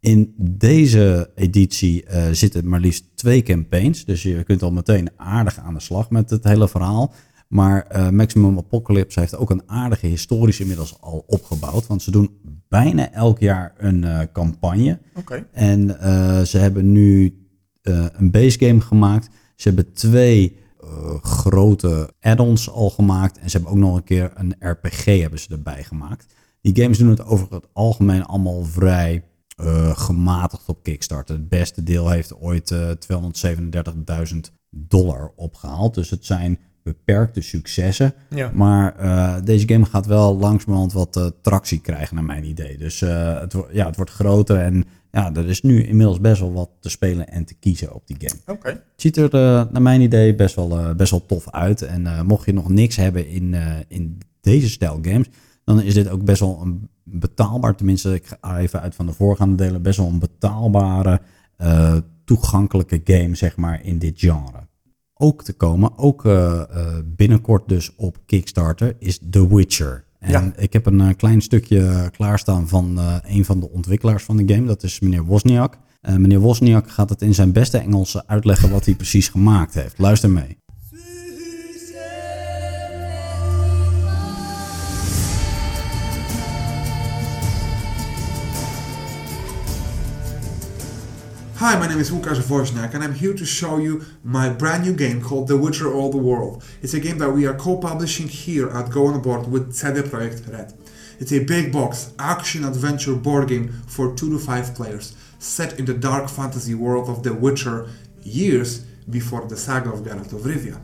In 0.00 0.34
deze 0.36 1.30
editie 1.34 2.04
uh, 2.04 2.24
zitten 2.32 2.68
maar 2.68 2.80
liefst 2.80 3.04
twee 3.14 3.42
campaigns, 3.42 4.04
dus 4.04 4.22
je 4.22 4.44
kunt 4.44 4.62
al 4.62 4.72
meteen 4.72 5.10
aardig 5.16 5.58
aan 5.58 5.74
de 5.74 5.80
slag 5.80 6.10
met 6.10 6.30
het 6.30 6.44
hele 6.44 6.68
verhaal. 6.68 7.12
Maar 7.48 7.86
uh, 7.96 8.08
Maximum 8.08 8.58
Apocalypse 8.58 9.20
heeft 9.20 9.36
ook 9.36 9.50
een 9.50 9.62
aardige 9.66 10.06
historisch 10.06 10.60
inmiddels 10.60 11.00
al 11.00 11.24
opgebouwd, 11.26 11.86
want 11.86 12.02
ze 12.02 12.10
doen 12.10 12.30
bijna 12.68 13.12
elk 13.12 13.38
jaar 13.38 13.74
een 13.78 14.28
campagne. 14.32 14.98
Okay. 15.14 15.46
En 15.52 15.88
ze 16.46 16.58
hebben 16.58 16.92
nu 16.92 17.34
een 17.82 18.30
base 18.30 18.58
game 18.58 18.80
gemaakt. 18.80 19.28
Ze 19.56 19.68
hebben 19.68 19.92
twee 19.92 20.58
grote 21.22 22.10
add-ons 22.20 22.70
al 22.70 22.90
gemaakt. 22.90 23.38
En 23.38 23.50
ze 23.50 23.56
hebben 23.56 23.74
ook 23.74 23.80
nog 23.80 23.96
een 23.96 24.04
keer 24.04 24.32
een 24.34 24.54
RPG 24.58 25.04
hebben 25.04 25.38
ze 25.38 25.48
erbij 25.50 25.84
gemaakt. 25.84 26.34
Die 26.60 26.82
games 26.82 26.98
doen 26.98 27.08
het 27.08 27.24
over 27.24 27.46
het 27.50 27.66
algemeen 27.72 28.24
allemaal 28.24 28.64
vrij 28.64 29.24
uh, 29.60 29.98
gematigd 29.98 30.68
op 30.68 30.82
Kickstarter. 30.82 31.34
Het 31.34 31.48
beste 31.48 31.82
deel 31.82 32.10
heeft 32.10 32.36
ooit 32.36 32.70
uh, 32.70 32.90
237.000 34.32 34.36
dollar 34.70 35.32
opgehaald. 35.36 35.94
Dus 35.94 36.10
het 36.10 36.24
zijn 36.24 36.58
beperkte 36.82 37.40
successen. 37.40 38.14
Ja. 38.28 38.50
Maar 38.54 38.96
uh, 39.00 39.36
deze 39.44 39.68
game 39.68 39.84
gaat 39.84 40.06
wel 40.06 40.36
langzamerhand 40.36 40.92
wat 40.92 41.32
tractie 41.42 41.80
krijgen, 41.80 42.14
naar 42.14 42.24
mijn 42.24 42.44
idee. 42.44 42.78
Dus 42.78 43.00
het, 43.00 43.54
ja, 43.72 43.86
het 43.86 43.96
wordt 43.96 44.10
groter 44.10 44.58
en 44.58 44.84
ja, 45.12 45.34
er 45.34 45.48
is 45.48 45.62
nu 45.62 45.84
inmiddels 45.84 46.20
best 46.20 46.40
wel 46.40 46.52
wat 46.52 46.70
te 46.80 46.88
spelen 46.88 47.28
en 47.28 47.44
te 47.44 47.54
kiezen 47.54 47.94
op 47.94 48.06
die 48.06 48.16
game. 48.18 48.40
Oké. 48.40 48.52
Okay. 48.52 48.72
Het 48.72 48.82
ziet 48.96 49.16
er 49.16 49.30
naar 49.72 49.82
mijn 49.82 50.00
idee 50.00 50.34
best 50.34 50.54
wel, 50.54 50.94
best 50.94 51.10
wel 51.10 51.26
tof 51.26 51.50
uit. 51.50 51.82
En 51.82 52.26
mocht 52.26 52.46
je 52.46 52.52
nog 52.52 52.68
niks 52.68 52.96
hebben 52.96 53.28
in, 53.28 53.56
in 53.88 54.18
deze 54.40 54.68
stijl 54.68 54.98
games, 55.02 55.28
dan 55.64 55.82
is 55.82 55.94
dit 55.94 56.08
ook 56.08 56.24
best 56.24 56.40
wel 56.40 56.60
een 56.62 56.88
betaalbaar, 57.02 57.76
tenminste 57.76 58.14
ik 58.14 58.26
ga 58.26 58.58
even 58.58 58.80
uit 58.80 58.94
van 58.94 59.06
de 59.06 59.12
voorgaande 59.12 59.54
delen, 59.54 59.82
best 59.82 59.98
wel 59.98 60.08
een 60.08 60.18
betaalbare, 60.18 61.20
toegankelijke 62.24 63.00
game 63.04 63.34
zeg 63.34 63.56
maar 63.56 63.84
in 63.84 63.98
dit 63.98 64.20
genre 64.20 64.68
ook 65.20 65.44
te 65.44 65.52
komen, 65.52 65.98
ook 65.98 66.24
uh, 66.24 66.62
uh, 66.74 66.96
binnenkort 67.04 67.68
dus 67.68 67.94
op 67.96 68.18
Kickstarter, 68.26 68.96
is 68.98 69.20
The 69.30 69.54
Witcher. 69.54 70.04
En 70.20 70.52
ik 70.56 70.72
heb 70.72 70.86
een 70.86 71.00
uh, 71.00 71.08
klein 71.16 71.40
stukje 71.40 72.10
klaarstaan 72.12 72.68
van 72.68 72.98
een 73.22 73.44
van 73.44 73.60
de 73.60 73.70
ontwikkelaars 73.70 74.22
van 74.24 74.36
de 74.36 74.54
game, 74.54 74.66
dat 74.66 74.82
is 74.82 75.00
meneer 75.00 75.24
Wozniak. 75.24 75.78
meneer 76.00 76.40
Wozniak 76.40 76.90
gaat 76.90 77.08
het 77.08 77.22
in 77.22 77.34
zijn 77.34 77.52
beste 77.52 77.78
Engels 77.78 78.26
uitleggen 78.26 78.70
wat 78.70 78.84
hij 78.84 78.94
precies 78.94 79.28
gemaakt 79.28 79.74
heeft. 79.74 79.98
Luister 79.98 80.30
mee. 80.30 80.58
Hi, 91.60 91.78
my 91.78 91.86
name 91.86 91.98
is 91.98 92.10
Łukasz 92.10 92.40
Wozniak 92.48 92.94
and 92.94 93.04
I'm 93.04 93.12
here 93.12 93.34
to 93.34 93.44
show 93.44 93.76
you 93.76 94.02
my 94.24 94.48
brand 94.48 94.82
new 94.82 94.94
game 94.94 95.20
called 95.20 95.46
The 95.46 95.58
Witcher 95.58 95.92
All 95.92 96.10
the 96.10 96.16
World. 96.16 96.64
It's 96.80 96.94
a 96.94 97.00
game 97.00 97.18
that 97.18 97.32
we 97.32 97.46
are 97.46 97.52
co-publishing 97.52 98.28
here 98.28 98.70
at 98.70 98.88
Go 98.88 99.08
On 99.08 99.20
Board 99.20 99.46
with 99.46 99.74
CD 99.74 100.00
Projekt 100.00 100.50
Red. 100.50 100.72
It's 101.18 101.34
a 101.34 101.44
big 101.44 101.70
box 101.70 102.14
action 102.18 102.64
adventure 102.64 103.14
board 103.14 103.48
game 103.48 103.68
for 103.86 104.16
2 104.16 104.30
to 104.30 104.38
5 104.38 104.74
players, 104.74 105.14
set 105.38 105.78
in 105.78 105.84
the 105.84 105.92
dark 105.92 106.30
fantasy 106.30 106.74
world 106.74 107.10
of 107.10 107.24
The 107.24 107.34
Witcher 107.34 107.90
years 108.22 108.78
before 109.10 109.46
the 109.46 109.58
saga 109.58 109.92
of 109.92 110.00
Geralt 110.00 110.32
of 110.32 110.46
Rivia. 110.46 110.80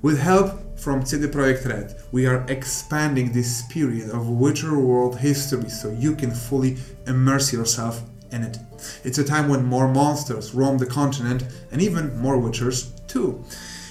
With 0.00 0.18
help 0.18 0.80
from 0.80 1.04
CD 1.04 1.26
Projekt 1.26 1.68
Red, 1.68 1.94
we 2.10 2.24
are 2.24 2.46
expanding 2.48 3.32
this 3.32 3.66
period 3.68 4.08
of 4.08 4.30
Witcher 4.30 4.78
world 4.78 5.18
history 5.18 5.68
so 5.68 5.90
you 5.90 6.16
can 6.16 6.30
fully 6.30 6.78
immerse 7.06 7.52
yourself 7.52 8.00
in 8.32 8.44
it. 8.44 8.56
It's 9.04 9.18
a 9.18 9.24
time 9.24 9.48
when 9.48 9.64
more 9.64 9.88
monsters 9.88 10.54
roam 10.54 10.78
the 10.78 10.86
continent 10.86 11.44
and 11.72 11.80
even 11.80 12.16
more 12.18 12.36
Witchers 12.36 12.90
too. 13.06 13.44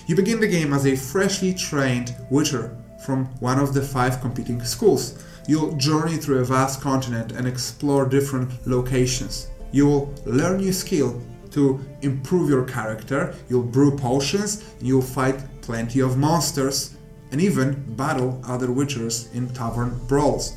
You 0.07 0.15
begin 0.15 0.39
the 0.39 0.47
game 0.47 0.73
as 0.73 0.85
a 0.85 0.95
freshly 0.95 1.53
trained 1.53 2.15
Witcher 2.29 2.77
from 3.05 3.25
one 3.39 3.59
of 3.59 3.73
the 3.73 3.81
five 3.81 4.21
competing 4.21 4.63
schools. 4.63 5.23
You'll 5.47 5.73
journey 5.77 6.17
through 6.17 6.39
a 6.39 6.45
vast 6.45 6.81
continent 6.81 7.31
and 7.31 7.47
explore 7.47 8.07
different 8.07 8.49
locations. 8.67 9.47
You 9.71 9.85
will 9.85 10.13
learn 10.25 10.57
new 10.57 10.73
skill 10.73 11.21
to 11.51 11.79
improve 12.01 12.49
your 12.49 12.65
character, 12.65 13.33
you'll 13.49 13.63
brew 13.63 13.97
potions, 13.97 14.63
you'll 14.81 15.01
fight 15.01 15.41
plenty 15.61 16.01
of 16.01 16.17
monsters, 16.17 16.95
and 17.31 17.41
even 17.41 17.95
battle 17.95 18.41
other 18.45 18.67
Witchers 18.67 19.33
in 19.33 19.47
tavern 19.49 19.99
brawls. 20.07 20.53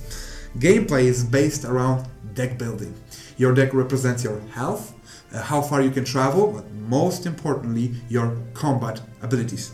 Gameplay 0.58 1.04
is 1.04 1.24
based 1.24 1.64
around 1.64 2.08
deck 2.34 2.58
building. 2.58 2.94
Your 3.38 3.54
deck 3.54 3.72
represents 3.72 4.24
your 4.24 4.40
health, 4.52 4.94
uh, 5.32 5.40
how 5.40 5.62
far 5.62 5.80
you 5.80 5.90
can 5.90 6.04
travel, 6.04 6.52
but 6.52 6.70
most 6.72 7.24
importantly, 7.24 7.94
your 8.08 8.36
combat 8.52 9.00
abilities. 9.22 9.72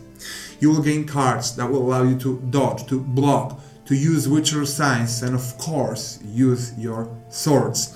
You 0.60 0.70
will 0.70 0.82
gain 0.82 1.06
cards 1.06 1.56
that 1.56 1.70
will 1.70 1.82
allow 1.82 2.02
you 2.02 2.16
to 2.18 2.40
dodge, 2.50 2.86
to 2.86 3.00
block, 3.00 3.60
to 3.86 3.94
use 3.94 4.28
Witcher 4.28 4.66
signs, 4.66 5.22
and 5.22 5.34
of 5.34 5.56
course, 5.58 6.20
use 6.22 6.78
your 6.78 7.08
swords. 7.30 7.88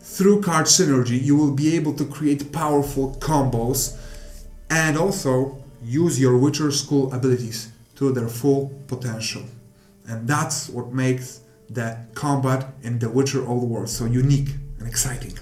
Through 0.00 0.40
card 0.40 0.64
synergy, 0.64 1.22
you 1.22 1.36
will 1.36 1.52
be 1.52 1.76
able 1.76 1.92
to 1.94 2.04
create 2.06 2.50
powerful 2.50 3.16
combos 3.20 3.98
and 4.70 4.96
also 4.96 5.62
use 5.82 6.18
your 6.18 6.38
Witcher 6.38 6.70
school 6.70 7.12
abilities 7.12 7.70
to 7.96 8.12
their 8.12 8.28
full 8.28 8.72
potential. 8.86 9.42
And 10.08 10.26
that's 10.26 10.70
what 10.70 10.92
makes 10.92 11.40
the 11.68 11.98
combat 12.14 12.72
in 12.82 12.98
The 12.98 13.10
Witcher 13.10 13.46
Old 13.46 13.68
World 13.68 13.90
so 13.90 14.06
unique 14.06 14.54
and 14.78 14.88
exciting. 14.88 15.38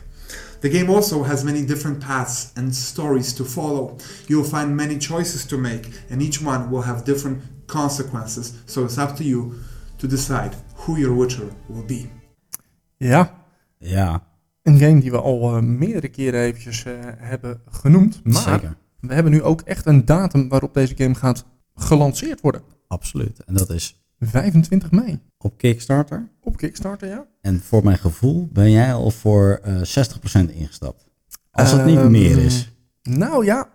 The 0.61 0.69
game 0.69 0.91
also 0.91 1.23
has 1.23 1.45
many 1.45 1.67
different 1.67 2.01
paths 2.01 2.53
and 2.57 2.75
stories 2.75 3.35
to 3.35 3.45
follow. 3.45 3.97
You'll 4.27 4.49
find 4.49 4.77
many 4.77 4.99
choices 4.99 5.47
to 5.47 5.59
make, 5.59 5.89
and 6.11 6.23
each 6.23 6.43
one 6.43 6.71
will 6.71 6.83
have 6.83 7.05
different 7.05 7.43
consequences, 7.67 8.53
so 8.67 8.85
it's 8.85 8.99
up 8.99 9.17
to 9.17 9.25
you 9.25 9.55
to 9.99 10.07
decide 10.07 10.57
who 10.75 10.97
your 10.97 11.15
Witcher 11.17 11.51
will 11.69 11.85
be. 11.87 12.07
Ja, 12.97 13.45
Ja, 13.85 14.27
een 14.63 14.79
game 14.79 15.01
die 15.01 15.11
we 15.11 15.21
al 15.21 15.57
uh, 15.57 15.63
meerdere 15.63 16.09
keren 16.09 16.41
eventjes 16.41 16.85
uh, 16.85 16.93
hebben 17.17 17.61
genoemd. 17.69 18.25
Maar 18.25 18.43
zeker. 18.43 18.77
we 19.01 19.15
hebben 19.15 19.33
nu 19.33 19.43
ook 19.43 19.61
echt 19.61 19.87
een 19.87 20.05
datum 20.05 20.49
waarop 20.49 20.75
deze 20.75 20.97
game 20.97 21.15
gaat 21.15 21.45
gelanceerd 21.75 22.41
worden. 22.41 22.63
Absoluut. 22.87 23.45
En 23.45 23.55
dat 23.55 23.71
is 23.71 24.05
25 24.21 24.91
mei. 24.91 25.21
Op 25.45 25.59
Kickstarter. 25.59 26.29
Op 26.41 26.57
Kickstarter, 26.57 27.09
ja. 27.09 27.27
En 27.41 27.61
voor 27.61 27.85
mijn 27.85 27.99
gevoel 27.99 28.49
ben 28.53 28.71
jij 28.71 28.95
al 28.95 29.11
voor 29.11 29.61
uh, 29.67 29.77
60% 29.77 30.55
ingestapt. 30.55 31.09
Als 31.51 31.71
het 31.71 31.85
niet 31.85 31.97
Ehm, 31.99 32.11
meer 32.11 32.39
is. 32.39 32.73
Nou 33.03 33.45
ja, 33.45 33.69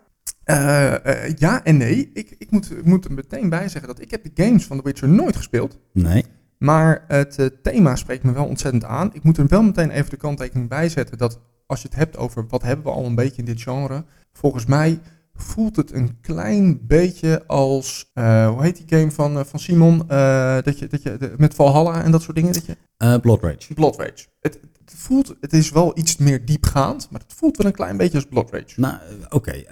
uh, 0.46 0.96
uh, 1.06 1.36
ja 1.36 1.64
en 1.64 1.78
nee. 1.78 2.10
Ik, 2.14 2.36
ik, 2.38 2.52
moet, 2.52 2.72
ik 2.72 2.86
moet 2.86 3.06
er 3.06 3.12
meteen 3.14 3.50
bij 3.50 3.70
zeggen 3.70 3.88
dat 3.88 4.02
ik 4.02 4.12
heb 4.12 4.24
de 4.24 4.44
games 4.44 4.66
van 4.66 4.78
The 4.78 4.84
Witcher 4.84 5.10
nooit 5.10 5.36
gespeeld. 5.36 5.78
Nee. 5.94 6.26
Maar 6.58 7.04
het 7.08 7.40
uh, 7.40 7.46
thema 7.62 7.96
spreekt 7.96 8.24
me 8.24 8.32
wel 8.32 8.46
ontzettend 8.46 8.84
aan. 8.84 9.10
Ik 9.14 9.24
moet 9.24 9.38
er 9.38 9.48
wel 9.48 9.64
meteen 9.64 9.90
even 9.90 10.10
de 10.10 10.18
kanttekening 10.18 10.70
bij 10.70 10.90
zetten 10.90 11.18
dat 11.18 11.40
als 11.66 11.82
je 11.82 11.88
het 11.88 11.98
hebt 11.98 12.18
over 12.18 12.48
wat 12.48 12.62
hebben 12.62 12.86
we 12.86 12.92
al 12.92 13.06
een 13.06 13.16
beetje 13.16 13.40
in 13.40 13.46
dit 13.46 13.62
genre. 13.62 14.06
Volgens 14.34 14.66
mij 14.66 15.00
voelt 15.42 15.76
het 15.76 15.92
een 15.94 16.20
klein 16.22 16.88
beetje 16.88 17.44
als, 17.48 18.10
eh, 18.14 18.50
hoe 18.50 18.64
heet 18.64 18.78
die 18.88 19.00
game 19.00 19.12
van, 19.12 19.38
eh, 19.40 19.46
van 19.46 19.60
Simon? 19.60 20.10
Eh, 20.10 20.58
dat 20.62 20.80
je, 20.80 20.88
dat 20.88 21.02
je, 21.02 21.18
de- 21.18 21.34
met 21.38 21.54
Valhalla 21.54 22.04
en 22.04 22.12
dat 22.12 22.22
soort 22.22 22.36
dingen. 22.36 22.54
Dat 22.54 22.66
je, 22.66 23.20
Blood 23.22 23.44
Rage. 23.44 23.74
Blood 23.74 23.98
Rage. 23.98 24.26
Het, 24.40 24.60
het 24.86 24.94
voelt, 24.96 25.36
het 25.42 25.54
is 25.54 25.72
wel 25.72 25.98
iets 25.98 26.18
meer 26.18 26.46
diepgaand, 26.46 27.08
maar 27.12 27.22
het 27.22 27.34
voelt 27.34 27.58
wel 27.58 27.66
een 27.66 27.72
klein 27.74 27.98
beetje 27.98 28.18
als 28.18 28.26
Blood 28.28 28.52
Rage. 28.52 28.80
Nou, 28.80 28.96
oké. 29.30 29.64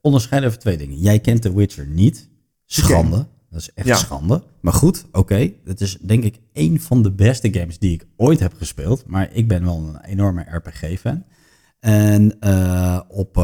onderscheiden 0.00 0.48
even 0.50 0.60
twee 0.62 0.76
dingen. 0.76 0.96
Jij 0.98 1.18
kent 1.20 1.42
The 1.42 1.54
Witcher 1.54 1.86
niet. 1.86 2.30
Schande. 2.66 3.26
Dat 3.50 3.60
is 3.60 3.70
echt 3.74 3.86
Ja. 3.86 3.96
schande. 3.96 4.42
Maar 4.60 4.72
goed, 4.72 5.04
oké. 5.12 5.52
Het 5.64 5.80
is 5.80 5.98
denk 5.98 6.24
ik 6.24 6.38
een 6.52 6.80
van 6.80 7.02
de 7.02 7.12
beste 7.12 7.52
games 7.54 7.78
die 7.78 7.92
ik 7.92 8.06
ooit 8.16 8.40
heb 8.40 8.54
gespeeld. 8.54 9.04
Maar 9.06 9.28
ik 9.32 9.48
ben 9.48 9.64
wel 9.64 9.76
een 9.76 10.04
enorme 10.04 10.46
RPG-fan. 10.50 11.24
En 11.80 12.36
op... 13.08 13.36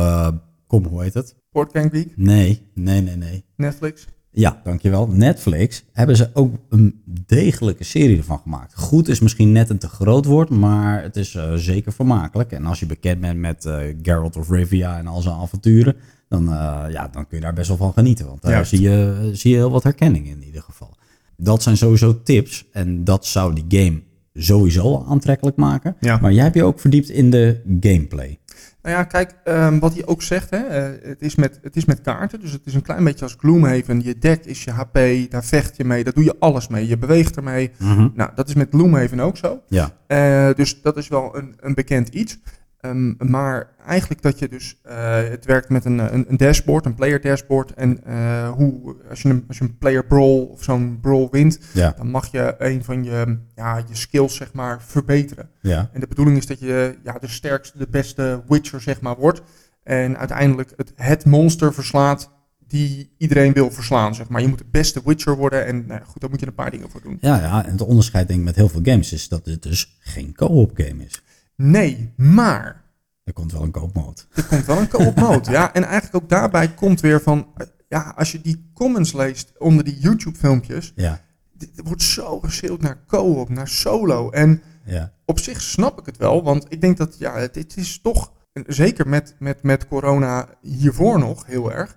kom, 0.71 0.87
hoe 0.87 1.03
heet 1.03 1.15
het? 1.15 1.35
Week, 1.53 1.73
Nee, 2.17 2.63
nee, 2.75 3.01
nee, 3.01 3.17
nee. 3.17 3.45
Netflix. 3.57 4.07
Ja, 4.31 4.61
dankjewel. 4.65 5.07
Netflix 5.09 5.85
hebben 5.93 6.17
ze 6.17 6.31
ook 6.35 6.55
een 6.69 7.03
degelijke 7.27 7.85
serie 7.85 8.17
ervan 8.17 8.39
gemaakt. 8.39 8.75
Goed 8.75 9.09
is 9.09 9.21
misschien 9.21 9.53
net 9.53 9.71
een 9.71 9.79
te 9.79 9.89
groot 9.89 10.25
woord, 10.25 10.51
maar 10.51 11.03
het 11.03 11.17
is 11.17 11.35
eh, 11.35 11.55
zeker 11.55 11.93
vermakelijk. 11.93 12.53
En 12.53 12.67
als 12.67 12.81
je 12.81 12.87
bekend 12.87 13.21
bent 13.21 13.39
met 13.39 13.65
eh 13.65 13.79
Geralt 14.03 14.37
of 14.37 14.51
Rivia 14.51 14.99
en 14.99 15.07
al 15.07 15.21
zijn 15.21 15.35
avonturen, 15.35 15.97
dan, 16.29 16.53
eh, 16.53 16.85
ja, 16.91 17.09
dan 17.09 17.27
kun 17.27 17.37
je 17.37 17.45
daar 17.45 17.55
best 17.55 17.69
wel 17.69 17.77
van 17.77 17.93
genieten. 17.93 18.27
Want 18.27 18.43
daar 18.43 18.67
zie 18.67 18.81
je, 18.81 19.31
zie 19.33 19.51
je 19.51 19.57
heel 19.57 19.71
wat 19.71 19.83
herkenning 19.83 20.27
in 20.27 20.43
ieder 20.43 20.63
geval. 20.63 20.97
Dat 21.37 21.63
zijn 21.63 21.77
sowieso 21.77 22.23
tips 22.23 22.67
en 22.73 23.05
dat 23.05 23.27
zou 23.27 23.55
die 23.55 23.81
game 23.81 24.03
sowieso 24.35 25.05
aantrekkelijk 25.09 25.57
maken. 25.57 25.97
Ja. 26.01 26.19
Maar 26.21 26.33
jij 26.33 26.43
hebt 26.43 26.55
je 26.55 26.65
ook 26.65 26.81
verdiept 26.81 27.09
in 27.09 27.31
de 27.31 27.61
gameplay. 27.81 28.39
Nou 28.83 28.97
ja, 28.97 29.05
kijk, 29.05 29.35
ehm, 29.45 29.79
wat 29.79 29.95
hij 29.95 30.07
ook 30.07 30.23
zegt, 30.23 30.51
hè, 30.51 30.57
eh, 30.59 31.09
het, 31.09 31.23
is 31.23 31.35
met, 31.35 31.59
het 31.63 31.77
is 31.77 31.85
met 31.85 32.01
kaarten, 32.01 32.41
dus 32.41 32.53
het 32.53 32.61
is 32.65 32.75
een 32.75 32.83
klein 32.83 33.05
beetje 33.05 33.25
als 33.25 33.37
Gloomhaven. 33.39 34.03
Je 34.03 34.19
deck 34.19 34.45
is 34.45 34.65
je 34.65 34.71
HP, 34.71 34.99
daar 35.31 35.45
vecht 35.45 35.77
je 35.77 35.85
mee, 35.85 36.05
daar 36.05 36.13
doe 36.13 36.25
je 36.25 36.37
alles 36.39 36.69
mee. 36.69 36.89
Je 36.89 36.99
beweegt 36.99 37.37
ermee. 37.37 37.71
Nou, 38.15 38.31
dat 38.35 38.49
is 38.49 38.55
met 38.55 38.69
Gloomhaven 38.71 39.21
ook 39.21 39.37
zo. 39.37 39.63
Ja, 39.69 39.91
Eh, 40.07 40.55
dus 40.55 40.83
dat 40.83 40.97
is 40.97 41.09
wel 41.09 41.37
een, 41.37 41.55
een 41.61 41.75
bekend 41.75 42.09
iets. 42.09 42.39
Ehm, 42.81 43.13
maar 43.31 43.71
eigenlijk 43.87 44.23
dat 44.23 44.39
je 44.39 44.49
dus, 44.49 44.79
eh, 44.83 45.23
het 45.29 45.45
werkt 45.45 45.69
met 45.69 45.85
een, 45.85 45.99
een, 45.99 46.25
een 46.29 46.37
dashboard, 46.37 46.87
een 46.87 46.95
player 46.95 47.21
dashboard. 47.21 47.75
En 47.75 48.05
eh, 48.05 48.51
hoe, 48.51 48.97
als 49.09 49.23
je, 49.23 49.29
een, 49.29 49.45
als 49.49 49.59
je 49.59 49.65
een 49.65 49.79
player 49.79 50.07
brawl 50.07 50.43
of 50.43 50.63
zo'n 50.63 50.99
brawl 51.01 51.29
wint, 51.31 51.59
ja, 51.73 51.95
dan 51.97 52.11
mag 52.11 52.31
je 52.33 52.55
een 52.59 52.85
van 52.85 53.05
je, 53.05 53.39
ja, 53.55 53.77
je 53.77 53.95
skills 53.95 54.37
zeg 54.37 54.53
maar 54.53 54.83
verbeteren. 54.83 55.51
ja. 55.63 55.91
En 55.93 56.01
de 56.01 56.07
bedoeling 56.07 56.37
is 56.37 56.47
dat 56.47 56.61
je 56.61 56.99
ja, 57.05 57.19
de 57.19 57.29
sterkste, 57.29 57.79
de 57.79 57.89
beste 57.91 58.43
Witcher 58.49 58.81
zeg 58.81 59.01
maar 59.01 59.17
wordt. 59.17 59.43
En 59.83 60.19
uiteindelijk 60.19 60.73
het, 60.77 60.93
het 60.97 61.25
monster 61.25 61.75
verslaat 61.75 62.31
die 62.69 63.15
iedereen 63.19 63.53
wil 63.53 63.71
verslaan 63.71 64.15
zeg 64.15 64.29
maar. 64.29 64.41
Je 64.41 64.49
moet 64.49 64.59
de 64.59 64.65
beste 64.71 65.01
Witcher 65.05 65.37
worden 65.37 65.67
en 65.67 65.87
nou 65.87 66.01
ja, 66.01 66.07
goed, 66.07 66.21
daar 66.21 66.31
moet 66.31 66.41
je 66.41 66.47
een 66.47 66.55
paar 66.55 66.71
dingen 66.71 66.91
voor 66.91 67.03
doen. 67.03 67.19
Ja, 67.21 67.41
ja, 67.41 67.65
en 67.65 67.73
het 67.73 67.81
onderscheid 67.81 68.29
denk 68.29 68.39
ik 68.39 68.47
met 68.47 68.57
heel 68.57 68.69
veel 68.69 68.81
games 68.85 69.13
is 69.13 69.29
dat 69.29 69.47
het 69.47 69.63
dus 69.63 69.99
geen 70.01 70.35
co-op 70.35 70.71
game 70.75 71.05
is. 71.05 71.23
Nee, 71.63 72.13
maar 72.17 72.83
Er 73.25 73.33
komt 73.33 73.53
wel 73.53 73.63
een 73.63 73.71
koopmode. 73.71 74.21
er 74.35 74.45
komt 74.45 74.65
wel 74.67 74.79
een 74.79 74.89
co-op 74.89 75.17
mode. 75.17 75.51
Ja, 75.51 75.73
en 75.75 75.85
eigenlijk 75.85 76.25
ook 76.25 76.29
daarbij 76.31 76.69
komt 76.75 77.01
weer 77.01 77.21
van, 77.23 77.47
ja, 77.89 78.13
als 78.17 78.33
je 78.33 78.41
die 78.41 78.71
comments 78.75 79.13
leest 79.13 79.53
onder 79.59 79.85
die 79.85 79.99
YouTube 79.99 80.39
filmpjes, 80.39 80.93
Ja, 80.97 81.21
dit- 81.53 81.79
er 81.79 81.85
wordt 81.85 82.03
zo 82.03 82.41
geschreeuwd 82.41 82.81
naar 82.81 82.99
co-op, 83.07 83.49
naar 83.49 83.69
solo. 83.69 84.31
En 84.31 84.63
ja. 84.85 85.13
op 85.27 85.39
zich 85.39 85.61
snap 85.61 85.99
ik 86.01 86.07
het 86.07 86.17
wel, 86.17 86.43
want 86.43 86.67
ik 86.69 86.81
denk 86.81 86.97
dat 86.97 87.19
ja, 87.19 87.37
het 87.39 87.77
is 87.77 88.01
toch, 88.01 88.33
zeker 88.67 89.09
met, 89.09 89.35
met, 89.39 89.63
met 89.63 89.89
corona 89.89 90.49
hiervoor 90.61 91.19
nog 91.19 91.47
heel 91.47 91.73
erg, 91.73 91.97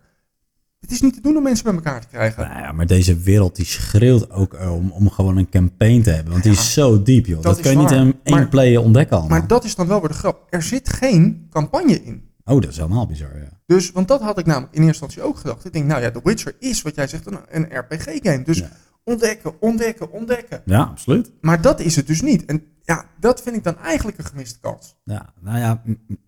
het 0.84 0.92
is 0.92 1.02
niet 1.02 1.14
te 1.14 1.22
doen 1.22 1.38
om 1.38 1.44
mensen 1.44 1.64
bij 1.66 1.74
elkaar 1.74 2.02
te 2.02 2.08
krijgen. 2.08 2.48
Nou 2.50 2.60
ja, 2.60 2.72
maar 2.72 2.86
deze 2.88 3.18
wereld 3.18 3.56
die 3.56 3.66
schreeuwt 3.66 4.32
ook 4.32 4.58
om, 4.70 4.92
om 4.92 5.10
gewoon 5.10 5.38
een 5.38 5.50
campaign 5.50 6.02
te 6.02 6.10
hebben. 6.10 6.32
Want 6.32 6.44
die 6.44 6.52
is 6.52 6.74
zo 6.74 7.04
diep, 7.04 7.26
joh. 7.26 7.42
Dat, 7.42 7.58
is 7.58 7.64
kan 7.64 7.72
je 7.72 7.78
niet 7.78 7.92
in 7.92 8.16
één 8.24 8.50
player 8.50 8.82
ontdekken 8.82 9.18
allemaal. 9.18 9.38
Maar 9.40 9.48
dat 9.48 9.64
is 9.64 9.76
dan 9.76 9.88
wel 9.88 10.00
weer 10.00 10.10
de 10.10 10.16
grap. 10.16 10.48
Er 10.50 10.64
zit 10.64 10.90
geen 10.90 11.48
campagne 11.50 12.04
in. 12.04 12.24
Oh, 12.46 12.62
dat 12.62 12.70
is 12.72 12.78
helemaal 12.78 13.08
bizar, 13.08 13.38
ja. 13.40 13.60
Dus, 13.66 13.92
want 13.92 14.08
dat 14.08 14.22
had 14.22 14.40
ik 14.40 14.46
namelijk 14.46 14.74
in 14.74 14.84
eerste 14.84 15.04
instantie 15.04 15.32
ook 15.32 15.38
gedacht. 15.38 15.66
Ik 15.66 15.74
denk, 15.74 15.86
nou 15.86 16.02
ja, 16.02 16.12
The 16.12 16.20
Witcher 16.24 16.56
is 16.60 16.82
wat 16.82 16.96
jij 16.96 17.08
zegt, 17.08 17.26
een, 17.26 17.38
een 17.50 17.68
RPG-game. 17.78 18.44
Dus 18.44 18.58
Ja. 18.58 18.70
ontdekken, 19.04 19.62
ontdekken, 19.62 20.12
ontdekken. 20.12 20.62
Ja, 20.66 20.82
absoluut. 20.84 21.32
Maar 21.42 21.62
dat 21.62 21.80
is 21.80 21.96
het 21.96 22.08
dus 22.08 22.22
niet. 22.22 22.46
En 22.46 22.64
ja, 22.86 23.06
dat 23.20 23.42
vind 23.42 23.56
ik 23.56 23.64
dan 23.64 23.78
eigenlijk 23.78 24.18
een 24.18 24.26
gemiste 24.26 24.60
kans. 24.60 24.96
Ja, 25.04 25.34
nou 25.40 25.58
ja, 25.58 25.82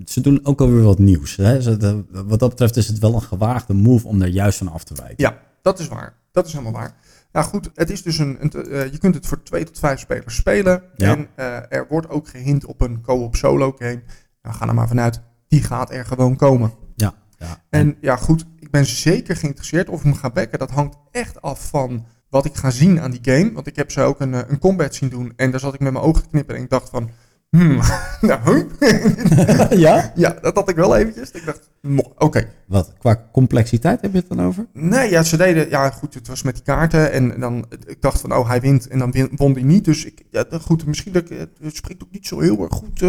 ze 0.05 0.21
doen 0.21 0.39
ook 0.43 0.61
alweer 0.61 0.83
wat 0.83 0.99
nieuws. 0.99 1.35
Hè. 1.35 1.77
Wat 2.11 2.39
dat 2.39 2.49
betreft 2.49 2.77
is 2.77 2.87
het 2.87 2.99
wel 2.99 3.13
een 3.13 3.21
gewaagde 3.21 3.73
move 3.73 4.07
om 4.07 4.21
er 4.21 4.27
juist 4.27 4.57
van 4.57 4.67
af 4.71 4.83
te 4.83 4.93
wijken. 4.93 5.15
Ja, 5.17 5.39
dat 5.61 5.79
is 5.79 5.87
waar. 5.87 6.17
Dat 6.31 6.45
is 6.45 6.51
helemaal 6.51 6.73
waar. 6.73 6.95
Nou 7.31 7.45
goed, 7.45 7.69
het 7.73 7.89
is 7.89 8.03
dus 8.03 8.17
een, 8.17 8.37
een 8.39 8.51
eh, 8.51 8.91
je 8.91 8.97
kunt 8.97 9.15
het 9.15 9.27
voor 9.27 9.43
twee 9.43 9.63
tot 9.63 9.79
vijf 9.79 9.99
spelers 9.99 10.35
spelen. 10.35 10.83
Ja. 10.95 11.15
En 11.15 11.27
eh, 11.35 11.77
er 11.77 11.85
wordt 11.89 12.09
ook 12.09 12.27
gehint 12.27 12.65
op 12.65 12.81
een 12.81 13.01
co-op 13.01 13.35
solo 13.35 13.71
game. 13.77 14.03
Nou, 14.41 14.55
ga 14.55 14.67
er 14.67 14.73
maar 14.73 14.87
vanuit, 14.87 15.21
die 15.47 15.63
gaat 15.63 15.91
er 15.91 16.05
gewoon 16.05 16.35
komen. 16.35 16.73
Ja, 16.95 17.13
ja. 17.37 17.63
En 17.69 17.97
ja, 18.01 18.15
goed, 18.15 18.45
ik 18.59 18.71
ben 18.71 18.85
zeker 18.85 19.35
geïnteresseerd 19.35 19.89
of 19.89 19.97
ik 19.99 20.03
hem 20.03 20.15
ga 20.15 20.29
backen. 20.29 20.59
Dat 20.59 20.71
hangt 20.71 20.97
echt 21.11 21.41
af 21.41 21.69
van 21.69 22.05
wat 22.35 22.45
ik 22.45 22.55
ga 22.55 22.69
zien 22.69 23.01
aan 23.01 23.11
die 23.11 23.19
game. 23.21 23.51
Want 23.53 23.67
ik 23.67 23.75
heb 23.75 23.91
ze 23.91 24.01
ook 24.01 24.19
een, 24.19 24.33
eh, 24.33 24.41
een 24.47 24.59
combat 24.59 24.95
zien 24.95 25.09
doen. 25.09 25.33
En 25.35 25.51
daar 25.51 25.59
zat 25.59 25.73
ik 25.73 25.79
met 25.79 25.93
mijn 25.93 26.05
ogen 26.05 26.21
te 26.23 26.29
knippen 26.29 26.55
en 26.55 26.61
ik 26.61 26.69
dacht 26.69 26.89
van... 26.89 27.09
Hmm, 27.49 27.79
nou, 28.21 28.39
huh? 28.79 29.69
ja? 29.85 30.11
ja, 30.15 30.37
dat 30.41 30.55
had 30.55 30.69
ik 30.69 30.75
wel 30.75 30.95
eventjes. 30.95 31.31
Ik 31.31 31.45
dacht, 31.45 31.69
oké. 32.17 32.47
Wat, 32.67 32.93
qua 32.99 33.29
complexiteit 33.31 34.01
heb 34.01 34.11
je 34.11 34.17
het 34.17 34.27
dan 34.29 34.41
over? 34.41 34.65
Nee, 34.73 35.09
ja, 35.09 35.23
ze 35.23 35.37
deden... 35.37 35.69
Ja, 35.69 35.89
goed, 35.89 36.13
het 36.13 36.27
was 36.27 36.43
met 36.43 36.53
die 36.55 36.63
kaarten. 36.63 37.11
En 37.11 37.39
dan, 37.39 37.65
ik 37.85 38.01
dacht 38.01 38.21
van, 38.21 38.33
oh, 38.33 38.47
hij 38.47 38.61
wint. 38.61 38.87
En 38.87 38.99
dan 38.99 39.11
win- 39.11 39.31
won 39.35 39.53
hij 39.53 39.63
niet. 39.63 39.85
Dus 39.85 40.05
ik, 40.05 40.23
ja, 40.31 40.45
goed, 40.61 40.85
misschien 40.85 41.11
dat 41.11 41.29
ik... 41.29 41.47
Het 41.61 41.75
spreekt 41.75 42.03
ook 42.03 42.11
niet 42.11 42.27
zo 42.27 42.39
heel 42.39 42.61
erg 42.61 42.73
goed 42.73 43.01
eh 43.01 43.07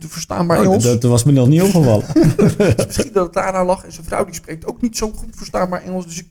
te 0.00 0.08
verstaanbaar 0.08 0.58
Oh, 0.58 0.64
Engels. 0.64 0.82
dat, 0.82 1.02
dat 1.02 1.10
was 1.10 1.24
me 1.24 1.32
nog 1.32 1.48
niet 1.48 1.62
opgevallen. 1.62 2.04
Misschien 2.86 3.12
dat 3.12 3.24
het 3.24 3.34
daarna 3.34 3.64
lag. 3.64 3.84
En 3.84 3.92
zijn 3.92 4.06
vrouw 4.06 4.24
die 4.24 4.34
spreekt 4.34 4.66
ook 4.66 4.80
niet 4.80 4.96
zo 4.96 5.10
goed 5.10 5.36
verstaanbaar 5.36 5.82
Engels. 5.82 6.06
Dus 6.06 6.18
ik, 6.18 6.26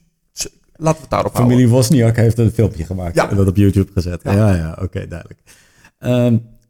laten 0.78 0.96
we 0.96 1.00
het 1.00 1.10
daarop 1.10 1.32
houden. 1.32 1.52
Familie 1.52 1.68
Wozniak 1.68 2.16
heeft 2.16 2.38
een 2.38 2.50
filmpje 2.50 2.84
gemaakt 2.84 3.14
Ja. 3.14 3.30
en 3.30 3.36
dat 3.36 3.48
op 3.48 3.56
YouTube 3.56 3.92
gezet. 3.92 4.20
Ja, 4.22 4.32
Ja. 4.32 4.54
ja, 4.54 4.78
oké, 4.82 5.06
duidelijk. 5.08 5.40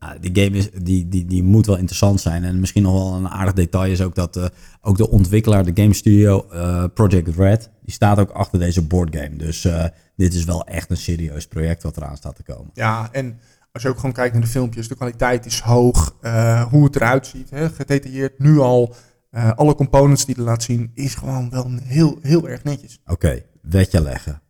Ah, 0.00 0.10
die 0.20 0.44
game 0.44 0.56
is, 0.56 0.70
die, 0.82 1.08
die, 1.08 1.24
die 1.26 1.42
moet 1.42 1.66
wel 1.66 1.76
interessant 1.76 2.20
zijn. 2.20 2.44
En 2.44 2.60
misschien 2.60 2.82
nog 2.82 2.92
wel 2.92 3.14
een 3.14 3.28
aardig 3.28 3.54
detail 3.54 3.92
is 3.92 4.00
ook 4.00 4.14
dat 4.14 4.36
eh, 4.36 4.44
ook 4.80 4.96
de 4.96 5.10
ontwikkelaar, 5.10 5.64
de 5.64 5.82
game 5.82 5.94
studio 5.94 6.46
eh, 6.50 6.84
Project 6.94 7.36
Red, 7.36 7.70
die 7.82 7.92
staat 7.94 8.18
ook 8.18 8.30
achter 8.30 8.58
deze 8.58 8.82
boardgame. 8.82 9.36
Dus 9.36 9.64
eh, 9.64 9.84
dit 10.16 10.34
is 10.34 10.44
wel 10.44 10.64
echt 10.64 10.90
een 10.90 10.96
serieus 10.96 11.46
project 11.46 11.82
wat 11.82 11.96
eraan 11.96 12.16
staat 12.16 12.36
te 12.36 12.42
komen. 12.42 12.70
Ja, 12.74 13.08
en 13.12 13.38
als 13.72 13.82
je 13.82 13.88
ook 13.88 13.96
gewoon 13.96 14.12
kijkt 14.12 14.32
naar 14.32 14.42
de 14.42 14.48
filmpjes, 14.48 14.88
de 14.88 14.94
kwaliteit 14.94 15.46
is 15.46 15.60
hoog. 15.60 16.16
hoe 16.70 16.84
het 16.84 16.96
eruit 16.96 17.26
ziet, 17.26 17.50
hè, 17.50 17.68
gedetailleerd 17.68 18.38
nu 18.38 18.58
al. 18.58 18.94
alle 19.54 19.74
components 19.74 20.24
die 20.26 20.36
er 20.36 20.42
laat 20.42 20.62
zien, 20.62 20.90
is 20.94 21.14
gewoon 21.14 21.50
wel 21.50 21.70
heel, 21.82 22.18
heel 22.22 22.48
erg 22.48 22.64
netjes. 22.64 22.98
Oké, 23.06 23.42
wetje 23.70 24.00
leggen. 24.02 24.40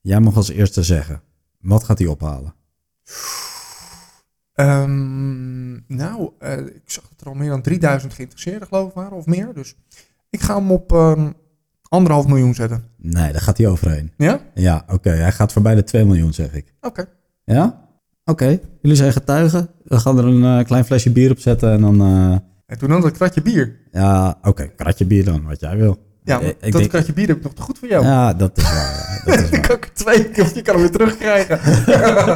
Jij 0.00 0.20
mag 0.20 0.36
als 0.36 0.48
eerste 0.50 0.82
zeggen, 0.82 1.20
wat 1.60 1.84
gaat 1.84 1.98
hij 1.98 2.06
ophalen? 2.08 2.54
Ehm, 4.54 5.72
nou, 5.96 6.30
eh, 6.38 6.58
ik 6.58 6.82
zag 6.90 7.04
dat 7.08 7.20
er 7.20 7.26
al 7.26 7.34
meer 7.34 7.48
dan 7.50 7.62
3000 7.62 8.12
geïnteresseerden 8.14 8.68
geloof 8.68 8.88
ik 8.88 8.94
waren, 8.94 9.16
of 9.16 9.26
meer. 9.26 9.54
Dus 9.54 9.74
ik 10.30 10.40
ga 10.40 10.56
hem 10.56 10.70
op 10.70 10.92
ehm, 10.92 11.30
anderhalf 11.88 12.26
miljoen 12.26 12.54
zetten. 12.54 12.84
Nee, 12.96 13.32
daar 13.32 13.40
gaat 13.40 13.58
hij 13.58 13.66
overheen. 13.66 14.12
Ja? 14.16 14.40
Ja, 14.54 14.84
oké, 14.88 15.10
hij 15.10 15.32
gaat 15.32 15.52
voorbij 15.52 15.74
de 15.74 15.84
2 15.84 16.04
miljoen, 16.04 16.32
zeg 16.32 16.52
ik. 16.52 16.74
Oké. 16.80 17.04
Ja? 17.44 17.88
Oké, 18.24 18.60
jullie 18.80 18.96
zijn 18.96 19.12
getuigen. 19.12 19.68
We 19.84 20.00
gaan 20.00 20.18
er 20.18 20.24
een 20.24 20.58
eh, 20.58 20.64
klein 20.66 20.84
flesje 20.84 21.10
bier 21.12 21.30
op 21.30 21.38
zetten 21.38 21.72
en 21.72 21.80
dan... 21.80 22.00
eh, 22.00 22.38
En 22.66 22.78
toen 22.78 22.88
dan 22.88 23.00
dat 23.00 23.12
kratje 23.12 23.42
bier. 23.42 23.80
ja, 23.92 24.38
oké, 24.42 24.66
kratje 24.68 25.04
bier 25.06 25.24
dan, 25.24 25.44
wat 25.44 25.60
jij 25.60 25.76
wil. 25.76 25.98
Ja, 26.24 26.40
Eh, 26.40 26.48
ik 26.48 26.60
dat 26.60 26.72
denk- 26.72 26.88
kratje 26.90 27.12
bier 27.12 27.26
heb 27.26 27.36
ik 27.36 27.42
nog 27.42 27.52
te 27.54 27.62
goed 27.62 27.78
voor 27.78 27.88
jou. 27.88 28.04
Ja, 28.04 28.34
dat 28.34 28.50
is 28.56 28.62
waar. 28.62 29.22
Dat 29.24 29.38
is 29.38 29.50
waar. 29.50 29.60
kan 29.60 29.76
ik 29.76 29.84
twee, 29.94 30.28
of 30.42 30.54
je 30.54 30.62
kan 30.62 30.74
hem 30.74 30.82
weer 30.82 30.92
terugkrijgen. 30.92 31.60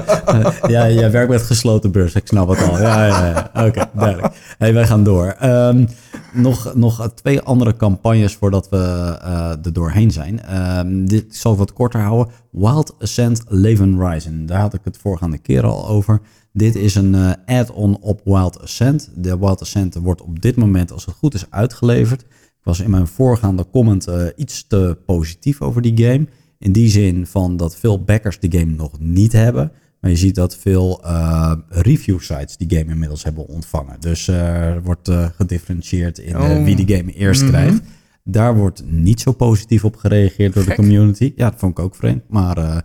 ja, 0.75 0.89
jij 0.91 1.11
werkt 1.11 1.31
met 1.31 1.43
gesloten 1.43 1.93
beurs, 1.93 2.15
ik 2.15 2.27
snap 2.27 2.49
het 2.49 2.63
al. 2.63 2.81
Ja, 2.81 3.07
ja, 3.07 3.27
ja. 3.53 3.67
Oké, 3.67 3.89
duidelijk. 3.99 4.35
Hey, 4.59 4.75
wij 4.75 4.87
gaan 4.87 5.05
door. 5.05 5.27
Ehm, 5.27 5.87
nog, 6.33 6.75
nog 6.75 7.11
twee 7.15 7.41
andere 7.41 7.77
campagnes 7.77 8.35
voordat 8.35 8.69
we 8.69 8.77
eh, 9.23 9.51
er 9.65 9.73
doorheen 9.73 10.11
zijn. 10.11 10.43
Ehm, 10.43 11.05
dit 11.05 11.37
zal 11.37 11.53
ik 11.53 11.59
wat 11.59 11.73
korter 11.73 12.01
houden. 12.01 12.33
Wild 12.51 12.95
Ascent 13.01 13.43
Leven 13.49 14.09
Rising. 14.09 14.49
Daar 14.49 14.61
had 14.61 14.75
ik 14.75 14.81
het 14.85 14.99
voorgaande 14.99 15.39
keer 15.39 15.65
al 15.65 15.89
over. 15.89 16.21
Dit 16.53 16.75
is 16.75 16.95
een 16.95 17.15
eh, 17.15 17.59
add-on 17.59 17.99
op 18.01 18.21
Wild 18.25 18.63
Ascent. 18.63 19.11
De 19.15 19.39
Wild 19.39 19.61
Ascent 19.61 19.95
wordt 19.95 20.23
op 20.23 20.41
dit 20.43 20.57
moment, 20.57 20.93
als 20.93 21.05
het 21.05 21.15
goed 21.15 21.35
is, 21.35 21.45
uitgeleverd. 21.51 22.25
Ik 22.65 22.71
was 22.71 22.81
in 22.81 22.91
mijn 22.91 23.07
voorgaande 23.07 23.67
comment 23.73 24.07
eh, 24.07 24.27
iets 24.37 24.67
te 24.67 24.99
positief 25.07 25.61
over 25.61 25.83
die 25.83 26.05
game. 26.05 26.27
In 26.59 26.73
die 26.73 26.89
zin 26.89 27.27
van 27.27 27.57
dat 27.57 27.77
veel 27.77 28.05
backers 28.05 28.39
die 28.41 28.59
game 28.59 28.73
nog 28.75 29.01
niet 29.01 29.33
hebben. 29.33 29.73
Maar 30.01 30.11
je 30.11 30.17
ziet 30.17 30.35
dat 30.35 30.57
veel 30.57 31.05
eh, 31.05 31.53
review 31.69 32.21
sites 32.21 32.57
die 32.57 32.79
game 32.79 32.91
inmiddels 32.93 33.25
hebben 33.25 33.47
ontvangen. 33.49 34.01
Dus 34.01 34.29
eh, 34.29 34.37
er 34.57 34.83
wordt 34.83 35.11
gedifferentieerd 35.37 36.19
in 36.19 36.37
Oh. 36.37 36.65
wie 36.65 36.77
die 36.85 36.97
game 36.97 37.13
eerst 37.13 37.41
Mhm. 37.43 37.51
krijgt. 37.51 37.81
Daar 38.23 38.57
wordt 38.57 38.83
niet 38.87 39.21
zo 39.21 39.33
positief 39.33 39.85
op 39.85 39.97
gereageerd 39.97 40.55
door 40.55 40.63
Gek. 40.63 40.77
de 40.77 40.83
community. 40.83 41.33
Ja, 41.37 41.51
dat 41.51 41.59
vond 41.59 41.79
ik 41.79 41.85
ook 41.85 41.95
vreemd. 41.95 42.23
Maar 42.29 42.85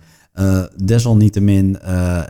desalniettemin 0.86 1.78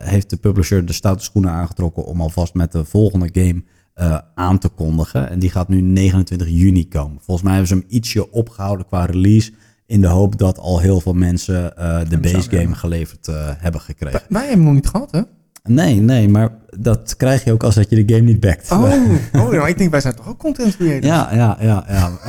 heeft 0.02 0.30
de 0.30 0.38
publisher 0.38 0.86
de 0.86 0.94
stoute 0.94 1.24
schoenen 1.24 1.52
aangetrokken 1.52 2.06
om 2.06 2.22
alvast 2.22 2.54
met 2.54 2.72
de 2.72 2.86
volgende 2.86 3.30
game 3.34 3.64
eh, 4.00 4.18
aan 4.36 4.58
te 4.58 4.70
kondigen. 4.70 5.30
En 5.30 5.40
die 5.40 5.50
gaat 5.50 5.68
nu 5.68 5.82
29 5.82 6.48
juni 6.50 6.88
komen. 6.88 7.18
Volgens 7.22 7.42
mij 7.42 7.52
hebben 7.52 7.68
ze 7.68 7.74
hem 7.74 7.86
ietsje 7.88 8.32
opgehouden 8.32 8.86
qua 8.86 9.06
release. 9.06 9.52
In 9.86 10.02
de 10.02 10.08
hoop 10.08 10.38
dat 10.38 10.58
al 10.58 10.80
heel 10.80 11.00
veel 11.00 11.14
mensen 11.14 11.78
eh, 11.78 12.00
de 12.10 12.20
base 12.20 12.50
game 12.50 12.76
geleverd 12.76 13.28
eh, 13.28 13.36
hebben 13.58 13.82
gekregen. 13.82 14.22
Wij 14.30 14.42
hebben 14.42 14.58
hem 14.58 14.66
nog 14.66 14.74
niet 14.74 14.88
gehad, 14.88 15.12
hè? 15.12 15.22
Nee, 15.64 15.96
nee, 15.96 16.30
maar 16.30 16.52
dat 16.78 17.16
krijg 17.18 17.44
je 17.44 17.52
ook 17.52 17.64
als 17.64 17.76
dat 17.76 17.90
je 17.90 18.06
de 18.06 18.14
game 18.14 18.26
niet 18.26 18.40
backt. 18.40 18.72
Oh, 18.72 18.94
oh 19.34 19.54
ja, 19.54 19.68
ik 19.68 19.78
denk, 19.78 19.92
wij 19.92 20.02
zijn 20.02 20.16
toch 20.16 20.28
ook 20.28 20.40
content 20.40 20.76
creators? 20.76 21.06
Ja, 21.06 21.34
ja, 21.34 21.58
ja, 21.62 21.86
ja. 21.88 22.20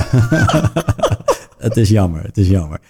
het 1.66 1.77
is 1.77 1.89
jammer, 1.89 2.23
het 2.23 2.39
is 2.39 2.49
jammer. 2.49 2.81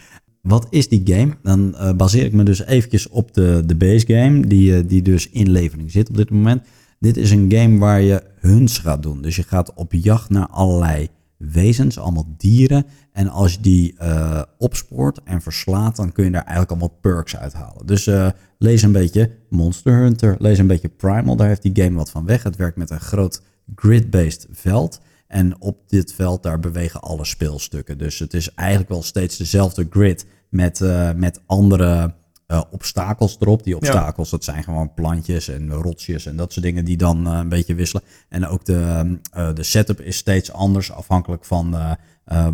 Wat 0.43 0.67
is 0.71 0.89
die 0.89 1.03
game? 1.05 1.37
Dan 1.43 1.77
baseer 1.97 2.25
ik 2.25 2.33
me 2.33 2.43
dus 2.43 2.65
eventjes 2.65 3.09
op 3.09 3.35
de, 3.35 3.63
de 3.67 3.77
base 3.77 4.07
game, 4.07 4.47
die, 4.47 4.87
die 4.87 5.03
dus 5.03 5.31
in 5.31 5.51
levering 5.51 5.91
zit 5.91 6.09
op 6.09 6.17
dit 6.17 6.31
moment. 6.31 6.63
Dit 7.01 7.17
is 7.17 7.31
een 7.31 7.53
game 7.53 7.79
waar 7.79 8.01
je 8.01 8.23
hunts 8.39 8.79
gaat 8.79 9.03
doen. 9.03 9.23
Dus 9.23 9.37
je 9.37 9.43
gaat 9.43 9.75
op 9.75 9.93
jacht 9.93 10.31
naar 10.31 10.47
allerlei 10.47 11.09
wezens, 11.37 11.99
allemaal 11.99 12.35
dieren. 12.37 12.87
En 13.13 13.29
als 13.29 13.53
je 13.53 13.61
die 13.61 13.95
eh, 13.99 14.43
opspoort 14.59 15.21
en 15.25 15.43
verslaat, 15.43 15.97
dan 15.97 16.13
kun 16.13 16.25
je 16.25 16.31
daar 16.31 16.45
eigenlijk 16.45 16.71
allemaal 16.71 16.99
perks 17.01 17.37
uithalen. 17.37 17.87
Dus 17.87 18.07
eh, 18.07 18.29
lees 18.59 18.83
een 18.83 18.93
beetje 18.93 19.31
Monster 19.49 19.95
Hunter, 19.95 20.37
lees 20.39 20.59
een 20.59 20.67
beetje 20.67 20.89
Primal. 20.89 21.37
Daar 21.37 21.49
heeft 21.49 21.63
die 21.63 21.83
game 21.85 21.97
wat 21.97 22.11
van 22.11 22.27
weg. 22.27 22.43
Het 22.43 22.57
werkt 22.57 22.77
met 22.77 22.91
een 22.91 23.01
groot 23.01 23.43
grid-based 23.75 24.47
veld. 24.51 25.01
En 25.27 25.61
op 25.61 25.89
dit 25.89 26.13
veld, 26.13 26.43
daar 26.43 26.61
bewegen 26.61 27.01
alle 27.01 27.25
speelstukken. 27.25 27.99
Dus 27.99 28.19
het 28.19 28.35
is 28.35 28.55
eigenlijk 28.55 28.89
wel 28.89 29.03
steeds 29.03 29.37
dezelfde 29.37 29.87
grid 29.91 30.27
met, 30.49 30.81
eh, 30.81 31.13
met 31.13 31.41
andere 31.47 32.15
eh, 32.51 32.61
obstakels 32.71 33.37
erop. 33.41 33.63
Die 33.63 33.77
obstakels, 33.77 34.31
dat 34.31 34.45
zijn 34.45 34.63
gewoon 34.63 34.95
plantjes 34.95 35.49
en 35.49 35.73
rotsjes 35.73 36.27
en 36.27 36.37
dat 36.37 36.53
soort 36.53 36.65
dingen 36.65 36.85
die 36.85 36.97
dan 36.97 37.27
eh, 37.27 37.39
een 37.39 37.49
beetje 37.49 37.75
wisselen. 37.75 38.03
En 38.29 38.47
ook 38.47 38.65
de, 38.65 39.19
eh, 39.33 39.55
de 39.55 39.63
setup 39.63 40.01
is 40.01 40.17
steeds 40.17 40.53
anders 40.53 40.93
afhankelijk 40.93 41.45
van 41.45 41.97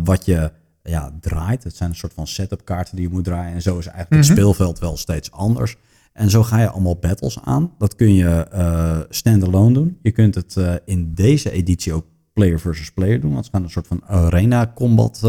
wat 0.03 0.25
je 0.25 0.51
ja, 0.83 1.11
draait. 1.21 1.63
Het 1.63 1.75
zijn 1.75 1.89
een 1.89 1.95
soort 1.95 2.13
van 2.13 2.27
setup 2.27 2.65
kaarten 2.65 2.95
die 2.95 3.07
je 3.07 3.13
moet 3.13 3.23
draaien. 3.23 3.53
En 3.53 3.61
zo 3.61 3.77
is 3.77 3.87
eigenlijk 3.87 4.23
het 4.23 4.37
speelveld 4.37 4.79
wel 4.79 4.97
steeds 4.97 5.31
anders. 5.31 5.75
En 6.13 6.29
zo 6.29 6.43
ga 6.43 6.59
je 6.59 6.69
allemaal 6.69 6.97
battles 6.97 7.39
aan. 7.43 7.71
Dat 7.77 7.95
kun 7.95 8.13
je 8.13 9.05
standalone 9.09 9.73
doen. 9.73 9.97
Je 10.01 10.11
kunt 10.11 10.35
het 10.35 10.55
in 10.85 11.13
deze 11.13 11.51
editie 11.51 11.93
ook 11.93 12.05
player 12.33 12.59
versus 12.59 12.91
player 12.91 13.21
doen. 13.21 13.33
Want 13.33 13.45
ze 13.45 13.51
gaan 13.51 13.63
een 13.63 13.69
soort 13.69 13.87
van 13.87 14.03
arena 14.05 14.71
combat 14.75 15.21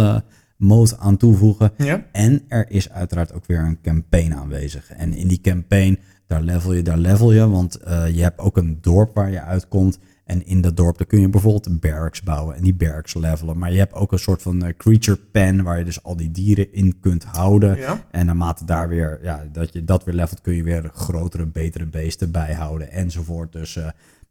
mode 0.58 0.98
aan 0.98 1.16
toevoegen. 1.16 1.72
Ja? 1.76 2.04
En 2.12 2.42
er 2.48 2.70
is 2.70 2.90
uiteraard 2.90 3.32
ook 3.32 3.46
weer 3.46 3.58
een 3.58 3.80
campaign 3.82 4.32
aanwezig. 4.32 4.90
En 4.92 5.14
in 5.14 5.28
die 5.28 5.40
campaign, 5.40 5.98
daar 6.26 6.42
level 6.42 6.74
je, 6.74 6.82
daar 6.82 6.98
level 6.98 7.32
je. 7.32 7.48
Want 7.48 7.76
eh, 7.76 8.14
je 8.14 8.22
hebt 8.22 8.38
ook 8.38 8.56
een 8.56 8.78
dorp 8.80 9.14
waar 9.14 9.30
je 9.30 9.42
uitkomt. 9.42 9.98
En 10.24 10.46
in 10.46 10.60
dat 10.60 10.76
dorp 10.76 10.98
daar 10.98 11.06
kun 11.06 11.20
je 11.20 11.28
bijvoorbeeld 11.28 11.66
een 11.66 11.78
barracks 11.78 12.22
bouwen 12.22 12.56
en 12.56 12.62
die 12.62 12.74
barracks 12.74 13.14
levelen. 13.14 13.58
Maar 13.58 13.72
je 13.72 13.78
hebt 13.78 13.94
ook 13.94 14.12
een 14.12 14.18
soort 14.18 14.42
van 14.42 14.64
eh, 14.64 14.74
creature 14.76 15.18
pen 15.32 15.62
waar 15.62 15.78
je 15.78 15.84
dus 15.84 16.02
al 16.02 16.16
die 16.16 16.30
dieren 16.30 16.72
in 16.72 17.00
kunt 17.00 17.24
houden. 17.24 17.76
Ja. 17.76 18.04
En 18.10 18.26
naarmate 18.26 18.64
daar 18.64 18.88
weer, 18.88 19.18
ja, 19.22 19.44
dat 19.52 19.72
je 19.72 19.84
dat 19.84 20.04
weer 20.04 20.14
levelt, 20.14 20.40
kun 20.40 20.54
je 20.54 20.62
weer 20.62 20.90
grotere, 20.94 21.46
betere 21.46 21.86
beesten 21.86 22.30
bijhouden 22.30 22.90
enzovoort. 22.90 23.52
Dus 23.52 23.76
eh, 23.76 23.88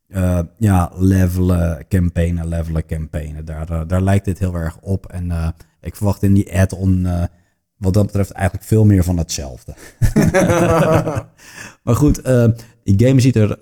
eh, 0.07 0.39
ja, 0.57 0.91
levelen, 0.95 1.85
campaignen, 1.89 2.47
levelen, 2.47 2.85
campaignen. 2.85 3.45
Daar, 3.45 3.69
eh, 3.69 3.81
daar 3.87 4.01
lijkt 4.01 4.25
dit 4.25 4.39
heel 4.39 4.55
erg 4.55 4.77
op. 4.81 5.05
En 5.05 5.31
eh, 5.31 5.47
ik 5.81 5.95
verwacht 5.95 6.23
in 6.23 6.33
die 6.33 6.59
add-on 6.59 7.07
wat 7.77 7.93
dat 7.93 8.05
betreft 8.05 8.31
eigenlijk 8.31 8.67
veel 8.67 8.85
meer 8.85 9.03
van 9.03 9.17
hetzelfde. 9.17 9.73
maar 11.83 11.95
goed, 11.95 12.23
die 12.83 13.07
game 13.07 13.19
ziet 13.19 13.35
er, 13.35 13.59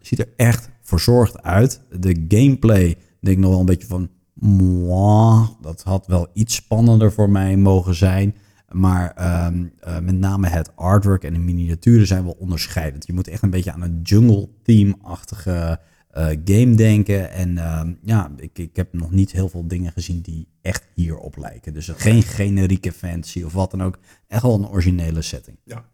ziet 0.00 0.18
er 0.18 0.28
echt 0.36 0.68
verzorgd 0.82 1.42
uit. 1.42 1.80
De 1.90 2.24
gameplay 2.28 2.96
denk 3.20 3.36
ik 3.36 3.42
nog 3.42 3.50
wel 3.50 3.60
een 3.60 3.66
beetje 3.66 3.86
van... 3.86 4.10
"Mwah, 4.34 5.48
dat 5.60 5.82
had 5.82 6.06
wel 6.06 6.26
iets 6.32 6.54
spannender 6.54 7.12
voor 7.12 7.30
mij 7.30 7.56
mogen 7.56 7.94
zijn. 7.94 8.34
Maar 8.68 9.10
ehm, 9.10 9.66
eh, 9.80 9.98
met 9.98 10.14
name 10.14 10.48
het 10.48 10.76
artwork 10.76 11.24
en 11.24 11.32
de 11.32 11.38
miniaturen 11.38 12.06
zijn 12.06 12.24
wel 12.24 12.36
onderscheidend. 12.38 13.06
Je 13.06 13.12
moet 13.12 13.28
echt 13.28 13.42
een 13.42 13.50
beetje 13.50 13.72
aan 13.72 13.82
een 13.82 14.00
jungle 14.02 14.48
team-achtige 14.62 15.80
eh, 16.08 16.26
game 16.44 16.74
denken. 16.74 17.30
En 17.30 17.58
ehm, 17.58 17.92
ja, 18.02 18.30
ik, 18.36 18.58
ik 18.58 18.76
heb 18.76 18.92
nog 18.92 19.10
niet 19.10 19.32
heel 19.32 19.48
veel 19.48 19.66
dingen 19.66 19.92
gezien 19.92 20.20
die 20.20 20.48
echt 20.62 20.88
hierop 20.94 21.36
lijken. 21.36 21.74
Dus 21.74 21.88
geen 21.88 22.22
generieke 22.22 22.92
fantasy 22.92 23.42
of 23.42 23.52
wat 23.52 23.70
dan 23.70 23.82
ook. 23.82 23.98
Echt 24.26 24.42
wel 24.42 24.54
een 24.54 24.68
originele 24.68 25.22
setting. 25.22 25.56
Ja. 25.64 25.84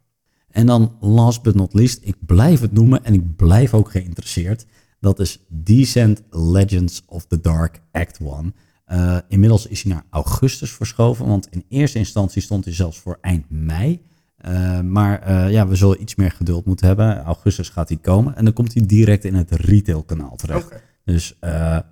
En 0.50 0.66
dan 0.66 0.96
last 1.00 1.42
but 1.42 1.54
not 1.54 1.74
least, 1.74 1.98
ik 2.02 2.16
blijf 2.26 2.60
het 2.60 2.72
noemen 2.72 3.04
en 3.04 3.14
ik 3.14 3.36
blijf 3.36 3.74
ook 3.74 3.90
geïnteresseerd. 3.90 4.66
Dat 5.00 5.20
is 5.20 5.44
Descent 5.48 6.22
Legends 6.30 7.02
of 7.06 7.26
the 7.26 7.40
Dark 7.40 7.80
Act 7.92 8.18
1. 8.18 8.54
Eh, 8.84 9.18
inmiddels 9.28 9.66
is 9.66 9.82
hij 9.82 9.92
naar 9.92 10.04
augustus 10.10 10.72
verschoven, 10.72 11.26
want 11.26 11.48
in 11.50 11.64
eerste 11.68 11.98
instantie 11.98 12.42
stond 12.42 12.64
hij 12.64 12.74
zelfs 12.74 12.98
voor 12.98 13.18
eind 13.20 13.44
mei. 13.48 14.02
Eh, 14.44 14.80
maar 14.80 15.22
eh, 15.22 15.50
ja, 15.50 15.66
we 15.68 15.74
zullen 15.74 16.02
iets 16.02 16.14
meer 16.14 16.30
geduld 16.30 16.64
moeten 16.64 16.86
hebben. 16.86 17.22
Augustus 17.22 17.68
gaat 17.68 17.88
hij 17.88 17.98
komen 17.98 18.36
en 18.36 18.44
dan 18.44 18.52
komt 18.52 18.74
hij 18.74 18.86
direct 18.86 19.24
in 19.24 19.34
het 19.34 19.50
retailkanaal 19.50 20.36
terecht. 20.36 20.72
Dus 21.04 21.38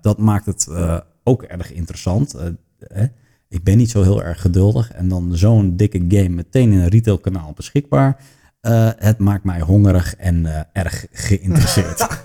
dat 0.01 0.17
maakt 0.17 0.45
het 0.45 0.67
ook 1.23 1.43
erg 1.43 1.73
interessant. 1.73 2.33
Eh, 2.33 2.47
hè? 2.79 3.05
Ik 3.49 3.63
ben 3.63 3.77
niet 3.77 3.89
zo 3.89 4.01
heel 4.01 4.23
erg 4.23 4.41
geduldig. 4.41 4.91
En 4.91 5.07
dan 5.07 5.37
zo'n 5.37 5.75
dikke 5.75 6.05
game 6.07 6.29
meteen 6.29 6.71
in 6.71 6.79
een 6.79 6.87
retailkanaal 6.87 7.53
beschikbaar. 7.53 8.21
Het 8.97 9.17
maakt 9.17 9.43
mij 9.43 9.61
hongerig 9.61 10.15
en 10.15 10.67
erg 10.73 11.05
geïnteresseerd. 11.11 12.07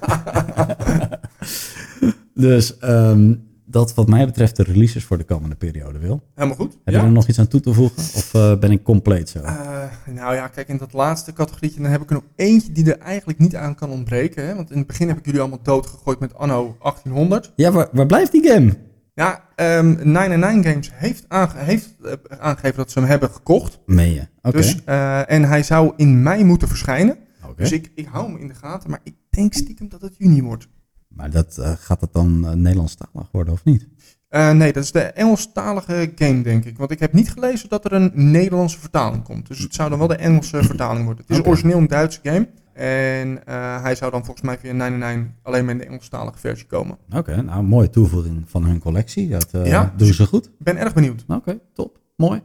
dus 2.35 2.79
ehm, 2.79 3.35
dat 3.71 3.95
wat 3.95 4.09
mij 4.09 4.27
betreft 4.27 4.57
de 4.57 4.63
releases 4.63 5.05
voor 5.05 5.19
de 5.19 5.25
komende 5.25 5.55
periode 5.55 5.99
wil. 5.99 6.23
Helemaal 6.35 6.57
goed. 6.57 6.73
Heb 6.85 6.95
ja? 6.95 7.01
je 7.01 7.07
er 7.07 7.13
nog 7.13 7.29
iets 7.29 7.39
aan 7.39 7.49
toe 7.49 7.61
te 7.61 7.73
voegen? 7.75 7.97
Of 7.99 8.35
eh, 8.35 8.59
ben 8.59 8.71
ik 8.71 8.83
compleet 8.83 9.29
zo? 9.29 9.39
Eh, 9.39 9.83
nou 10.07 10.35
ja, 10.35 10.49
kijk, 10.49 10.69
in 10.69 10.77
dat 10.77 10.93
laatste 10.93 11.33
categorietje 11.33 11.81
dan 11.83 11.91
heb 11.91 12.03
ik 12.03 12.09
er 12.09 12.15
nog 12.15 12.25
eentje 12.37 12.73
die 12.73 12.93
er 12.95 12.99
eigenlijk 12.99 13.39
niet 13.39 13.57
aan 13.57 13.75
kan 13.75 13.91
ontbreken. 13.91 14.47
Hè? 14.47 14.55
Want 14.55 14.71
in 14.71 14.79
het 14.79 14.87
begin 14.87 15.09
heb 15.09 15.19
ik 15.19 15.25
jullie 15.25 15.41
allemaal 15.41 15.63
doodgegooid 15.63 16.19
met 16.19 16.35
anno 16.35 16.77
1800. 16.83 17.53
Ja, 17.57 17.73
waar, 17.73 17.89
waar 17.93 18.07
blijft 18.07 18.33
die 18.33 18.49
game? 18.49 18.77
Ja, 19.15 19.45
ehm 19.55 20.13
99 20.13 20.71
Games 20.73 20.91
heeft, 20.95 21.25
aange- 21.29 21.59
heeft 21.59 21.95
eh, 22.03 22.13
aangegeven 22.39 22.77
dat 22.77 22.91
ze 22.91 22.99
hem 22.99 23.09
hebben 23.09 23.31
gekocht. 23.31 23.79
Meen 23.87 24.13
je? 24.15 24.27
Oké. 24.43 24.57
Dus, 24.57 24.85
en 25.27 25.45
hij 25.45 25.63
zou 25.63 25.93
in 25.97 26.23
mei 26.23 26.45
moeten 26.45 26.69
verschijnen. 26.69 27.17
Dus 27.57 27.73
ik, 27.73 27.91
ik 27.95 28.07
hou 28.07 28.27
hem 28.33 28.37
in 28.41 28.49
de 28.49 28.55
gaten, 28.55 28.91
maar 28.91 29.01
ik 29.03 29.15
denk 29.31 29.53
stiekem 29.55 29.89
dat 29.89 30.01
het 30.01 30.15
juni 30.19 30.43
wordt. 30.43 30.69
Maar 31.09 31.31
dat, 31.31 31.59
eh, 31.59 31.73
gaat 31.79 32.01
het 32.01 32.13
dan 32.13 32.45
uh, 32.45 32.53
Nederlandstalig 32.53 33.29
worden 33.33 33.53
of 33.53 33.65
niet? 33.65 33.89
Eh, 34.29 34.51
nee, 34.53 34.73
dat 34.73 34.83
is 34.83 34.93
de 34.93 35.01
Engelstalige 35.01 36.13
game, 36.15 36.43
denk 36.43 36.65
ik. 36.65 36.79
Want 36.79 36.91
ik 36.91 36.99
heb 37.01 37.13
niet 37.13 37.31
gelezen 37.31 37.69
dat 37.69 37.85
er 37.85 37.93
een 37.93 38.11
Nederlandse 38.15 38.79
vertaling 38.79 39.23
komt. 39.23 39.49
Dus 39.49 39.59
het 39.59 39.75
zou 39.75 39.91
dan 39.91 39.99
wel 39.99 40.09
de 40.09 40.17
Engelse 40.17 40.63
vertaling 40.73 41.05
worden. 41.05 41.25
Het 41.27 41.37
is 41.39 41.45
origineel 41.47 41.79
een 41.79 41.87
Duitse 41.87 42.21
game. 42.23 42.49
En 42.73 43.41
hij 43.83 43.95
zou 43.95 44.11
dan 44.11 44.25
volgens 44.25 44.47
mij 44.47 44.59
via 44.59 44.73
99 44.73 45.33
alleen 45.43 45.65
maar 45.65 45.73
in 45.75 45.79
de 45.81 45.87
Engelstalige 45.87 46.39
versie 46.39 46.67
komen. 46.67 46.99
Oké, 47.15 47.43
nou, 47.43 47.63
mooie 47.63 47.91
toevoeging 47.91 48.43
van 48.47 48.65
hun 48.65 48.79
collectie. 48.79 49.29
Dat 49.29 49.49
Ja. 49.65 49.95
doen 49.97 50.13
ze 50.15 50.27
goed. 50.27 50.47
Ik 50.47 50.53
ben 50.59 50.77
erg 50.77 50.95
benieuwd. 50.95 51.25
Oké, 51.29 51.59
top. 51.75 51.99
Mooi. 52.17 52.43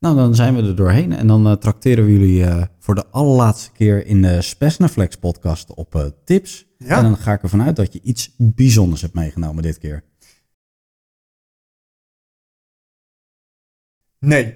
Nou, 0.00 0.16
dan 0.16 0.34
zijn 0.34 0.54
we 0.56 0.62
er 0.62 0.76
doorheen. 0.76 1.12
En 1.12 1.26
dan 1.26 1.46
uh, 1.46 1.52
trakteren 1.52 2.04
we 2.04 2.12
jullie 2.12 2.40
uh, 2.40 2.62
voor 2.78 2.94
de 2.94 3.04
allerlaatste 3.10 3.70
keer 3.72 4.06
in 4.06 4.22
de 4.22 4.42
Spesnaflex 4.42 5.16
podcast 5.16 5.74
op 5.74 5.94
uh, 5.94 6.02
tips. 6.24 6.66
Ja. 6.78 6.96
En 6.96 7.02
dan 7.02 7.16
ga 7.16 7.32
ik 7.32 7.42
ervan 7.42 7.62
uit 7.62 7.76
dat 7.76 7.92
je 7.92 8.00
iets 8.02 8.34
bijzonders 8.36 9.00
hebt 9.00 9.14
meegenomen 9.14 9.62
dit 9.62 9.78
keer. 9.78 10.04
Nee. 14.18 14.54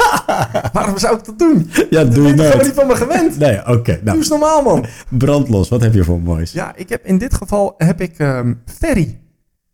Waarom 0.72 0.98
zou 0.98 1.18
ik 1.18 1.24
dat 1.24 1.38
doen? 1.38 1.70
Ja, 1.90 2.04
dat 2.04 2.14
doe 2.14 2.26
je 2.26 2.34
ben 2.34 2.44
je 2.44 2.50
gewoon 2.50 2.56
nooit. 2.56 2.62
niet 2.62 2.72
van 2.72 2.86
me 2.86 2.96
gewend. 2.96 3.38
Nee, 3.38 3.58
oké. 3.60 3.70
Okay, 3.70 3.94
Doe 3.94 4.04
nou, 4.04 4.16
eens 4.18 4.28
normaal, 4.28 4.62
man. 4.62 4.86
brandlos. 5.10 5.68
Wat 5.68 5.80
heb 5.80 5.94
je 5.94 6.04
voor 6.04 6.20
moois? 6.20 6.52
Ja, 6.52 6.76
ik 6.76 6.88
heb 6.88 7.04
in 7.04 7.18
dit 7.18 7.34
geval 7.34 7.74
heb 7.76 8.00
ik 8.00 8.18
ehm 8.18 8.54
Ferry. 8.64 9.20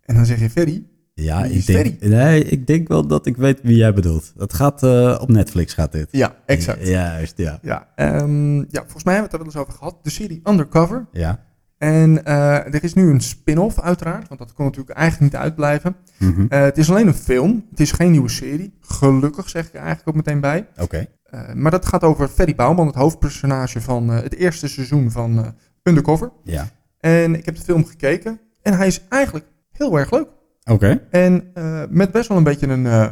En 0.01 0.15
dan 0.15 0.27
zeg 0.27 0.41
je 0.41 0.51
Ferry. 0.51 0.87
Ja, 1.15 1.45
ik 1.45 1.67
denk, 1.67 1.87
Ferry? 1.87 1.97
nee, 2.01 2.45
ik 2.45 2.67
denk 2.67 2.89
wel 2.89 3.07
dat 3.07 3.27
ik 3.27 3.37
weet 3.37 3.61
wie 3.63 3.77
jij 3.77 3.93
bedoelt. 3.93 4.33
Dat 4.37 4.53
gaat 4.53 4.83
uh, 4.83 5.19
op 5.21 5.29
Netflix, 5.29 5.75
gaat 5.75 5.93
dit. 5.93 6.09
Ja, 6.11 6.37
exact. 6.47 6.87
Juist, 6.87 7.37
ja. 7.37 7.59
Ja, 7.63 7.89
um, 7.97 8.57
ja, 8.57 8.81
volgens 8.81 9.05
mij 9.05 9.15
hebben 9.15 9.15
we 9.15 9.23
het 9.23 9.33
er 9.33 9.39
wel 9.39 9.47
eens 9.47 9.57
over 9.57 9.73
gehad. 9.73 9.97
De 10.03 10.11
serie 10.11 10.41
Undercover. 10.45 11.07
Ja. 11.13 11.45
En 11.83 12.21
uh, 12.29 12.75
er 12.75 12.85
is 12.85 12.95
nu 12.95 13.11
een 13.11 13.21
spin-off 13.21 13.81
uiteraard, 13.81 14.29
want 14.29 14.41
dat 14.41 14.53
kon 14.53 14.65
natuurlijk 14.65 14.97
eigenlijk 14.97 15.33
niet 15.33 15.43
uitblijven. 15.43 15.97
Mm 16.19 16.35
-hmm. 16.35 16.47
uh, 16.51 16.61
het 16.61 16.79
is 16.79 16.91
alleen 16.91 17.07
een 17.07 17.15
film, 17.15 17.67
het 17.71 17.81
is 17.81 17.93
geen 17.93 18.11
nieuwe 18.11 18.29
serie. 18.29 18.75
Gelukkig 18.81 19.49
zeg 19.49 19.67
ik 19.67 19.73
er 19.73 19.81
eigenlijk 19.81 20.09
ook 20.09 20.15
meteen 20.15 20.41
bij. 20.41 20.67
Oké. 20.73 20.83
Okay. 20.83 21.09
Uh, 21.49 21.55
maar 21.55 21.71
dat 21.71 21.87
gaat 21.87 22.03
over 22.03 22.29
Ferry 22.29 22.55
Bouwman, 22.55 22.87
het 22.87 22.95
hoofdpersonage 22.95 23.81
van 23.81 24.11
uh, 24.11 24.21
het 24.21 24.35
eerste 24.35 24.69
seizoen 24.69 25.11
van 25.11 25.55
Undercover. 25.83 26.33
Ja. 26.45 26.69
En 27.01 27.35
ik 27.35 27.45
heb 27.45 27.57
de 27.57 27.63
film 27.63 27.85
gekeken 27.85 28.41
en 28.63 28.77
hij 28.77 28.87
is 28.87 29.01
eigenlijk 29.09 29.47
heel 29.73 29.99
erg 29.99 30.11
leuk. 30.11 30.29
Oké. 30.65 30.73
Okay. 30.73 31.03
En 31.11 31.51
uh, 31.55 31.83
met 31.89 32.13
best 32.13 32.29
wel 32.29 32.37
een 32.37 32.45
beetje 32.45 32.69
een 32.69 32.85
uh, 32.85 33.09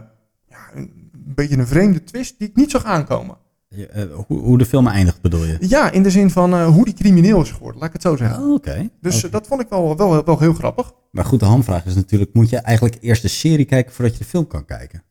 een 0.75 1.11
beetje 1.13 1.57
een 1.57 1.67
vreemde 1.67 2.05
twist 2.05 2.39
die 2.39 2.49
ik 2.49 2.57
niet 2.57 2.71
zag 2.71 2.85
aankomen. 2.85 3.37
Eh, 3.71 4.03
hoe, 4.27 4.39
hoe 4.39 4.59
de 4.59 4.65
film 4.67 4.87
eindigt 4.87 5.21
bedoel 5.21 5.45
je? 5.45 5.57
Ja, 5.61 5.91
in 5.91 6.03
de 6.03 6.11
zin 6.11 6.31
van 6.31 6.53
eh, 6.55 6.67
hoe 6.67 6.85
die 6.85 6.95
crimineel 6.95 7.41
is 7.43 7.51
geworden, 7.51 7.79
laat 7.81 7.89
ik 7.89 7.93
het 7.95 8.03
zo 8.03 8.17
zeggen. 8.17 8.43
Oh, 8.43 8.53
Oké. 8.55 8.89
Dus 9.01 9.25
eh, 9.25 9.31
dat 9.31 9.47
vond 9.47 9.61
ik 9.61 9.69
wel, 9.69 9.97
wel, 9.97 10.25
wel 10.25 10.39
heel 10.39 10.53
grappig. 10.55 10.93
Maar 11.11 11.25
goed, 11.25 11.41
de 11.41 11.47
hamvraag 11.47 11.85
is 11.87 11.95
natuurlijk, 11.95 12.35
moet 12.35 12.51
je 12.51 12.57
eigenlijk 12.57 12.97
eerst 13.01 13.23
de 13.23 13.29
serie 13.29 13.65
kijken 13.65 13.93
voordat 13.93 14.13
je 14.13 14.19
de 14.19 14.29
film 14.29 14.47
kan 14.47 14.65
kijken? 14.65 15.03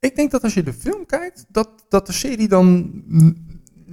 Ik 0.00 0.16
denk 0.16 0.30
dat 0.30 0.42
als 0.42 0.54
je 0.54 0.62
de 0.62 0.72
film 0.72 1.06
kijkt, 1.06 1.44
dat, 1.48 1.68
dat 1.88 2.06
de 2.06 2.12
serie 2.12 2.48
dan 2.48 2.90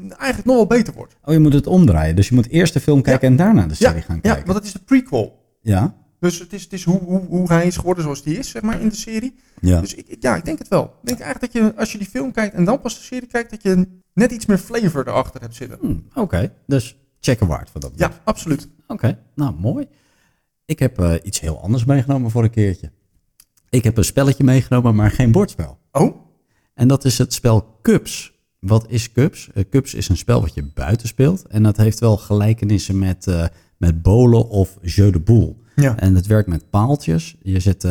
eigenlijk 0.08 0.46
nog 0.46 0.56
wel 0.56 0.68
beter 0.68 0.94
wordt. 0.94 1.16
Oh, 1.24 1.34
je 1.34 1.40
moet 1.40 1.54
het 1.54 1.68
omdraaien. 1.68 2.16
Dus 2.16 2.30
je 2.30 2.36
moet 2.36 2.50
eerst 2.50 2.74
de 2.74 2.80
film 2.80 3.02
kijken 3.02 3.28
en 3.28 3.36
daarna 3.36 3.66
de 3.66 3.76
serie 3.76 4.02
gaan 4.02 4.16
ja, 4.16 4.22
kijken. 4.22 4.46
want 4.46 4.58
het 4.58 4.68
is 4.68 4.74
de 4.74 4.80
prequel. 4.86 5.46
Ja? 5.62 5.96
Dus 6.20 6.40
het 6.40 6.54
is, 6.54 6.64
het 6.64 6.74
is 6.74 6.84
hoe, 6.84 7.00
hoe, 7.00 7.26
hoe 7.28 7.48
hij 7.48 7.68
is 7.68 7.78
geworden 7.78 8.04
zoals 8.04 8.22
hij 8.24 8.34
is, 8.34 8.50
zeg 8.50 8.62
maar, 8.62 8.82
in 8.82 8.90
de 8.90 8.96
serie. 8.96 9.36
Ja. 9.62 9.80
Dus 9.82 9.96
ik, 9.96 10.08
ik- 10.08 10.22
ja, 10.22 10.36
ik 10.36 10.46
denk 10.46 10.60
het 10.60 10.68
wel. 10.68 10.84
Ik 10.84 11.08
denk 11.08 11.20
eigenlijk 11.20 11.54
dat 11.54 11.64
je, 11.64 11.76
als 11.80 11.92
je 11.92 11.98
die 11.98 12.08
film 12.08 12.32
kijkt 12.32 12.56
en 12.56 12.64
dan 12.64 12.82
pas 12.82 12.96
de 12.98 13.04
serie 13.04 13.28
kijkt, 13.28 13.50
dat 13.50 13.62
je 13.64 13.88
net 14.14 14.32
iets 14.32 14.46
meer 14.46 14.58
flavor 14.58 15.08
erachter 15.08 15.42
hebt 15.42 15.56
zitten. 15.56 15.78
Hm, 15.82 16.20
Oké, 16.20 16.54
dus 16.68 16.98
checken 17.20 17.48
waard 17.48 17.72
wat 17.72 17.82
dat 17.82 17.92
betreft. 17.92 18.14
Ja, 18.14 18.22
absoluut. 18.24 18.68
Oké, 18.88 19.20
nou 19.36 19.56
mooi. 19.60 19.88
Ik 20.66 20.80
heb 20.80 21.00
eh, 21.00 21.14
iets 21.24 21.40
heel 21.40 21.62
anders 21.62 21.86
meegenomen 21.86 22.32
voor 22.32 22.44
een 22.44 22.50
keertje. 22.50 22.92
Ik 23.70 23.84
heb 23.84 23.98
een 23.98 24.04
spelletje 24.04 24.44
meegenomen, 24.44 24.96
maar 24.96 25.12
geen 25.12 25.32
bordspel. 25.32 25.78
Oh, 25.92 26.16
En 26.74 26.88
dat 26.88 27.06
is 27.06 27.18
het 27.18 27.34
spel 27.34 27.80
Cups. 27.82 28.34
Wat 28.60 28.86
is 28.88 29.12
Cups? 29.12 29.50
Eh, 29.54 29.64
Cups 29.70 29.94
is 29.94 30.10
een 30.10 30.18
spel 30.18 30.42
wat 30.42 30.54
je 30.54 30.72
buiten 30.74 31.08
speelt. 31.08 31.48
En 31.48 31.64
dat 31.64 31.78
heeft 31.78 32.00
wel 32.00 32.18
gelijkenissen 32.18 33.00
met, 33.00 33.28
eh 33.28 33.46
met 33.78 34.02
bolen 34.02 34.50
of 34.50 34.78
jeu 34.82 35.12
de 35.12 35.20
boule. 35.20 35.56
ja. 35.76 35.98
En 36.00 36.16
het 36.16 36.26
werkt 36.28 36.48
met 36.48 36.70
paaltjes. 36.70 37.36
Je 37.42 37.60
zet 37.60 37.88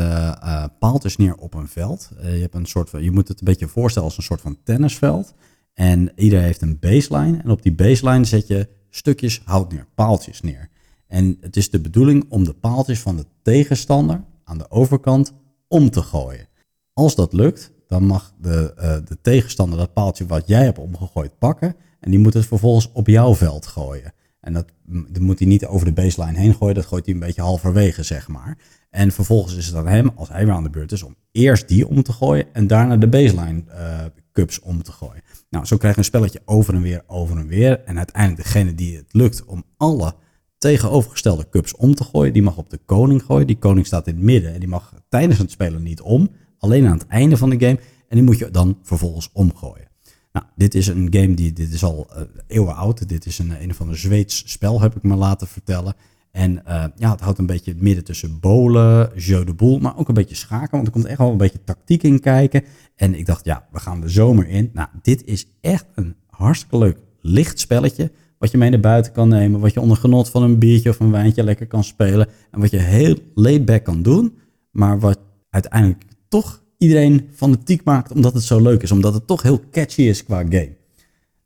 paaltjes 0.78 1.16
neer 1.16 1.34
op 1.34 1.54
een 1.54 1.68
veld. 1.68 2.10
Je, 2.22 2.26
hebt 2.28 2.54
een 2.54 2.66
soort 2.66 2.90
van, 2.90 3.02
je 3.02 3.10
moet 3.10 3.28
het 3.28 3.38
een 3.40 3.44
beetje 3.44 3.68
voorstellen 3.68 4.08
als 4.08 4.16
een 4.16 4.22
soort 4.22 4.40
van 4.40 4.58
tennisveld. 4.64 5.34
En 5.78 6.12
iedereen 6.14 6.44
heeft 6.44 6.62
een 6.62 6.78
baseline. 6.78 7.38
En 7.42 7.50
op 7.50 7.62
die 7.62 7.72
baseline 7.72 8.24
zet 8.24 8.46
je 8.46 8.68
stukjes 8.90 9.42
hout 9.44 9.72
neer, 9.72 9.86
paaltjes 9.94 10.40
neer. 10.40 10.68
En 11.06 11.38
het 11.40 11.56
is 11.56 11.70
de 11.70 11.80
bedoeling 11.80 12.24
om 12.28 12.44
de 12.44 12.52
paaltjes 12.52 13.00
van 13.00 13.16
de 13.16 13.24
tegenstander 13.42 14.24
aan 14.44 14.58
de 14.58 14.70
overkant 14.70 15.32
om 15.68 15.90
te 15.90 16.02
gooien. 16.02 16.48
Als 16.92 17.14
dat 17.14 17.32
lukt, 17.32 17.72
dan 17.86 18.04
mag 18.04 18.34
de, 18.40 18.74
eh, 18.76 18.96
de 19.04 19.18
tegenstander 19.22 19.78
dat 19.78 19.92
paaltje 19.92 20.26
wat 20.26 20.48
jij 20.48 20.64
hebt 20.64 20.78
omgegooid 20.78 21.38
pakken. 21.38 21.76
En 22.00 22.10
die 22.10 22.20
moet 22.20 22.34
het 22.34 22.46
vervolgens 22.46 22.90
op 22.92 23.06
jouw 23.06 23.34
veld 23.34 23.66
gooien. 23.66 24.12
En 24.40 24.52
dat, 24.52 24.66
dat 24.84 25.22
moet 25.22 25.38
hij 25.38 25.48
niet 25.48 25.66
over 25.66 25.86
de 25.86 25.92
baseline 25.92 26.38
heen 26.38 26.54
gooien. 26.54 26.74
Dat 26.74 26.86
gooit 26.86 27.04
hij 27.04 27.14
een 27.14 27.20
beetje 27.20 27.42
halverwege, 27.42 28.02
zeg 28.02 28.28
maar. 28.28 28.58
En 28.90 29.12
vervolgens 29.12 29.56
is 29.56 29.66
het 29.66 29.76
aan 29.76 29.86
hem, 29.86 30.10
als 30.14 30.28
hij 30.28 30.44
weer 30.44 30.54
aan 30.54 30.62
de 30.62 30.70
beurt 30.70 30.92
is, 30.92 31.02
om 31.02 31.16
eerst 31.32 31.68
die 31.68 31.88
om 31.88 32.02
te 32.02 32.12
gooien 32.12 32.46
en 32.52 32.66
daarna 32.66 32.96
de 32.96 33.08
baseline 33.08 33.62
eh, 33.68 34.04
cups 34.32 34.60
om 34.60 34.82
te 34.82 34.92
gooien. 34.92 35.22
Nou, 35.50 35.64
zo 35.64 35.76
krijg 35.76 35.94
je 35.94 36.00
een 36.00 36.06
spelletje 36.06 36.42
over 36.44 36.74
en 36.74 36.82
weer, 36.82 37.02
over 37.06 37.38
en 37.38 37.46
weer. 37.46 37.84
En 37.84 37.96
uiteindelijk 37.96 38.42
degene 38.42 38.74
die 38.74 38.96
het 38.96 39.12
lukt 39.12 39.44
om 39.44 39.64
alle 39.76 40.14
tegenovergestelde 40.58 41.48
cups 41.48 41.76
om 41.76 41.94
te 41.94 42.04
gooien, 42.04 42.32
die 42.32 42.42
mag 42.42 42.56
op 42.56 42.70
de 42.70 42.78
koning 42.86 43.22
gooien. 43.22 43.46
Die 43.46 43.58
koning 43.58 43.86
staat 43.86 44.06
in 44.06 44.14
het 44.14 44.22
midden 44.22 44.54
en 44.54 44.60
die 44.60 44.68
mag 44.68 44.94
tijdens 45.08 45.38
het 45.38 45.50
spelen 45.50 45.82
niet 45.82 46.00
om. 46.00 46.28
Alleen 46.58 46.86
aan 46.86 46.98
het 46.98 47.06
einde 47.06 47.36
van 47.36 47.50
de 47.50 47.58
game. 47.58 47.78
En 48.08 48.16
die 48.16 48.22
moet 48.22 48.38
je 48.38 48.50
dan 48.50 48.78
vervolgens 48.82 49.30
omgooien. 49.32 49.88
Nou, 50.32 50.46
dit 50.56 50.74
is 50.74 50.86
een 50.86 51.08
game 51.10 51.34
die, 51.34 51.52
dit 51.52 51.72
is 51.72 51.84
al 51.84 52.06
eh, 52.10 52.22
eeuwen 52.46 52.76
oud. 52.76 53.08
Dit 53.08 53.26
is 53.26 53.38
een, 53.38 53.62
een 53.62 53.70
of 53.70 53.80
ander 53.80 53.98
Zweeds 53.98 54.50
spel, 54.50 54.80
heb 54.80 54.96
ik 54.96 55.02
me 55.02 55.16
laten 55.16 55.46
vertellen. 55.46 55.94
En 56.30 56.66
eh, 56.66 56.84
ja, 56.96 57.10
het 57.10 57.20
houdt 57.20 57.38
een 57.38 57.46
beetje 57.46 57.74
midden 57.76 58.04
tussen 58.04 58.40
bolen, 58.40 59.10
jeu 59.14 59.44
de 59.44 59.54
boel, 59.54 59.78
maar 59.78 59.96
ook 59.96 60.08
een 60.08 60.14
beetje 60.14 60.34
schaken. 60.34 60.70
Want 60.70 60.86
er 60.86 60.92
komt 60.92 61.04
echt 61.04 61.18
wel 61.18 61.30
een 61.30 61.36
beetje 61.36 61.64
tactiek 61.64 62.02
in 62.02 62.20
kijken. 62.20 62.64
En 62.94 63.14
ik 63.14 63.26
dacht, 63.26 63.44
ja, 63.44 63.66
we 63.72 63.78
gaan 63.80 64.00
de 64.00 64.08
zomer 64.08 64.48
in. 64.48 64.70
Nou, 64.72 64.88
dit 65.02 65.24
is 65.24 65.46
echt 65.60 65.86
een 65.94 66.14
hartstikke 66.26 66.78
leuk 66.78 66.98
licht 67.20 67.60
spelletje. 67.60 68.10
Wat 68.38 68.50
je 68.50 68.58
mee 68.58 68.70
naar 68.70 68.80
buiten 68.80 69.12
kan 69.12 69.28
nemen. 69.28 69.60
Wat 69.60 69.74
je 69.74 69.80
onder 69.80 69.96
genot 69.96 70.30
van 70.30 70.42
een 70.42 70.58
biertje 70.58 70.90
of 70.90 71.00
een 71.00 71.10
wijntje 71.10 71.42
lekker 71.42 71.66
kan 71.66 71.84
spelen. 71.84 72.28
En 72.50 72.60
wat 72.60 72.70
je 72.70 72.78
heel 72.78 73.16
laid 73.34 73.64
back 73.64 73.84
kan 73.84 74.02
doen. 74.02 74.38
Maar 74.70 75.00
wat 75.00 75.18
uiteindelijk 75.50 76.02
toch 76.28 76.62
iedereen 76.78 77.28
fanatiek 77.34 77.84
maakt 77.84 78.12
omdat 78.12 78.34
het 78.34 78.42
zo 78.42 78.60
leuk 78.60 78.82
is. 78.82 78.92
Omdat 78.92 79.14
het 79.14 79.26
toch 79.26 79.42
heel 79.42 79.60
catchy 79.70 80.02
is 80.02 80.24
qua 80.24 80.38
game. 80.48 80.76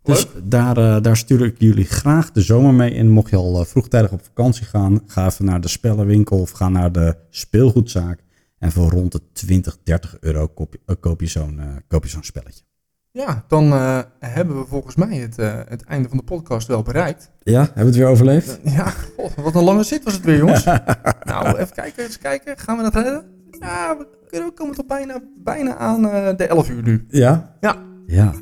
Dus 0.02 0.26
daar, 0.44 0.76
eh, 0.76 1.02
daar 1.02 1.16
stuur 1.16 1.44
ik 1.44 1.54
jullie 1.58 1.84
graag 1.84 2.32
de 2.32 2.40
zomer 2.40 2.74
mee 2.74 2.90
in. 2.90 3.10
Mocht 3.10 3.30
je 3.30 3.36
al 3.36 3.60
eh, 3.60 3.66
vroegtijdig 3.66 4.12
op 4.12 4.22
vakantie 4.24 4.64
gaan, 4.64 5.00
ga 5.06 5.26
even 5.26 5.44
naar 5.44 5.60
de 5.60 5.68
spellenwinkel 5.68 6.40
of 6.40 6.50
ga 6.50 6.68
naar 6.68 6.92
de 6.92 7.16
speelgoedzaak. 7.30 8.20
En 8.58 8.72
voor 8.72 8.90
rond 8.90 9.12
de 9.12 9.20
20, 9.32 9.78
30 9.82 10.16
euro 10.20 10.46
koop 10.48 10.72
je, 10.72 10.80
eh, 10.86 10.96
koop 11.00 11.20
je 11.20 11.26
zo'n 11.26 11.60
koop 11.88 12.04
je 12.04 12.10
zo'n 12.10 12.22
spelletje. 12.22 12.62
Ja, 13.10 13.44
dan 13.48 13.72
hebben 14.18 14.58
we 14.58 14.64
volgens 14.66 14.94
mij 14.94 15.16
het, 15.16 15.36
het 15.68 15.82
einde 15.84 16.08
van 16.08 16.16
de 16.18 16.24
podcast 16.24 16.66
wel 16.68 16.82
bereikt. 16.82 17.30
Ja, 17.42 17.60
hebben 17.60 17.74
we 17.74 17.84
het 17.84 17.96
weer 17.96 18.06
overleefd? 18.06 18.58
Ja, 18.64 18.84
god, 19.16 19.34
wat 19.34 19.54
een 19.54 19.62
lange 19.64 19.82
zit 19.82 20.04
was 20.04 20.12
het 20.12 20.24
weer, 20.24 20.36
jongens. 20.36 20.64
nou, 21.24 21.58
even 21.58 21.74
kijken, 21.74 22.04
eens 22.04 22.18
kijken. 22.18 22.58
Gaan 22.58 22.76
we 22.76 22.82
dat 22.82 22.94
redden? 22.94 23.24
Ja, 23.60 23.96
we, 23.98 24.06
kunnen- 24.28 24.48
we 24.48 24.54
komen 24.54 24.74
toch 24.74 24.86
bijna, 24.86 25.22
bijna 25.44 25.76
aan 25.76 26.02
de 26.36 26.46
11 26.46 26.70
uur 26.70 26.82
nu. 26.82 27.04
Ja? 27.08 27.56
Ja. 27.60 27.76
Ja. 28.06 28.32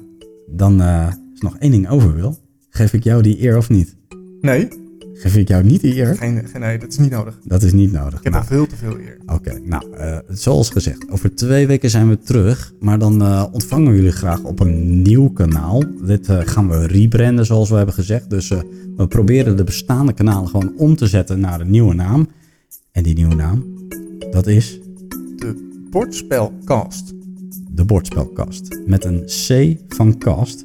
Dan 0.46 0.80
nog 1.42 1.56
één 1.58 1.70
ding 1.70 1.88
over, 1.88 2.14
Wil. 2.14 2.38
Geef 2.70 2.92
ik 2.92 3.04
jou 3.04 3.22
die 3.22 3.42
eer 3.42 3.56
of 3.56 3.68
niet? 3.68 3.96
Nee, 4.40 4.68
Geef 5.14 5.36
ik 5.36 5.48
jou 5.48 5.64
niet 5.64 5.80
die 5.80 5.96
eer? 5.96 6.16
geen, 6.16 6.46
geen, 6.48 6.60
nee, 6.60 6.78
dat 6.78 6.88
is 6.88 6.98
niet 6.98 7.10
nodig. 7.10 7.38
Dat 7.44 7.62
is 7.62 7.72
niet 7.72 7.92
nodig. 7.92 8.18
Ik 8.18 8.24
heb 8.24 8.32
Nou, 8.32 8.44
al 8.44 8.50
veel 8.50 8.66
te 8.66 8.76
veel 8.76 8.98
eer. 8.98 9.18
Oké, 9.26 9.58
nou, 9.64 9.92
eh, 9.96 10.18
zoals 10.28 10.70
gezegd, 10.70 11.10
over 11.10 11.34
twee 11.34 11.66
weken 11.66 11.90
zijn 11.90 12.08
we 12.08 12.18
terug. 12.18 12.72
Maar 12.80 12.98
dan 12.98 13.22
eh, 13.22 13.44
ontvangen 13.52 13.90
we 13.90 13.96
jullie 13.96 14.12
graag 14.12 14.42
op 14.42 14.60
een 14.60 15.02
nieuw 15.02 15.28
kanaal. 15.28 15.82
Dit 16.06 16.28
eh, 16.28 16.38
gaan 16.44 16.68
we 16.68 16.86
rebranden, 16.86 17.46
zoals 17.46 17.70
we 17.70 17.76
hebben 17.76 17.94
gezegd. 17.94 18.30
Dus 18.30 18.48
we 18.96 19.06
proberen 19.08 19.56
de 19.56 19.64
bestaande 19.64 20.12
kanalen 20.12 20.48
gewoon 20.48 20.72
om 20.76 20.96
te 20.96 21.06
zetten 21.06 21.40
naar 21.40 21.60
een 21.60 21.70
nieuwe 21.70 21.94
naam. 21.94 22.28
En 22.92 23.02
die 23.02 23.14
nieuwe 23.14 23.34
naam, 23.34 23.64
dat 24.30 24.46
is 24.46 24.80
De 25.36 25.84
bordspelcast. 25.90 27.12
de 27.70 27.84
Bordspelkast. 27.84 28.78
Met 28.86 29.04
een 29.04 29.24
C 29.24 29.76
van 29.94 30.18
kast. 30.18 30.64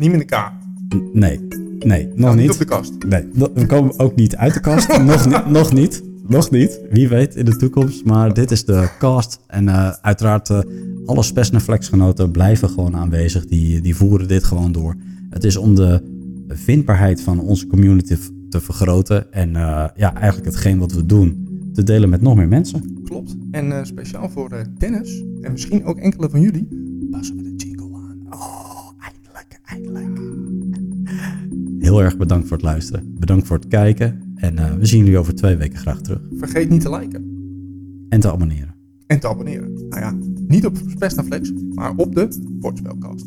Niet 0.00 0.10
met 0.10 0.20
een 0.20 0.26
K. 0.26 0.52
N- 0.94 1.10
nee, 1.18 1.40
nee, 1.78 2.06
nog 2.06 2.16
Nou, 2.16 2.36
niet. 2.36 2.50
op 2.50 2.58
de 2.58 2.64
kast. 2.64 2.92
Nee, 3.08 3.24
we 3.54 3.66
komen 3.66 3.98
ook 3.98 4.14
niet 4.16 4.36
uit 4.36 4.54
de 4.54 4.60
kast. 4.60 4.88
nog, 5.02 5.26
niet, 5.26 5.46
nog 5.46 5.72
niet. 5.72 6.02
Nog 6.26 6.50
niet. 6.50 6.80
Wie 6.90 7.08
weet 7.08 7.34
in 7.36 7.44
de 7.44 7.56
toekomst. 7.56 8.04
Maar 8.04 8.34
dit 8.34 8.50
is 8.50 8.64
de 8.64 8.88
cast. 8.98 9.40
En 9.46 9.68
eh, 9.68 9.92
uiteraard, 10.00 10.50
eh, 10.50 10.58
alle 11.06 11.22
Spes 11.22 11.50
en 11.50 11.60
Flexgenoten 11.60 12.30
blijven 12.30 12.68
gewoon 12.68 12.96
aanwezig. 12.96 13.46
Die, 13.46 13.80
die 13.80 13.96
voeren 13.96 14.28
dit 14.28 14.44
gewoon 14.44 14.72
door. 14.72 14.96
Het 15.30 15.44
is 15.44 15.56
om 15.56 15.74
de 15.74 16.02
vindbaarheid 16.48 17.20
van 17.22 17.40
onze 17.40 17.66
community 17.66 18.16
te 18.48 18.60
vergroten. 18.60 19.32
En 19.32 19.56
eh, 19.56 19.84
ja, 19.96 20.14
eigenlijk 20.14 20.46
hetgeen 20.46 20.78
wat 20.78 20.92
we 20.92 21.06
doen, 21.06 21.48
te 21.72 21.82
delen 21.82 22.08
met 22.08 22.20
nog 22.20 22.36
meer 22.36 22.48
mensen. 22.48 23.02
Klopt. 23.04 23.36
En 23.50 23.86
speciaal 23.86 24.28
voor 24.30 24.66
Dennis, 24.78 25.22
en 25.40 25.52
misschien 25.52 25.84
ook 25.84 25.98
enkele 25.98 26.30
van 26.30 26.40
jullie, 26.40 26.68
passen 27.10 27.36
we 27.36 27.49
Heel 31.90 32.02
erg 32.02 32.16
bedankt 32.16 32.48
voor 32.48 32.56
het 32.56 32.66
luisteren. 32.66 33.14
Bedankt 33.18 33.46
voor 33.46 33.56
het 33.56 33.68
kijken. 33.68 34.32
En 34.34 34.58
eh, 34.58 34.74
we 34.74 34.86
zien 34.86 34.98
jullie 34.98 35.18
over 35.18 35.34
twee 35.34 35.56
weken 35.56 35.78
graag 35.78 36.00
terug. 36.00 36.20
Vergeet 36.36 36.68
niet 36.68 36.80
te 36.80 36.90
liken 36.90 37.24
En 38.08 38.20
te 38.20 38.32
abonneren. 38.32 38.74
en 39.06 39.20
te 39.20 39.28
abonneren. 39.28 39.72
Nou 39.88 40.02
ja, 40.02 40.14
niet 40.46 40.66
op 40.66 40.76
Spest 40.86 41.20
Flex, 41.22 41.52
maar 41.74 41.92
op 41.96 42.14
de 42.14 42.28
Bordspelcast. 42.50 43.26